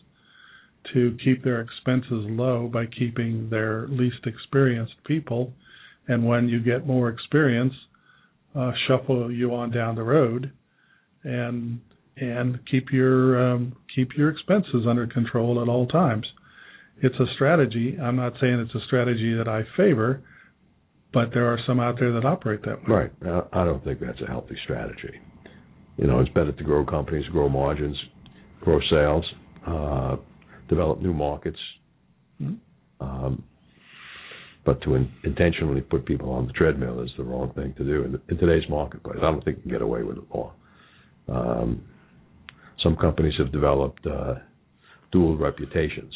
to 0.92 1.16
keep 1.24 1.44
their 1.44 1.60
expenses 1.60 2.26
low 2.28 2.68
by 2.72 2.86
keeping 2.86 3.48
their 3.48 3.86
least 3.88 4.26
experienced 4.26 4.94
people. 5.06 5.52
And 6.08 6.26
when 6.26 6.48
you 6.48 6.60
get 6.60 6.86
more 6.86 7.08
experience, 7.08 7.72
uh, 8.54 8.72
shuffle 8.86 9.32
you 9.32 9.54
on 9.54 9.70
down 9.70 9.94
the 9.94 10.02
road, 10.02 10.52
and 11.22 11.80
and 12.16 12.58
keep 12.70 12.92
your 12.92 13.54
um, 13.54 13.76
keep 13.94 14.10
your 14.16 14.30
expenses 14.30 14.84
under 14.88 15.06
control 15.06 15.62
at 15.62 15.68
all 15.68 15.86
times. 15.86 16.26
It's 17.02 17.18
a 17.18 17.26
strategy. 17.34 17.96
I'm 18.00 18.16
not 18.16 18.34
saying 18.40 18.60
it's 18.60 18.74
a 18.74 18.86
strategy 18.86 19.34
that 19.34 19.48
I 19.48 19.62
favor, 19.76 20.22
but 21.14 21.30
there 21.32 21.46
are 21.46 21.58
some 21.66 21.78
out 21.78 21.96
there 21.98 22.12
that 22.12 22.24
operate 22.24 22.60
that 22.64 22.86
way. 22.86 23.08
Right. 23.24 23.46
I 23.52 23.64
don't 23.64 23.82
think 23.84 24.00
that's 24.00 24.20
a 24.20 24.26
healthy 24.26 24.56
strategy. 24.64 25.20
You 25.96 26.08
know, 26.08 26.18
it's 26.18 26.28
better 26.30 26.50
to 26.50 26.64
grow 26.64 26.84
companies, 26.84 27.24
grow 27.30 27.48
margins, 27.48 27.96
grow 28.60 28.80
sales, 28.90 29.24
uh, 29.66 30.16
develop 30.68 31.00
new 31.00 31.14
markets. 31.14 31.58
Mm-hmm. 32.42 33.06
Um, 33.06 33.44
but 34.66 34.82
to 34.82 34.94
in, 34.96 35.10
intentionally 35.22 35.82
put 35.82 36.04
people 36.04 36.30
on 36.30 36.46
the 36.46 36.52
treadmill 36.52 37.00
is 37.00 37.10
the 37.16 37.22
wrong 37.22 37.52
thing 37.54 37.74
to 37.78 37.84
do 37.84 38.02
in, 38.02 38.20
in 38.28 38.38
today's 38.38 38.68
marketplace. 38.68 39.18
I 39.18 39.30
don't 39.30 39.44
think 39.44 39.58
you 39.58 39.62
can 39.62 39.70
get 39.70 39.82
away 39.82 40.02
with 40.02 40.18
it 40.18 40.24
more. 40.34 40.52
Um, 41.28 41.84
some 42.82 42.96
companies 42.96 43.34
have 43.38 43.52
developed 43.52 44.04
uh, 44.06 44.34
dual 45.12 45.36
reputations. 45.36 46.12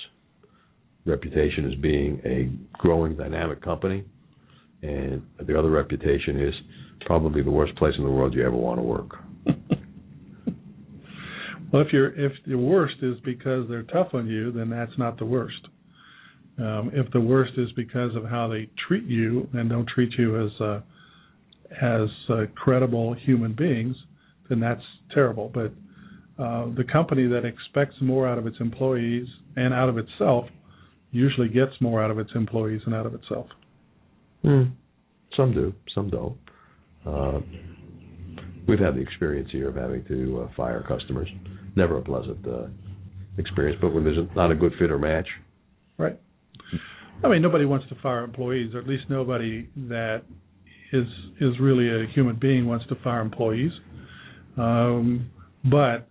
Reputation 1.06 1.70
as 1.70 1.78
being 1.80 2.20
a 2.24 2.50
growing, 2.78 3.16
dynamic 3.16 3.62
company, 3.62 4.04
and 4.82 5.22
the 5.46 5.58
other 5.58 5.70
reputation 5.70 6.40
is 6.40 6.54
probably 7.06 7.42
the 7.42 7.50
worst 7.50 7.74
place 7.76 7.94
in 7.98 8.04
the 8.04 8.10
world 8.10 8.34
you 8.34 8.44
ever 8.46 8.56
want 8.56 8.78
to 8.78 8.82
work. 8.82 9.16
well, 11.72 11.82
if 11.82 11.92
you're 11.92 12.18
if 12.18 12.32
the 12.46 12.56
worst 12.56 12.96
is 13.02 13.16
because 13.24 13.68
they're 13.68 13.82
tough 13.84 14.08
on 14.14 14.26
you, 14.26 14.52
then 14.52 14.70
that's 14.70 14.96
not 14.98 15.18
the 15.18 15.24
worst. 15.24 15.68
Um, 16.58 16.90
if 16.92 17.10
the 17.12 17.20
worst 17.20 17.52
is 17.56 17.70
because 17.76 18.16
of 18.16 18.24
how 18.24 18.48
they 18.48 18.68
treat 18.88 19.04
you 19.04 19.48
and 19.52 19.70
don't 19.70 19.88
treat 19.88 20.12
you 20.18 20.44
as 20.44 20.60
uh, 20.60 20.80
as 21.80 22.08
uh, 22.30 22.46
credible 22.56 23.14
human 23.14 23.54
beings, 23.54 23.96
then 24.48 24.60
that's 24.60 24.82
terrible. 25.12 25.50
But 25.52 25.72
uh, 26.42 26.66
the 26.76 26.84
company 26.90 27.26
that 27.26 27.44
expects 27.44 27.96
more 28.00 28.28
out 28.28 28.38
of 28.38 28.46
its 28.46 28.56
employees 28.60 29.26
and 29.56 29.74
out 29.74 29.88
of 29.88 29.98
itself 29.98 30.46
usually 31.10 31.48
gets 31.48 31.72
more 31.80 32.02
out 32.02 32.10
of 32.10 32.18
its 32.18 32.30
employees 32.34 32.80
and 32.86 32.94
out 32.94 33.06
of 33.06 33.14
itself. 33.14 33.46
Mm. 34.44 34.72
Some 35.36 35.52
do, 35.52 35.74
some 35.94 36.10
don't. 36.10 36.36
Uh, 37.06 37.40
we've 38.66 38.78
had 38.78 38.94
the 38.94 39.00
experience 39.00 39.48
here 39.52 39.68
of 39.68 39.76
having 39.76 40.04
to 40.06 40.42
uh, 40.42 40.54
fire 40.56 40.84
customers. 40.86 41.28
Never 41.76 41.98
a 41.98 42.02
pleasant 42.02 42.46
uh, 42.46 42.66
experience, 43.38 43.78
but 43.80 43.94
when 43.94 44.04
there's 44.04 44.18
not 44.34 44.50
a 44.50 44.54
good 44.54 44.72
fit 44.78 44.90
or 44.90 44.98
match. 44.98 45.28
Right. 45.96 46.18
I 47.22 47.28
mean, 47.28 47.42
nobody 47.42 47.64
wants 47.64 47.88
to 47.88 47.96
fire 48.00 48.22
employees, 48.22 48.74
or 48.74 48.78
at 48.78 48.86
least 48.86 49.04
nobody 49.08 49.68
that 49.88 50.22
is 50.92 51.06
is 51.40 51.54
really 51.60 51.88
a 51.88 52.06
human 52.14 52.36
being 52.40 52.66
wants 52.66 52.86
to 52.88 52.94
fire 53.02 53.20
employees. 53.20 53.72
Um, 54.56 55.30
but 55.64 56.08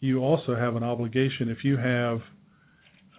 you 0.00 0.20
also 0.20 0.54
have 0.54 0.76
an 0.76 0.84
obligation 0.84 1.48
if 1.48 1.64
you 1.64 1.76
have 1.76 2.20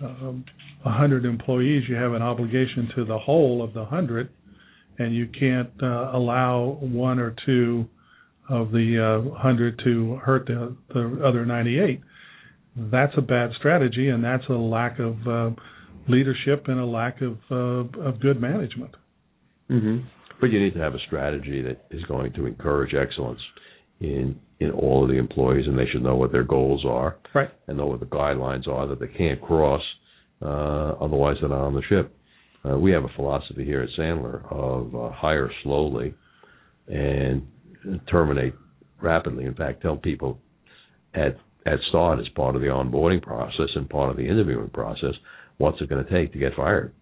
um, 0.02 0.46
100 0.84 1.26
employees, 1.26 1.84
you 1.90 1.96
have 1.96 2.14
an 2.14 2.22
obligation 2.22 2.90
to 2.96 3.06
the 3.06 3.18
whole 3.18 3.64
of 3.64 3.74
the 3.74 3.82
100, 3.82 4.30
and 4.98 5.16
you 5.16 5.28
can't 5.28 5.72
uh, 5.82 6.12
allow 6.14 6.78
one 6.82 7.20
or 7.20 7.36
two 7.46 7.86
of 8.50 8.72
the 8.72 9.22
uh, 9.24 9.30
100 9.30 9.82
to 9.84 10.16
hurt 10.16 10.48
the, 10.48 10.76
the 10.94 11.22
other 11.26 11.46
98. 11.46 12.02
That's 12.76 13.14
a 13.18 13.22
bad 13.22 13.52
strategy, 13.58 14.10
and 14.10 14.24
that's 14.24 14.44
a 14.50 14.54
lack 14.54 15.00
of 15.00 15.16
uh, 15.28 15.50
leadership 16.08 16.68
and 16.68 16.80
a 16.80 16.86
lack 16.86 17.22
of 17.22 17.38
uh, 17.52 18.02
of 18.02 18.22
good 18.22 18.42
management. 18.42 18.96
Mm-hmm. 19.70 20.08
But 20.40 20.48
you 20.48 20.60
need 20.60 20.74
to 20.76 20.80
have 20.80 20.96
a 20.96 21.00
strategy 21.06 21.62
that 21.62 21.86
is 21.92 22.04
going 22.04 22.34
to 22.34 22.46
encourage 22.46 22.94
excellence 22.94 23.42
in 24.00 24.40
in 24.60 24.72
all 24.72 25.04
of 25.04 25.10
the 25.10 25.18
employees, 25.18 25.66
and 25.68 25.78
they 25.78 25.86
should 25.90 26.04
know 26.04 26.16
what 26.16 26.34
their 26.34 26.44
goals 26.44 26.84
are, 26.86 27.18
right, 27.34 27.50
and 27.68 27.78
know 27.78 27.88
what 27.88 28.00
the 28.00 28.06
guidelines 28.06 28.68
are 28.68 28.88
that 28.88 29.00
they 29.00 29.08
can't 29.08 29.42
cross, 29.42 29.82
uh, 30.42 30.96
otherwise 31.00 31.38
they're 31.40 31.50
not 31.50 31.66
on 31.66 31.74
the 31.74 31.82
ship. 31.88 32.14
Uh, 32.70 32.78
we 32.78 32.92
have 32.92 33.06
a 33.06 33.10
philosophy 33.16 33.64
here 33.64 33.82
at 33.82 33.90
Sandler 33.98 34.46
of 34.52 34.94
uh, 34.94 35.12
hire 35.14 35.50
slowly 35.64 36.14
and 36.88 37.48
terminate 38.10 38.54
rapidly. 39.02 39.46
In 39.46 39.56
fact, 39.56 39.82
tell 39.82 39.96
people 39.96 40.40
at 41.14 41.38
at 41.66 41.80
start 41.90 42.20
as 42.20 42.28
part 42.30 42.56
of 42.56 42.62
the 42.62 42.68
onboarding 42.68 43.22
process 43.22 43.70
and 43.76 43.90
part 43.90 44.10
of 44.10 44.18
the 44.18 44.28
interviewing 44.28 44.70
process 44.70 45.14
what's 45.58 45.80
it 45.82 45.90
going 45.90 46.04
to 46.04 46.12
take 46.12 46.32
to 46.34 46.40
get 46.40 46.56
fired. 46.56 46.94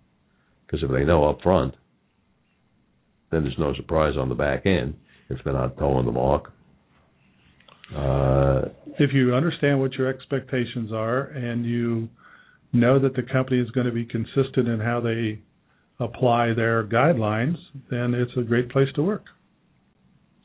Because 0.65 0.83
if 0.83 0.91
they 0.91 1.05
know 1.05 1.25
up 1.25 1.41
front, 1.41 1.75
then 3.31 3.43
there's 3.43 3.57
no 3.57 3.73
surprise 3.75 4.15
on 4.17 4.29
the 4.29 4.35
back 4.35 4.65
end 4.65 4.95
if 5.29 5.39
they're 5.43 5.53
not 5.53 5.77
towing 5.77 6.05
the 6.05 6.11
mark 6.11 6.51
uh, 7.95 8.61
if 8.99 9.13
you 9.13 9.33
understand 9.33 9.79
what 9.79 9.93
your 9.93 10.07
expectations 10.07 10.91
are 10.91 11.21
and 11.25 11.65
you 11.65 12.09
know 12.73 12.99
that 12.99 13.15
the 13.15 13.23
company 13.23 13.59
is 13.59 13.69
going 13.71 13.87
to 13.87 13.93
be 13.93 14.05
consistent 14.05 14.67
in 14.67 14.79
how 14.79 14.99
they 14.99 15.39
apply 15.99 16.53
their 16.53 16.83
guidelines, 16.83 17.55
then 17.89 18.13
it's 18.13 18.31
a 18.37 18.41
great 18.41 18.69
place 18.69 18.89
to 18.95 19.03
work. 19.03 19.23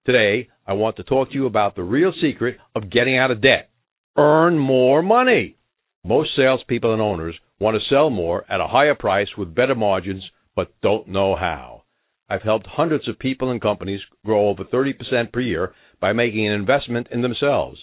Today, 0.06 0.50
I 0.68 0.74
want 0.74 0.98
to 0.98 1.04
talk 1.04 1.30
to 1.30 1.34
you 1.34 1.48
about 1.48 1.76
the 1.76 1.82
real 1.82 2.14
secret 2.22 2.58
of 2.76 2.92
getting 2.92 3.18
out 3.18 3.32
of 3.32 3.42
debt. 3.42 3.72
Earn 4.16 4.56
more 4.56 5.02
money. 5.02 5.58
Most 6.06 6.30
salespeople 6.38 6.94
and 6.94 7.02
owners 7.02 7.34
want 7.60 7.76
to 7.76 7.90
sell 7.90 8.12
more 8.12 8.46
at 8.48 8.62
a 8.62 8.68
higher 8.68 8.94
price 8.94 9.30
with 9.36 9.56
better 9.56 9.74
margins, 9.74 10.24
but 10.56 10.80
don't 10.84 11.08
know 11.08 11.36
how. 11.36 11.86
I've 12.30 12.44
helped 12.44 12.68
hundreds 12.68 13.08
of 13.08 13.18
people 13.18 13.50
and 13.50 13.60
companies 13.60 14.00
grow 14.24 14.48
over 14.50 14.64
30% 14.64 15.34
per 15.34 15.40
year 15.40 15.74
by 16.00 16.14
making 16.14 16.46
an 16.46 16.54
investment 16.54 17.08
in 17.12 17.24
themselves. 17.24 17.80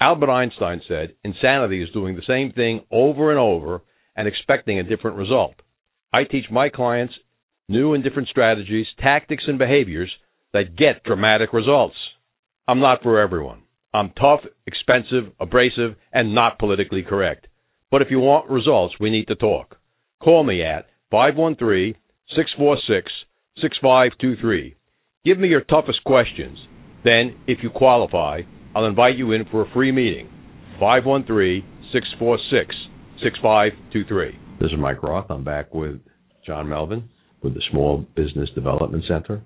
Albert 0.00 0.30
Einstein 0.30 0.80
said, 0.88 1.16
insanity 1.22 1.82
is 1.82 1.90
doing 1.92 2.16
the 2.16 2.22
same 2.26 2.50
thing 2.50 2.80
over 2.90 3.30
and 3.30 3.38
over 3.38 3.82
and 4.16 4.26
expecting 4.26 4.78
a 4.78 4.84
different 4.84 5.18
result. 5.18 5.56
I 6.14 6.24
teach 6.24 6.46
my 6.50 6.70
clients 6.70 7.12
new 7.68 7.92
and 7.92 8.02
different 8.02 8.28
strategies, 8.28 8.86
tactics, 8.98 9.44
and 9.46 9.58
behaviors 9.58 10.10
that 10.58 10.76
get 10.76 11.04
dramatic 11.04 11.52
results. 11.52 11.94
I'm 12.66 12.80
not 12.80 13.02
for 13.02 13.20
everyone. 13.20 13.62
I'm 13.94 14.10
tough, 14.10 14.40
expensive, 14.66 15.32
abrasive, 15.40 15.94
and 16.12 16.34
not 16.34 16.58
politically 16.58 17.02
correct. 17.02 17.46
But 17.90 18.02
if 18.02 18.08
you 18.10 18.18
want 18.18 18.50
results, 18.50 18.96
we 18.98 19.10
need 19.10 19.28
to 19.28 19.36
talk. 19.36 19.76
Call 20.20 20.42
me 20.42 20.62
at 20.62 20.86
513 21.10 21.94
646 22.34 23.10
6523. 23.62 24.76
Give 25.24 25.38
me 25.38 25.48
your 25.48 25.62
toughest 25.62 26.02
questions. 26.04 26.58
Then, 27.04 27.36
if 27.46 27.58
you 27.62 27.70
qualify, 27.70 28.42
I'll 28.74 28.84
invite 28.84 29.16
you 29.16 29.32
in 29.32 29.44
for 29.50 29.62
a 29.62 29.70
free 29.72 29.92
meeting. 29.92 30.28
513 30.80 31.62
646 31.92 32.74
6523. 33.22 34.38
This 34.60 34.72
is 34.72 34.78
Mike 34.78 35.02
Roth. 35.02 35.30
I'm 35.30 35.44
back 35.44 35.72
with 35.72 36.00
John 36.44 36.68
Melvin 36.68 37.08
with 37.42 37.54
the 37.54 37.62
Small 37.70 38.04
Business 38.16 38.48
Development 38.54 39.04
Center. 39.08 39.42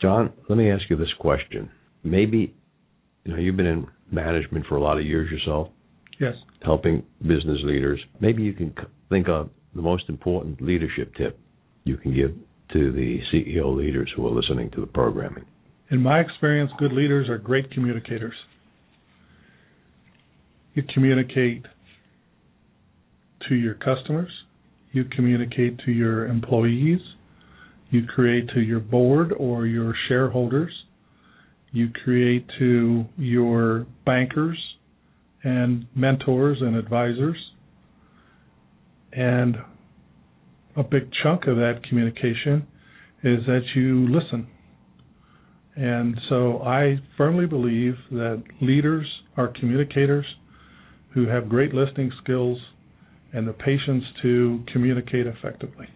John, 0.00 0.32
let 0.48 0.56
me 0.56 0.70
ask 0.70 0.84
you 0.88 0.96
this 0.96 1.12
question. 1.18 1.70
Maybe 2.02 2.54
you 3.24 3.32
know 3.32 3.38
you've 3.38 3.56
been 3.56 3.66
in 3.66 3.86
management 4.10 4.66
for 4.66 4.76
a 4.76 4.80
lot 4.80 4.98
of 4.98 5.04
years 5.04 5.30
yourself. 5.30 5.68
Yes. 6.18 6.34
Helping 6.62 7.02
business 7.22 7.58
leaders. 7.64 8.00
Maybe 8.20 8.42
you 8.42 8.52
can 8.52 8.74
think 9.08 9.28
of 9.28 9.50
the 9.74 9.82
most 9.82 10.04
important 10.08 10.60
leadership 10.60 11.14
tip 11.14 11.38
you 11.84 11.96
can 11.96 12.14
give 12.14 12.32
to 12.72 12.92
the 12.92 13.18
CEO 13.32 13.76
leaders 13.76 14.10
who 14.14 14.26
are 14.26 14.30
listening 14.30 14.70
to 14.72 14.80
the 14.80 14.86
programming. 14.86 15.44
In 15.90 16.00
my 16.00 16.20
experience, 16.20 16.70
good 16.78 16.92
leaders 16.92 17.28
are 17.28 17.38
great 17.38 17.70
communicators. 17.72 18.34
You 20.74 20.84
communicate 20.94 21.64
to 23.48 23.54
your 23.54 23.74
customers, 23.74 24.30
you 24.92 25.04
communicate 25.04 25.80
to 25.84 25.90
your 25.90 26.26
employees, 26.26 27.00
you 27.90 28.06
create 28.06 28.48
to 28.54 28.60
your 28.60 28.80
board 28.80 29.32
or 29.36 29.66
your 29.66 29.94
shareholders, 30.08 30.72
you 31.72 31.88
create 32.04 32.46
to 32.58 33.04
your 33.16 33.86
bankers 34.04 34.58
and 35.42 35.86
mentors 35.94 36.58
and 36.60 36.76
advisors. 36.76 37.36
And 39.12 39.56
a 40.76 40.82
big 40.82 41.10
chunk 41.22 41.46
of 41.46 41.56
that 41.56 41.80
communication 41.88 42.66
is 43.22 43.44
that 43.46 43.62
you 43.74 44.08
listen. 44.08 44.46
And 45.76 46.16
so 46.28 46.62
I 46.62 46.98
firmly 47.16 47.46
believe 47.46 47.94
that 48.10 48.42
leaders 48.60 49.06
are 49.36 49.48
communicators 49.48 50.26
who 51.14 51.26
have 51.26 51.48
great 51.48 51.74
listening 51.74 52.12
skills 52.22 52.58
and 53.32 53.46
the 53.46 53.52
patience 53.52 54.04
to 54.22 54.64
communicate 54.72 55.26
effectively. 55.26 55.86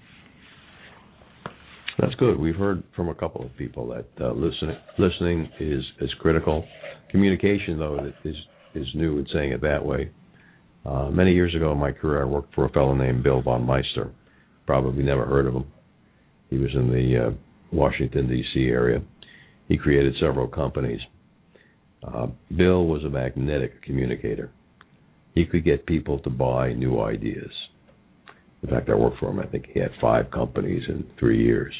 That's 1.99 2.15
good. 2.17 2.39
We've 2.39 2.57
heard 2.57 2.83
from 2.97 3.09
a 3.09 3.15
couple 3.15 3.45
of 3.45 3.57
people 3.57 3.89
that 3.89 4.07
uh, 4.21 4.33
listening 4.33 4.77
listening 4.99 5.49
is 5.61 5.83
is 6.01 6.13
critical. 6.21 6.65
Communication, 7.11 7.79
though, 7.79 8.13
is 8.25 8.35
is 8.75 8.87
new 8.95 9.19
in 9.19 9.27
saying 9.33 9.53
it 9.53 9.61
that 9.63 9.85
way. 9.85 10.11
Uh, 10.85 11.09
many 11.11 11.33
years 11.33 11.55
ago 11.55 11.73
in 11.73 11.79
my 11.79 11.93
career, 11.93 12.23
I 12.23 12.27
worked 12.27 12.55
for 12.55 12.67
a 12.67 12.71
fellow 12.71 12.95
named 12.95 13.23
Bill 13.23 13.41
von 13.43 13.65
Meister. 13.65 14.11
Probably 14.67 15.03
never 15.03 15.25
heard 15.25 15.47
of 15.47 15.55
him. 15.55 15.67
He 16.51 16.59
was 16.59 16.71
in 16.75 16.91
the 16.91 17.27
uh, 17.27 17.31
Washington 17.73 18.29
D.C. 18.29 18.61
area. 18.67 19.01
He 19.69 19.79
created 19.79 20.15
several 20.21 20.49
companies. 20.49 21.01
Uh, 22.03 22.27
Bill 22.55 22.87
was 22.87 23.05
a 23.05 23.09
magnetic 23.09 23.83
communicator. 23.83 24.51
He 25.35 25.47
could 25.47 25.65
get 25.65 25.87
people 25.87 26.19
to 26.21 26.31
buy 26.31 26.73
new 26.73 27.01
ideas. 27.01 27.51
In 28.65 28.71
fact, 28.71 28.89
I 28.89 28.95
worked 28.95 29.19
for 29.19 29.29
him. 29.29 29.41
I 29.41 29.47
think 29.47 29.67
he 29.73 29.79
had 29.79 29.91
five 30.01 30.31
companies 30.31 30.83
in 30.89 31.05
three 31.19 31.45
years. 31.45 31.75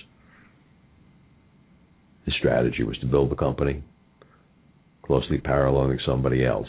His 2.27 2.35
strategy 2.39 2.83
was 2.83 2.99
to 2.99 3.07
build 3.07 3.31
the 3.31 3.37
company, 3.37 3.83
closely 5.03 5.39
paralleling 5.39 5.99
somebody 6.07 6.45
else, 6.45 6.69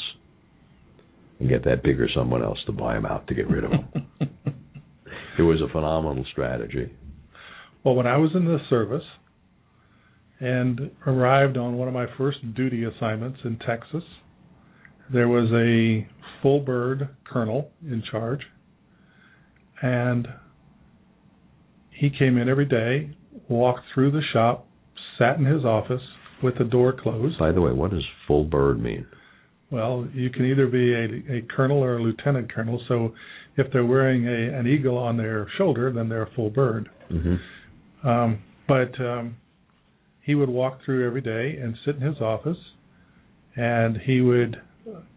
and 1.40 1.50
get 1.50 1.66
that 1.66 1.84
bigger 1.84 2.08
someone 2.16 2.42
else 2.42 2.60
to 2.66 2.72
buy 2.72 2.96
him 2.96 3.06
out 3.06 3.28
to 3.28 3.36
get 3.36 3.50
rid 3.50 3.66
of 3.66 3.72
him. 3.72 3.88
it 5.38 5.42
was 5.42 5.62
a 5.62 5.72
phenomenal 5.72 6.26
strategy. 6.32 6.94
Well, 7.84 7.96
when 7.96 8.08
I 8.08 8.16
was 8.16 8.32
in 8.36 8.46
the 8.46 8.60
service 8.70 9.04
and 10.40 10.92
arrived 11.06 11.58
on 11.58 11.78
one 11.78 11.90
of 11.90 11.94
my 11.94 12.06
first 12.18 12.38
duty 12.56 12.86
assignments 12.86 13.40
in 13.44 13.60
Texas, 13.60 14.04
there 15.12 15.28
was 15.28 15.52
a 15.52 16.08
full 16.42 16.62
bird 16.62 17.10
colonel 17.26 17.70
in 17.84 18.02
charge, 18.10 18.42
and 19.86 20.28
he 21.92 22.10
came 22.10 22.38
in 22.40 22.50
every 22.50 22.66
day, 22.66 23.16
walked 23.48 23.84
through 23.94 24.12
the 24.12 24.22
shop, 24.34 24.68
sat 25.20 25.38
in 25.38 25.46
his 25.46 25.64
office 25.64 26.02
with 26.42 26.58
the 26.58 26.64
door 26.64 26.92
closed. 26.92 27.38
By 27.38 27.52
the 27.52 27.62
way, 27.62 27.72
what 27.72 27.92
does 27.92 28.04
full 28.28 28.46
bird 28.46 28.82
mean? 28.82 29.06
Well, 29.70 30.08
you 30.12 30.32
can 30.32 30.46
either 30.46 30.66
be 30.68 30.94
a, 30.94 31.38
a 31.38 31.42
colonel 31.56 31.84
or 31.84 31.98
a 31.98 32.02
lieutenant 32.02 32.52
colonel. 32.52 32.82
So 32.88 33.14
if 33.58 33.72
they're 33.72 33.86
wearing 33.86 34.28
a, 34.28 34.58
an 34.58 34.66
eagle 34.66 34.98
on 34.98 35.18
their 35.18 35.48
shoulder, 35.58 35.94
then 35.94 36.10
they're 36.10 36.24
a 36.24 36.34
full 36.36 36.50
bird. 36.50 36.90
Mm-hmm. 37.12 38.08
Um, 38.08 38.42
but 38.68 39.00
um, 39.00 39.38
he 40.24 40.34
would 40.34 40.50
walk 40.50 40.80
through 40.84 41.06
every 41.06 41.22
day 41.22 41.60
and 41.62 41.78
sit 41.86 41.96
in 41.96 42.02
his 42.02 42.20
office, 42.22 42.58
and 43.56 43.98
he 43.98 44.22
would 44.22 44.58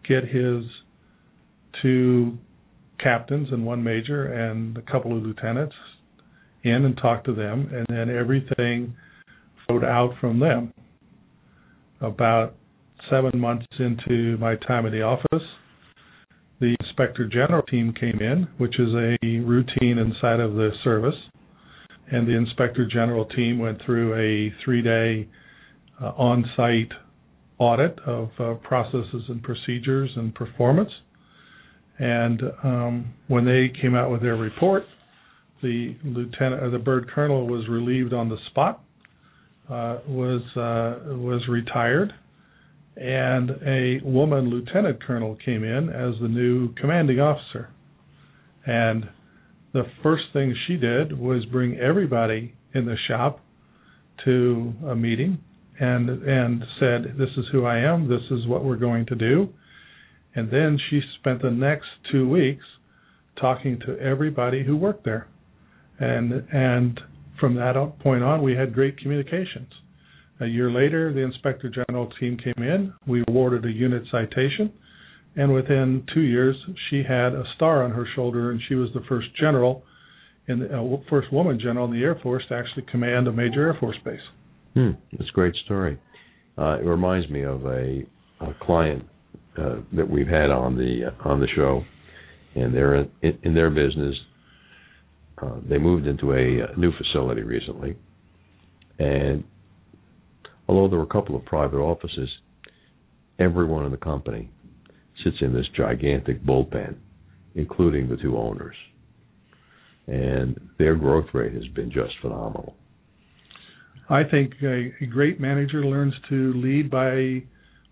get 0.07 0.25
his 0.25 0.63
two 1.81 2.37
captains 3.01 3.47
and 3.51 3.65
one 3.65 3.83
major 3.83 4.31
and 4.33 4.77
a 4.77 4.81
couple 4.81 5.15
of 5.15 5.23
lieutenants 5.23 5.75
in 6.63 6.85
and 6.85 6.97
talk 6.97 7.23
to 7.23 7.33
them, 7.33 7.69
and 7.73 7.85
then 7.89 8.15
everything 8.15 8.93
flowed 9.65 9.83
out 9.83 10.11
from 10.19 10.39
them. 10.39 10.73
About 12.01 12.55
seven 13.09 13.39
months 13.39 13.65
into 13.79 14.37
my 14.37 14.55
time 14.67 14.85
in 14.85 14.91
the 14.91 15.01
office, 15.01 15.47
the 16.59 16.75
inspector 16.81 17.27
general 17.27 17.63
team 17.63 17.93
came 17.97 18.19
in, 18.19 18.47
which 18.57 18.77
is 18.79 18.89
a 18.93 19.17
routine 19.39 19.97
inside 19.97 20.39
of 20.41 20.53
the 20.55 20.71
service, 20.83 21.15
and 22.11 22.27
the 22.27 22.35
inspector 22.35 22.85
general 22.85 23.25
team 23.25 23.59
went 23.59 23.81
through 23.85 24.13
a 24.15 24.53
three-day 24.63 25.27
uh, 26.01 26.11
on-site 26.17 26.91
audit 27.57 27.97
of 28.05 28.29
uh, 28.39 28.53
processes 28.55 29.23
and 29.29 29.41
procedures 29.43 30.09
and 30.15 30.33
performance. 30.35 30.91
And 31.99 32.41
um, 32.63 33.13
when 33.27 33.45
they 33.45 33.71
came 33.81 33.93
out 33.93 34.09
with 34.09 34.21
their 34.21 34.37
report, 34.37 34.83
the 35.61 35.95
lieutenant 36.03 36.63
or 36.63 36.69
the 36.69 36.79
bird 36.79 37.09
colonel 37.13 37.45
was 37.45 37.67
relieved 37.67 38.13
on 38.13 38.29
the 38.29 38.37
spot, 38.49 38.81
uh, 39.69 39.99
was 40.07 40.41
uh, 40.55 41.15
was 41.15 41.41
retired, 41.49 42.13
and 42.95 43.51
a 43.65 43.99
woman 44.03 44.49
lieutenant 44.49 45.03
colonel 45.03 45.37
came 45.43 45.63
in 45.65 45.89
as 45.89 46.15
the 46.21 46.29
new 46.29 46.73
commanding 46.75 47.19
officer. 47.19 47.69
And 48.65 49.09
the 49.73 49.83
first 50.01 50.23
thing 50.31 50.55
she 50.67 50.77
did 50.77 51.17
was 51.19 51.45
bring 51.45 51.77
everybody 51.77 52.55
in 52.73 52.85
the 52.85 52.95
shop 53.07 53.41
to 54.25 54.73
a 54.87 54.95
meeting 54.95 55.39
and 55.79 56.09
and 56.09 56.63
said, 56.79 57.15
"This 57.17 57.29
is 57.37 57.45
who 57.51 57.65
I 57.65 57.79
am. 57.79 58.07
This 58.07 58.23
is 58.31 58.47
what 58.47 58.63
we're 58.63 58.77
going 58.77 59.05
to 59.07 59.15
do." 59.15 59.49
And 60.39 60.49
then 60.49 60.79
she 60.89 61.01
spent 61.19 61.41
the 61.41 61.51
next 61.51 61.87
two 62.09 62.29
weeks 62.29 62.63
talking 63.41 63.77
to 63.85 63.99
everybody 63.99 64.63
who 64.63 64.77
worked 64.77 65.03
there, 65.03 65.27
and 65.99 66.31
and 66.53 66.97
from 67.41 67.55
that 67.55 67.75
point 67.99 68.23
on, 68.23 68.41
we 68.41 68.55
had 68.55 68.73
great 68.73 68.97
communications. 68.97 69.69
A 70.39 70.45
year 70.45 70.71
later, 70.71 71.11
the 71.11 71.19
inspector 71.19 71.69
general 71.69 72.09
team 72.21 72.37
came 72.37 72.63
in. 72.63 72.93
We 73.05 73.25
awarded 73.27 73.65
a 73.65 73.71
unit 73.71 74.03
citation, 74.09 74.71
and 75.35 75.53
within 75.53 76.05
two 76.13 76.21
years, 76.21 76.55
she 76.89 77.03
had 77.03 77.33
a 77.33 77.43
star 77.57 77.83
on 77.83 77.91
her 77.91 78.07
shoulder, 78.15 78.51
and 78.51 78.61
she 78.69 78.75
was 78.75 78.89
the 78.93 79.03
first 79.09 79.27
general, 79.37 79.83
the 80.47 80.69
uh, 80.73 81.09
first 81.09 81.33
woman 81.33 81.59
general 81.59 81.85
in 81.87 81.91
the 81.91 82.01
Air 82.01 82.17
Force 82.23 82.43
to 82.47 82.55
actually 82.55 82.85
command 82.89 83.27
a 83.27 83.33
major 83.33 83.67
Air 83.67 83.77
Force 83.77 83.97
base. 84.05 84.27
Hmm, 84.73 84.91
that's 85.11 85.29
a 85.29 85.33
great 85.33 85.55
story. 85.65 85.99
Uh, 86.57 86.77
it 86.79 86.85
reminds 86.85 87.29
me 87.29 87.41
of 87.41 87.65
a, 87.65 88.03
a 88.39 88.53
client 88.61 89.03
uh, 89.59 89.81
that 89.93 90.09
we've 90.09 90.27
had 90.27 90.49
on 90.49 90.77
the 90.77 91.07
uh, 91.07 91.29
on 91.29 91.39
the 91.39 91.47
show, 91.55 91.83
and 92.55 92.73
they're 92.73 92.95
in, 92.95 93.39
in 93.43 93.53
their 93.53 93.69
business. 93.69 94.15
Uh, 95.41 95.55
they 95.67 95.77
moved 95.77 96.05
into 96.05 96.31
a, 96.33 96.71
a 96.73 96.77
new 96.77 96.91
facility 96.97 97.41
recently, 97.41 97.95
and 98.99 99.43
although 100.67 100.87
there 100.87 100.99
were 100.99 101.05
a 101.05 101.07
couple 101.07 101.35
of 101.35 101.45
private 101.45 101.77
offices, 101.77 102.29
everyone 103.39 103.85
in 103.85 103.91
the 103.91 103.97
company 103.97 104.49
sits 105.23 105.37
in 105.41 105.53
this 105.53 105.65
gigantic 105.75 106.43
bullpen, 106.43 106.95
including 107.55 108.09
the 108.09 108.17
two 108.17 108.37
owners. 108.37 108.75
And 110.07 110.59
their 110.77 110.95
growth 110.95 111.27
rate 111.33 111.53
has 111.53 111.67
been 111.75 111.91
just 111.91 112.13
phenomenal. 112.21 112.75
I 114.09 114.23
think 114.23 114.53
a, 114.63 114.91
a 115.01 115.05
great 115.05 115.39
manager 115.39 115.85
learns 115.85 116.15
to 116.29 116.53
lead 116.53 116.89
by 116.89 117.43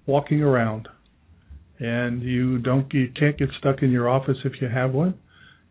walking 0.07 0.41
around. 0.41 0.87
And 1.79 2.23
you 2.23 2.57
don't 2.59 2.91
you 2.93 3.11
can't 3.19 3.37
get 3.37 3.49
stuck 3.59 3.83
in 3.83 3.91
your 3.91 4.09
office 4.09 4.37
if 4.43 4.53
you 4.61 4.67
have 4.67 4.91
one. 4.93 5.15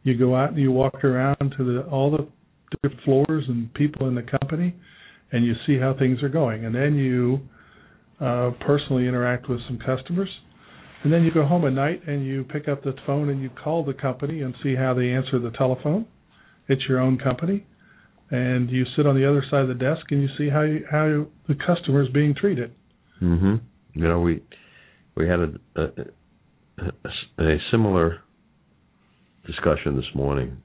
You 0.04 0.16
go 0.16 0.36
out 0.36 0.50
and 0.50 0.59
you 0.59 0.70
walk 0.70 1.02
around 1.04 1.54
to 1.57 1.64
the 1.64 1.82
all 1.90 2.11
the 2.11 2.28
different 2.70 3.02
floors 3.04 3.44
and 3.48 3.72
people 3.74 4.09
in 4.09 4.14
the 4.14 4.22
company 4.22 4.74
and 5.32 5.44
you 5.44 5.54
see 5.66 5.78
how 5.78 5.94
things 5.98 6.22
are 6.22 6.28
going. 6.28 6.64
And 6.64 6.74
then 6.74 6.94
you 6.94 7.40
uh, 8.20 8.52
personally 8.61 9.07
interact 9.07 9.48
with 9.48 9.61
some 9.66 9.78
customers. 9.78 10.28
And 11.04 11.12
then 11.12 11.22
you 11.24 11.32
go 11.32 11.44
home 11.44 11.66
at 11.66 11.72
night 11.72 12.02
and 12.07 12.26
you 12.26 12.44
pick 12.44 12.68
up 12.68 12.82
the 12.82 12.94
phone 13.07 13.28
and 13.28 13.42
you 13.42 13.50
call 13.62 13.84
the 13.84 13.94
company 13.94 14.42
and 14.42 14.54
see 14.62 14.74
how 14.74 14.94
they 14.94 15.11
answer 15.11 15.38
the 15.38 15.50
telephone. 15.50 16.07
It's 16.68 16.82
your 16.88 17.00
own 17.00 17.18
company. 17.18 17.66
And 18.30 18.70
you 18.70 18.84
sit 18.96 19.07
on 19.07 19.14
the 19.14 19.28
other 19.28 19.44
side 19.50 19.62
of 19.62 19.68
the 19.68 19.74
desk 19.74 20.07
and 20.11 20.22
you 20.22 20.28
see 20.36 20.48
how 20.48 20.62
you, 20.62 20.84
how 20.90 21.26
the 21.46 21.54
customer 21.54 22.02
is 22.02 22.09
being 22.09 22.34
treated. 22.34 22.72
Mm 23.22 23.40
Mhm. 23.40 23.61
You 23.94 24.09
know, 24.09 24.20
we 24.20 24.42
we 25.16 25.28
had 25.28 25.40
a 25.40 25.52
a, 25.76 27.42
a, 27.42 27.56
similar 27.70 28.20
discussion 29.46 29.96
this 29.96 30.14
morning. 30.14 30.58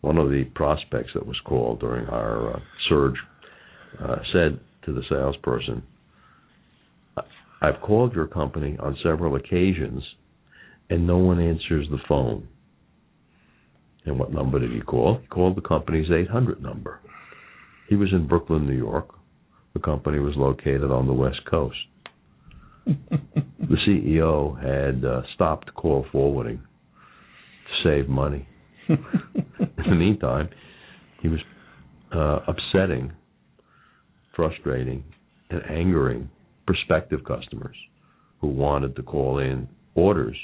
One 0.00 0.16
of 0.16 0.30
the 0.30 0.44
prospects 0.54 1.10
that 1.14 1.26
was 1.26 1.36
called 1.44 1.80
during 1.80 2.06
our 2.06 2.56
uh, 2.56 2.60
surge 2.88 3.16
uh, 4.02 4.16
said 4.32 4.60
to 4.86 4.92
the 4.92 5.02
salesperson, 5.10 5.82
"I've 7.60 7.80
called 7.82 8.14
your 8.14 8.26
company 8.26 8.78
on 8.80 8.96
several 9.02 9.36
occasions, 9.36 10.02
and 10.88 11.06
no 11.06 11.18
one 11.18 11.40
answers 11.40 11.86
the 11.90 12.00
phone." 12.08 12.48
And 14.06 14.18
what 14.18 14.32
number 14.32 14.58
did 14.58 14.72
he 14.72 14.80
call? 14.80 15.18
He 15.20 15.26
called 15.26 15.56
the 15.56 15.60
company's 15.60 16.10
800 16.10 16.62
number. 16.62 17.00
He 17.88 17.96
was 17.96 18.08
in 18.12 18.26
Brooklyn, 18.26 18.66
New 18.66 18.76
York. 18.76 19.08
The 19.74 19.80
company 19.80 20.18
was 20.18 20.34
located 20.36 20.90
on 20.90 21.06
the 21.06 21.12
West 21.12 21.44
Coast. 21.48 21.76
The 22.86 23.76
CEO 23.86 24.56
had 24.60 25.04
uh, 25.04 25.22
stopped 25.34 25.72
call 25.74 26.06
forwarding 26.12 26.58
to 26.58 27.88
save 27.88 28.08
money. 28.08 28.46
in 28.88 28.98
the 29.76 29.94
meantime, 29.94 30.48
he 31.22 31.28
was 31.28 31.40
uh, 32.14 32.40
upsetting, 32.48 33.12
frustrating, 34.34 35.04
and 35.50 35.62
angering 35.70 36.30
prospective 36.66 37.20
customers 37.24 37.76
who 38.40 38.48
wanted 38.48 38.96
to 38.96 39.02
call 39.02 39.38
in 39.38 39.68
orders 39.94 40.36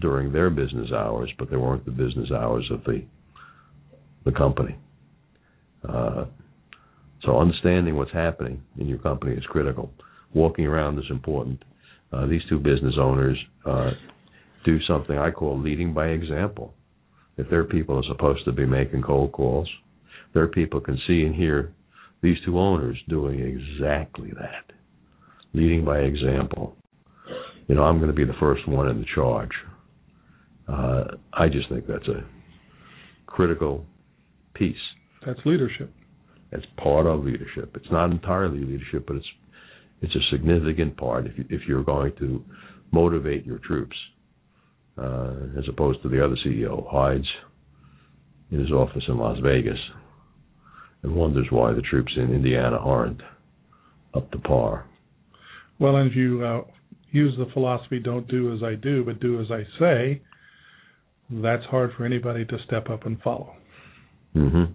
during 0.00 0.32
their 0.32 0.50
business 0.50 0.90
hours, 0.92 1.30
but 1.38 1.50
they 1.50 1.56
weren't 1.56 1.84
the 1.84 1.90
business 1.90 2.30
hours 2.32 2.68
of 2.70 2.82
the 2.84 3.04
the 4.24 4.32
company. 4.32 4.76
Uh, 5.86 6.24
so 7.24 7.38
understanding 7.38 7.96
what's 7.96 8.12
happening 8.12 8.62
in 8.78 8.86
your 8.86 8.98
company 8.98 9.34
is 9.34 9.44
critical. 9.44 9.90
Walking 10.34 10.66
around 10.66 10.98
is 10.98 11.04
important. 11.10 11.62
Uh, 12.12 12.26
these 12.26 12.42
two 12.48 12.58
business 12.58 12.94
owners 13.00 13.38
uh, 13.66 13.90
do 14.64 14.78
something 14.86 15.16
I 15.16 15.30
call 15.30 15.60
leading 15.60 15.94
by 15.94 16.08
example. 16.08 16.74
If 17.36 17.50
their 17.50 17.64
people 17.64 17.98
are 17.98 18.08
supposed 18.08 18.44
to 18.44 18.52
be 18.52 18.66
making 18.66 19.02
cold 19.02 19.32
calls, 19.32 19.68
their 20.32 20.46
people 20.48 20.80
can 20.80 20.98
see 21.06 21.22
and 21.22 21.34
hear 21.34 21.72
these 22.22 22.36
two 22.44 22.58
owners 22.58 22.96
doing 23.08 23.40
exactly 23.40 24.30
that, 24.30 24.74
leading 25.52 25.84
by 25.84 25.98
example. 25.98 26.76
You 27.66 27.74
know, 27.74 27.82
I'm 27.82 27.98
going 27.98 28.10
to 28.10 28.16
be 28.16 28.24
the 28.24 28.38
first 28.38 28.66
one 28.68 28.88
in 28.88 28.98
the 28.98 29.06
charge. 29.14 29.50
Uh, 30.68 31.04
I 31.32 31.48
just 31.48 31.68
think 31.68 31.86
that's 31.86 32.08
a 32.08 32.24
critical 33.26 33.84
piece. 34.54 34.76
That's 35.26 35.40
leadership. 35.44 35.92
That's 36.50 36.64
part 36.76 37.06
of 37.06 37.24
leadership. 37.24 37.72
It's 37.76 37.90
not 37.90 38.10
entirely 38.10 38.60
leadership, 38.60 39.06
but 39.06 39.16
it's 39.16 39.26
it's 40.04 40.14
a 40.14 40.30
significant 40.30 40.96
part 40.96 41.26
if 41.26 41.38
you, 41.38 41.44
if 41.48 41.62
you're 41.66 41.82
going 41.82 42.12
to 42.18 42.44
motivate 42.92 43.46
your 43.46 43.58
troops, 43.58 43.96
uh, 44.98 45.32
as 45.58 45.64
opposed 45.68 46.02
to 46.02 46.08
the 46.08 46.22
other 46.22 46.36
CEO 46.46 46.86
hides 46.90 47.26
in 48.50 48.60
his 48.60 48.70
office 48.70 49.02
in 49.08 49.16
Las 49.16 49.38
Vegas 49.42 49.78
and 51.02 51.14
wonders 51.14 51.46
why 51.50 51.72
the 51.72 51.80
troops 51.80 52.12
in 52.16 52.34
Indiana 52.34 52.76
aren't 52.76 53.20
up 54.14 54.30
to 54.30 54.38
par. 54.38 54.86
Well, 55.78 55.96
and 55.96 56.10
if 56.10 56.16
you 56.16 56.44
uh, 56.44 56.62
use 57.10 57.34
the 57.38 57.50
philosophy 57.52 57.98
"don't 57.98 58.28
do 58.28 58.54
as 58.54 58.62
I 58.62 58.74
do, 58.74 59.04
but 59.04 59.20
do 59.20 59.40
as 59.40 59.46
I 59.50 59.64
say," 59.78 60.22
that's 61.30 61.64
hard 61.64 61.92
for 61.96 62.04
anybody 62.04 62.44
to 62.44 62.58
step 62.66 62.90
up 62.90 63.06
and 63.06 63.20
follow. 63.22 63.56
Mm-hmm. 64.36 64.72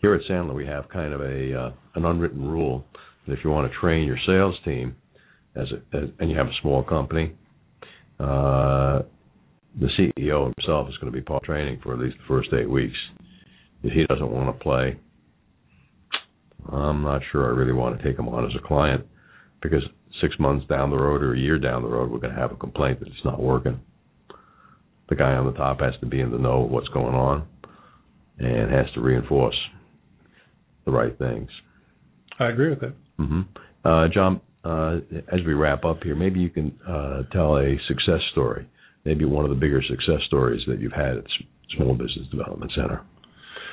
Here 0.00 0.14
at 0.14 0.22
Sandler, 0.28 0.54
we 0.54 0.66
have 0.66 0.88
kind 0.88 1.12
of 1.12 1.20
a 1.20 1.54
uh, 1.54 1.70
an 1.94 2.04
unwritten 2.06 2.48
rule 2.48 2.84
that 3.30 3.38
if 3.38 3.44
you 3.44 3.50
want 3.50 3.70
to 3.70 3.78
train 3.78 4.06
your 4.06 4.18
sales 4.26 4.56
team, 4.64 4.96
as, 5.54 5.66
a, 5.70 5.96
as 5.96 6.08
and 6.18 6.30
you 6.30 6.36
have 6.36 6.46
a 6.46 6.60
small 6.60 6.82
company, 6.82 7.32
uh, 8.18 9.02
the 9.78 9.88
CEO 9.98 10.52
himself 10.56 10.88
is 10.88 10.96
going 10.98 11.12
to 11.12 11.16
be 11.16 11.20
part 11.20 11.44
training 11.44 11.78
for 11.82 11.94
at 11.94 12.00
least 12.00 12.16
the 12.18 12.24
first 12.26 12.48
eight 12.52 12.68
weeks. 12.68 12.96
If 13.82 13.92
he 13.92 14.04
doesn't 14.06 14.30
want 14.30 14.56
to 14.56 14.62
play, 14.62 14.98
I'm 16.70 17.02
not 17.02 17.22
sure 17.30 17.46
I 17.46 17.56
really 17.56 17.72
want 17.72 17.98
to 17.98 18.04
take 18.04 18.18
him 18.18 18.28
on 18.28 18.44
as 18.44 18.52
a 18.56 18.66
client 18.66 19.06
because 19.62 19.82
six 20.20 20.34
months 20.38 20.66
down 20.66 20.90
the 20.90 20.98
road 20.98 21.22
or 21.22 21.34
a 21.34 21.38
year 21.38 21.58
down 21.58 21.82
the 21.82 21.88
road, 21.88 22.10
we're 22.10 22.18
going 22.18 22.34
to 22.34 22.40
have 22.40 22.52
a 22.52 22.56
complaint 22.56 23.00
that 23.00 23.08
it's 23.08 23.24
not 23.24 23.40
working. 23.40 23.80
The 25.08 25.16
guy 25.16 25.32
on 25.32 25.46
the 25.46 25.52
top 25.52 25.80
has 25.80 25.94
to 26.00 26.06
be 26.06 26.20
in 26.20 26.30
the 26.30 26.38
know 26.38 26.64
of 26.64 26.70
what's 26.70 26.88
going 26.88 27.14
on 27.14 27.46
and 28.38 28.70
has 28.72 28.86
to 28.94 29.00
reinforce 29.00 29.56
the 30.84 30.90
right 30.90 31.16
things. 31.18 31.48
I 32.38 32.48
agree 32.48 32.70
with 32.70 32.80
that. 32.80 32.94
Mm-hmm. 33.20 33.40
Uh, 33.84 34.08
John, 34.12 34.40
uh, 34.64 34.96
as 35.32 35.40
we 35.46 35.54
wrap 35.54 35.84
up 35.84 36.02
here, 36.02 36.14
maybe 36.14 36.40
you 36.40 36.50
can 36.50 36.78
uh, 36.88 37.22
tell 37.32 37.56
a 37.56 37.76
success 37.86 38.20
story, 38.32 38.66
maybe 39.04 39.24
one 39.24 39.44
of 39.44 39.50
the 39.50 39.56
bigger 39.56 39.82
success 39.88 40.20
stories 40.26 40.62
that 40.66 40.80
you've 40.80 40.92
had 40.92 41.18
at 41.18 41.24
Small 41.76 41.92
Business 41.94 42.28
Development 42.30 42.70
Center, 42.74 43.02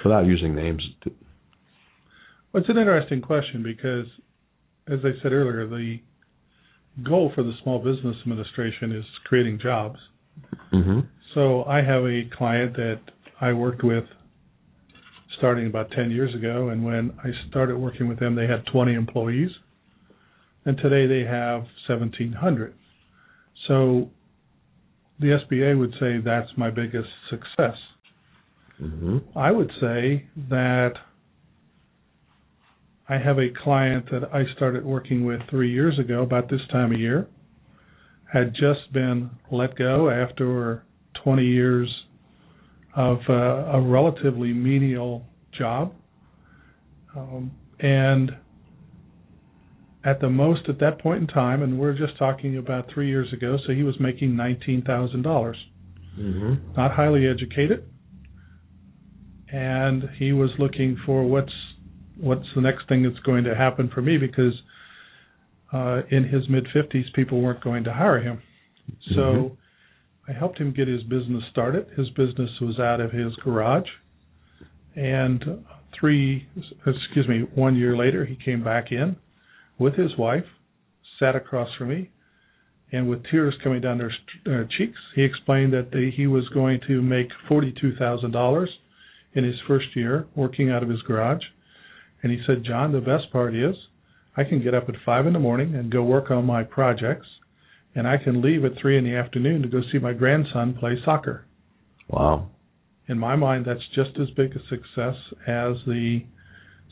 without 0.03 0.25
using 0.25 0.55
names. 0.55 0.83
To... 1.03 1.11
Well, 2.51 2.61
it's 2.61 2.69
an 2.69 2.77
interesting 2.77 3.21
question 3.21 3.63
because, 3.63 4.05
as 4.87 4.99
I 5.03 5.21
said 5.21 5.31
earlier, 5.31 5.67
the 5.67 5.99
goal 7.03 7.31
for 7.35 7.43
the 7.43 7.53
Small 7.63 7.79
Business 7.79 8.15
Administration 8.21 8.91
is 8.91 9.05
creating 9.25 9.59
jobs. 9.61 9.99
Mm-hmm. 10.73 10.99
So 11.33 11.63
I 11.65 11.77
have 11.77 12.03
a 12.03 12.21
client 12.35 12.75
that 12.75 12.99
I 13.39 13.53
worked 13.53 13.83
with 13.83 14.05
starting 15.37 15.67
about 15.67 15.91
10 15.91 16.11
years 16.11 16.33
ago. 16.35 16.69
And 16.69 16.83
when 16.83 17.13
I 17.23 17.29
started 17.49 17.77
working 17.77 18.07
with 18.07 18.19
them, 18.19 18.35
they 18.35 18.47
had 18.47 18.65
20 18.71 18.93
employees. 18.93 19.49
And 20.65 20.77
today 20.77 21.07
they 21.07 21.27
have 21.29 21.61
1,700. 21.87 22.73
So 23.67 24.09
the 25.19 25.39
SBA 25.49 25.77
would 25.77 25.93
say 25.99 26.17
that's 26.23 26.49
my 26.57 26.69
biggest 26.69 27.09
success. 27.29 27.75
Mm-hmm. 28.81 29.17
I 29.35 29.51
would 29.51 29.71
say 29.81 30.27
that 30.49 30.93
I 33.09 33.17
have 33.17 33.39
a 33.39 33.47
client 33.63 34.05
that 34.11 34.29
I 34.33 34.43
started 34.55 34.85
working 34.85 35.25
with 35.25 35.39
three 35.49 35.71
years 35.71 35.97
ago, 35.97 36.21
about 36.21 36.49
this 36.49 36.61
time 36.71 36.93
of 36.93 36.99
year, 36.99 37.27
had 38.31 38.53
just 38.53 38.91
been 38.91 39.29
let 39.51 39.75
go 39.77 40.09
after 40.09 40.83
20 41.23 41.43
years 41.43 41.89
of 42.97 43.19
uh, 43.29 43.33
a 43.33 43.79
relatively 43.79 44.51
menial 44.51 45.23
job. 45.55 45.93
Um, 47.15 47.51
and 47.79 48.31
at 50.03 50.19
the 50.19 50.29
most 50.29 50.67
at 50.67 50.79
that 50.79 50.99
point 50.99 51.21
in 51.21 51.27
time, 51.27 51.61
and 51.61 51.77
we're 51.77 51.95
just 51.95 52.17
talking 52.17 52.57
about 52.57 52.89
three 52.91 53.07
years 53.07 53.31
ago, 53.31 53.57
so 53.65 53.73
he 53.73 53.83
was 53.83 53.95
making 53.99 54.31
$19,000. 54.31 55.23
Mm-hmm. 56.19 56.73
Not 56.75 56.91
highly 56.91 57.27
educated. 57.27 57.85
And 59.53 60.09
he 60.17 60.33
was 60.33 60.49
looking 60.57 60.97
for 61.05 61.23
what's 61.23 61.53
what's 62.19 62.47
the 62.55 62.61
next 62.61 62.89
thing 62.89 63.03
that's 63.03 63.19
going 63.19 63.43
to 63.43 63.55
happen 63.55 63.91
for 63.93 64.01
me 64.01 64.17
because 64.17 64.53
uh, 65.71 66.01
in 66.09 66.23
his 66.23 66.49
mid 66.49 66.65
50s, 66.75 67.13
people 67.13 67.41
weren't 67.41 67.63
going 67.63 67.83
to 67.83 67.93
hire 67.93 68.19
him. 68.19 68.41
So 69.13 69.21
Mhm. 69.21 69.56
I 70.27 70.33
helped 70.33 70.59
him 70.59 70.73
get 70.73 70.87
his 70.87 71.03
business 71.03 71.43
started. 71.51 71.87
His 71.95 72.09
business 72.09 72.49
was 72.59 72.79
out 72.79 72.99
of 72.99 73.11
his 73.11 73.33
garage. 73.37 73.87
And 74.95 75.63
three, 75.97 76.47
excuse 76.85 77.27
me, 77.27 77.47
one 77.55 77.75
year 77.75 77.95
later, 77.95 78.25
he 78.25 78.35
came 78.43 78.63
back 78.63 78.91
in 78.91 79.15
with 79.79 79.95
his 79.95 80.17
wife, 80.17 80.45
sat 81.19 81.35
across 81.35 81.69
from 81.77 81.89
me, 81.89 82.09
and 82.91 83.09
with 83.09 83.23
tears 83.29 83.53
coming 83.63 83.81
down 83.81 83.97
their 83.97 84.11
uh, 84.47 84.65
cheeks, 84.77 84.97
he 85.15 85.23
explained 85.23 85.73
that 85.73 85.91
the, 85.91 86.11
he 86.15 86.25
was 86.25 86.47
going 86.49 86.79
to 86.87 87.01
make 87.01 87.27
$42,000 87.49 88.67
in 89.33 89.43
his 89.43 89.55
first 89.67 89.87
year 89.95 90.25
working 90.35 90.71
out 90.71 90.83
of 90.83 90.89
his 90.89 91.01
garage. 91.01 91.43
And 92.23 92.31
he 92.31 92.41
said, 92.47 92.63
John, 92.65 92.91
the 92.91 92.99
best 92.99 93.31
part 93.31 93.55
is 93.55 93.75
I 94.35 94.43
can 94.43 94.63
get 94.63 94.73
up 94.73 94.87
at 94.89 94.95
five 95.05 95.27
in 95.27 95.33
the 95.33 95.39
morning 95.39 95.75
and 95.75 95.91
go 95.91 96.03
work 96.03 96.31
on 96.31 96.45
my 96.45 96.63
projects, 96.63 97.27
and 97.97 98.07
I 98.07 98.17
can 98.17 98.43
leave 98.43 98.63
at 98.63 98.73
three 98.79 98.95
in 98.95 99.03
the 99.03 99.15
afternoon 99.15 99.63
to 99.63 99.67
go 99.67 99.81
see 99.91 99.97
my 99.97 100.13
grandson 100.13 100.75
play 100.79 100.97
soccer. 101.03 101.45
Wow. 102.07 102.47
In 103.07 103.17
my 103.17 103.35
mind, 103.35 103.65
that's 103.65 103.81
just 103.95 104.11
as 104.21 104.29
big 104.35 104.51
a 104.55 104.59
success 104.69 105.15
as 105.47 105.77
the 105.87 106.21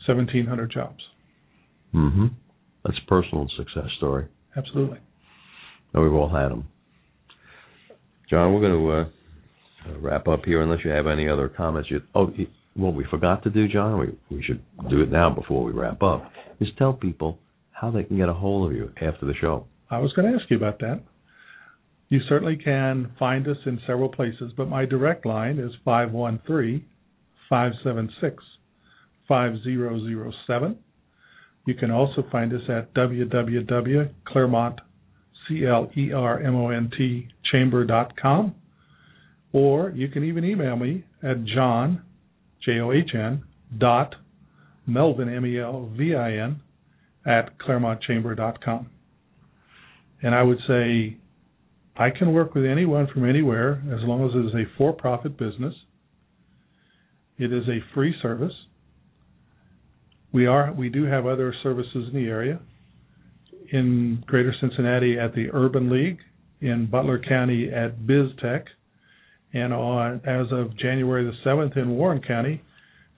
1,700 0.04 0.72
jobs. 0.72 0.98
Mm-hmm. 1.94 2.26
That's 2.84 2.98
a 2.98 3.08
personal 3.08 3.46
success 3.56 3.88
story. 3.98 4.26
Absolutely. 4.56 4.98
And 5.94 6.02
we've 6.02 6.12
all 6.12 6.28
had 6.28 6.48
them. 6.48 6.66
John, 8.28 8.52
we're 8.52 8.60
going 8.60 8.72
to 8.72 9.92
uh, 9.92 9.98
wrap 10.00 10.26
up 10.26 10.44
here 10.44 10.60
unless 10.60 10.80
you 10.84 10.90
have 10.90 11.06
any 11.06 11.28
other 11.28 11.48
comments. 11.48 11.88
You, 11.88 12.00
oh, 12.16 12.32
what 12.74 12.94
we 12.94 13.04
forgot 13.08 13.44
to 13.44 13.50
do, 13.50 13.68
John, 13.68 14.00
we, 14.00 14.36
we 14.36 14.42
should 14.42 14.60
do 14.90 15.02
it 15.02 15.12
now 15.12 15.30
before 15.30 15.62
we 15.62 15.70
wrap 15.70 16.02
up, 16.02 16.32
is 16.58 16.68
tell 16.76 16.94
people 16.94 17.38
how 17.70 17.92
they 17.92 18.02
can 18.02 18.16
get 18.16 18.28
a 18.28 18.34
hold 18.34 18.72
of 18.72 18.76
you 18.76 18.90
after 19.00 19.24
the 19.24 19.34
show. 19.40 19.66
I 19.90 19.98
was 19.98 20.12
going 20.12 20.30
to 20.30 20.38
ask 20.38 20.50
you 20.50 20.56
about 20.56 20.80
that. 20.80 21.00
You 22.08 22.20
certainly 22.28 22.56
can 22.56 23.12
find 23.18 23.48
us 23.48 23.56
in 23.66 23.80
several 23.86 24.08
places, 24.08 24.52
but 24.56 24.68
my 24.68 24.84
direct 24.84 25.26
line 25.26 25.58
is 25.58 25.72
513 25.84 26.84
576 27.48 28.44
5007. 29.28 30.78
You 31.66 31.74
can 31.74 31.90
also 31.90 32.24
find 32.30 32.52
us 32.52 32.62
at 32.68 32.94
www.clermont, 32.94 34.80
C-L-E-R-M-O-N-T, 35.48 37.28
chamber.com. 37.50 38.54
Or 39.52 39.90
you 39.90 40.08
can 40.08 40.24
even 40.24 40.44
email 40.44 40.76
me 40.76 41.04
at 41.22 41.44
john, 41.44 42.02
J-O-H-N, 42.64 43.42
dot 43.78 44.14
Melvin, 44.86 45.28
M-E-L-V-I-N, 45.28 46.60
at 47.26 47.58
ClermontChamber.com. 47.58 48.90
And 50.22 50.34
I 50.34 50.42
would 50.42 50.58
say 50.66 51.16
I 51.96 52.10
can 52.10 52.32
work 52.32 52.54
with 52.54 52.64
anyone 52.64 53.06
from 53.12 53.28
anywhere 53.28 53.82
as 53.92 54.00
long 54.02 54.24
as 54.28 54.34
it 54.34 54.46
is 54.46 54.54
a 54.54 54.76
for-profit 54.76 55.38
business. 55.38 55.74
It 57.38 57.52
is 57.52 57.64
a 57.68 57.80
free 57.94 58.14
service. 58.22 58.52
We 60.32 60.46
are 60.46 60.72
we 60.72 60.88
do 60.88 61.04
have 61.04 61.26
other 61.26 61.54
services 61.62 62.08
in 62.12 62.14
the 62.14 62.28
area. 62.28 62.60
In 63.72 64.22
Greater 64.26 64.54
Cincinnati 64.60 65.18
at 65.18 65.34
the 65.34 65.48
Urban 65.52 65.90
League, 65.90 66.18
in 66.60 66.86
Butler 66.86 67.18
County 67.18 67.70
at 67.72 68.00
BizTech, 68.00 68.64
and 69.52 69.72
on 69.72 70.20
as 70.26 70.46
of 70.52 70.76
January 70.78 71.24
the 71.24 71.48
7th 71.48 71.76
in 71.76 71.90
Warren 71.90 72.20
County 72.22 72.62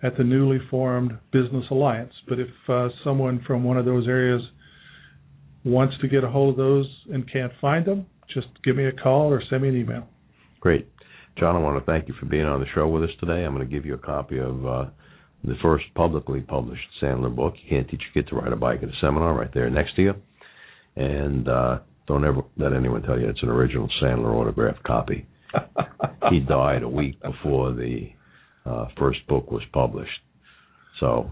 at 0.03 0.17
the 0.17 0.25
newly 0.25 0.59
formed 0.71 1.19
Business 1.33 1.65
Alliance. 1.71 2.13
But 2.29 2.39
if 2.39 2.49
uh, 2.69 2.89
someone 3.05 3.43
from 3.47 3.65
one 3.65 3.77
of 3.77 3.85
those 3.85 4.07
areas 4.07 4.43
wants 5.65 5.97
to 6.01 6.09
get 6.09 6.25
a 6.25 6.29
hold 6.29 6.51
of 6.51 6.57
those 6.57 6.87
and 7.13 7.31
can't 7.31 7.53
find 7.61 7.85
them, 7.87 8.07
just 8.33 8.49
give 8.65 8.77
me 8.77 8.87
a 8.87 8.93
call 8.93 9.33
or 9.33 9.43
send 9.49 9.63
me 9.63 9.69
an 9.69 9.77
email. 9.77 10.07
Great. 10.61 10.89
John, 11.39 11.55
I 11.55 11.61
want 11.61 11.79
to 11.79 11.91
thank 11.91 12.09
you 12.09 12.15
for 12.19 12.27
being 12.27 12.45
on 12.45 12.61
the 12.61 12.67
show 12.75 12.89
with 12.89 13.05
us 13.05 13.11
today. 13.21 13.45
I'm 13.45 13.55
going 13.55 13.67
to 13.67 13.73
give 13.73 13.87
you 13.87 13.95
a 13.95 13.99
copy 13.99 14.39
of 14.39 14.67
uh, 14.67 14.85
the 15.45 15.55
first 15.63 15.85
publicly 15.95 16.41
published 16.41 16.83
Sandler 17.01 17.35
book. 17.35 17.55
You 17.63 17.69
can't 17.71 17.89
teach 17.89 18.03
a 18.11 18.15
kid 18.15 18.29
to 18.29 18.37
ride 18.37 18.53
a 18.53 18.57
bike 18.57 18.83
at 18.83 18.89
a 18.89 18.93
seminar 19.01 19.35
right 19.35 19.53
there 19.55 19.71
next 19.71 19.95
to 19.97 20.03
you. 20.03 20.15
And 20.97 21.49
uh, 21.49 21.79
don't 22.09 22.25
ever 22.25 22.43
let 22.57 22.73
anyone 22.73 23.03
tell 23.03 23.19
you 23.19 23.29
it's 23.29 23.43
an 23.43 23.51
original 23.51 23.89
Sandler 24.03 24.35
autographed 24.35 24.83
copy. 24.83 25.27
he 26.31 26.41
died 26.41 26.83
a 26.83 26.89
week 26.89 27.21
before 27.23 27.73
the 27.73 28.09
uh, 28.67 28.87
first 28.99 29.27
book 29.29 29.51
was 29.51 29.63
published. 29.73 30.11
So, 31.01 31.31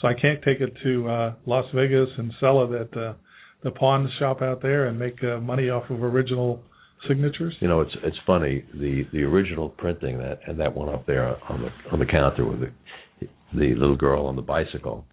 so 0.00 0.08
I 0.08 0.14
can't 0.14 0.42
take 0.42 0.60
it 0.60 0.72
to 0.82 1.08
uh, 1.08 1.34
Las 1.46 1.66
Vegas 1.74 2.08
and 2.16 2.32
sell 2.40 2.64
it 2.64 2.80
at 2.80 2.96
uh, 2.96 3.14
the 3.62 3.70
pawn 3.70 4.10
shop 4.18 4.40
out 4.42 4.62
there 4.62 4.86
and 4.86 4.98
make 4.98 5.22
uh, 5.22 5.38
money 5.38 5.68
off 5.68 5.90
of 5.90 6.02
original 6.02 6.62
signatures. 7.08 7.54
You 7.60 7.68
know, 7.68 7.80
it's 7.80 7.94
it's 8.02 8.16
funny 8.26 8.64
the 8.72 9.04
the 9.12 9.22
original 9.22 9.68
printing 9.68 10.18
that 10.18 10.40
and 10.46 10.58
that 10.60 10.74
one 10.74 10.88
up 10.88 11.06
there 11.06 11.36
on 11.50 11.62
the 11.62 11.68
on 11.92 11.98
the 11.98 12.06
counter 12.06 12.46
with 12.46 12.60
the 12.60 13.28
the 13.52 13.74
little 13.74 13.96
girl 13.96 14.26
on 14.26 14.36
the 14.36 14.42
bicycle 14.42 15.04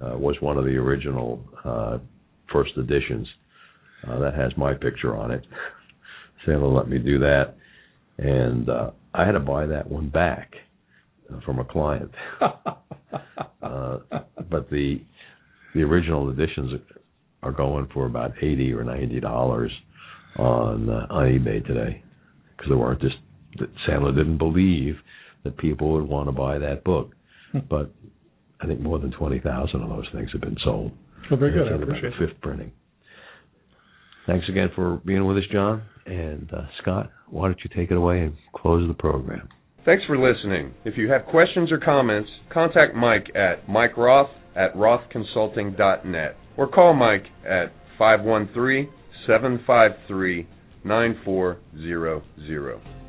uh, 0.00 0.16
was 0.16 0.36
one 0.40 0.56
of 0.56 0.64
the 0.64 0.76
original 0.76 1.42
uh, 1.64 1.98
first 2.52 2.72
editions. 2.76 3.26
Uh, 4.08 4.18
that 4.18 4.34
has 4.34 4.50
my 4.56 4.72
picture 4.72 5.14
on 5.14 5.30
it. 5.30 5.44
Sandler 6.46 6.74
let 6.74 6.88
me 6.88 6.96
do 6.96 7.18
that, 7.18 7.54
and 8.16 8.70
uh, 8.70 8.92
I 9.12 9.26
had 9.26 9.32
to 9.32 9.40
buy 9.40 9.66
that 9.66 9.90
one 9.90 10.08
back 10.08 10.54
from 11.44 11.58
a 11.58 11.64
client. 11.64 12.10
uh, 12.40 13.98
but 14.50 14.70
the 14.70 15.00
the 15.74 15.82
original 15.82 16.30
editions 16.30 16.80
are 17.42 17.52
going 17.52 17.88
for 17.92 18.06
about 18.06 18.32
eighty 18.42 18.72
or 18.72 18.84
ninety 18.84 19.20
dollars 19.20 19.70
on 20.36 20.88
uh, 20.88 21.06
on 21.10 21.26
eBay 21.26 21.64
today 21.66 22.02
because 22.56 22.68
there 22.68 22.78
weren't 22.78 23.00
just 23.00 23.16
that 23.58 23.68
Sandler 23.88 24.14
didn't 24.14 24.38
believe 24.38 24.96
that 25.44 25.56
people 25.58 25.92
would 25.92 26.08
want 26.08 26.28
to 26.28 26.32
buy 26.32 26.58
that 26.58 26.84
book, 26.84 27.12
hmm. 27.52 27.60
but 27.68 27.92
I 28.60 28.66
think 28.66 28.80
more 28.80 28.98
than 28.98 29.10
twenty 29.12 29.40
thousand 29.40 29.82
of 29.82 29.88
those 29.88 30.06
things 30.12 30.30
have 30.32 30.40
been 30.40 30.56
sold. 30.64 30.92
Well, 31.30 31.38
very 31.38 31.52
good. 31.52 31.72
I 31.72 31.76
appreciate 31.76 32.12
the 32.18 32.26
fifth 32.26 32.40
printing. 32.40 32.72
Thanks 34.26 34.48
again 34.48 34.68
for 34.74 35.00
being 35.04 35.24
with 35.24 35.38
us, 35.38 35.44
John. 35.52 35.82
And 36.06 36.52
uh, 36.52 36.62
Scott, 36.80 37.10
why 37.28 37.48
don't 37.48 37.58
you 37.64 37.70
take 37.74 37.90
it 37.90 37.96
away 37.96 38.20
and 38.20 38.34
close 38.54 38.86
the 38.86 38.94
program? 38.94 39.48
Thanks 39.90 40.04
for 40.04 40.16
listening. 40.16 40.72
If 40.84 40.96
you 40.96 41.10
have 41.10 41.26
questions 41.26 41.72
or 41.72 41.78
comments, 41.78 42.30
contact 42.52 42.94
Mike 42.94 43.26
at 43.34 43.68
Mike 43.68 43.96
Roth 43.96 44.30
at 44.54 44.72
rothconsulting.net 44.76 46.36
or 46.56 46.68
call 46.68 46.94
Mike 46.94 47.24
at 47.44 47.72
513 47.98 48.88
753 49.26 50.46
9400. 50.84 52.99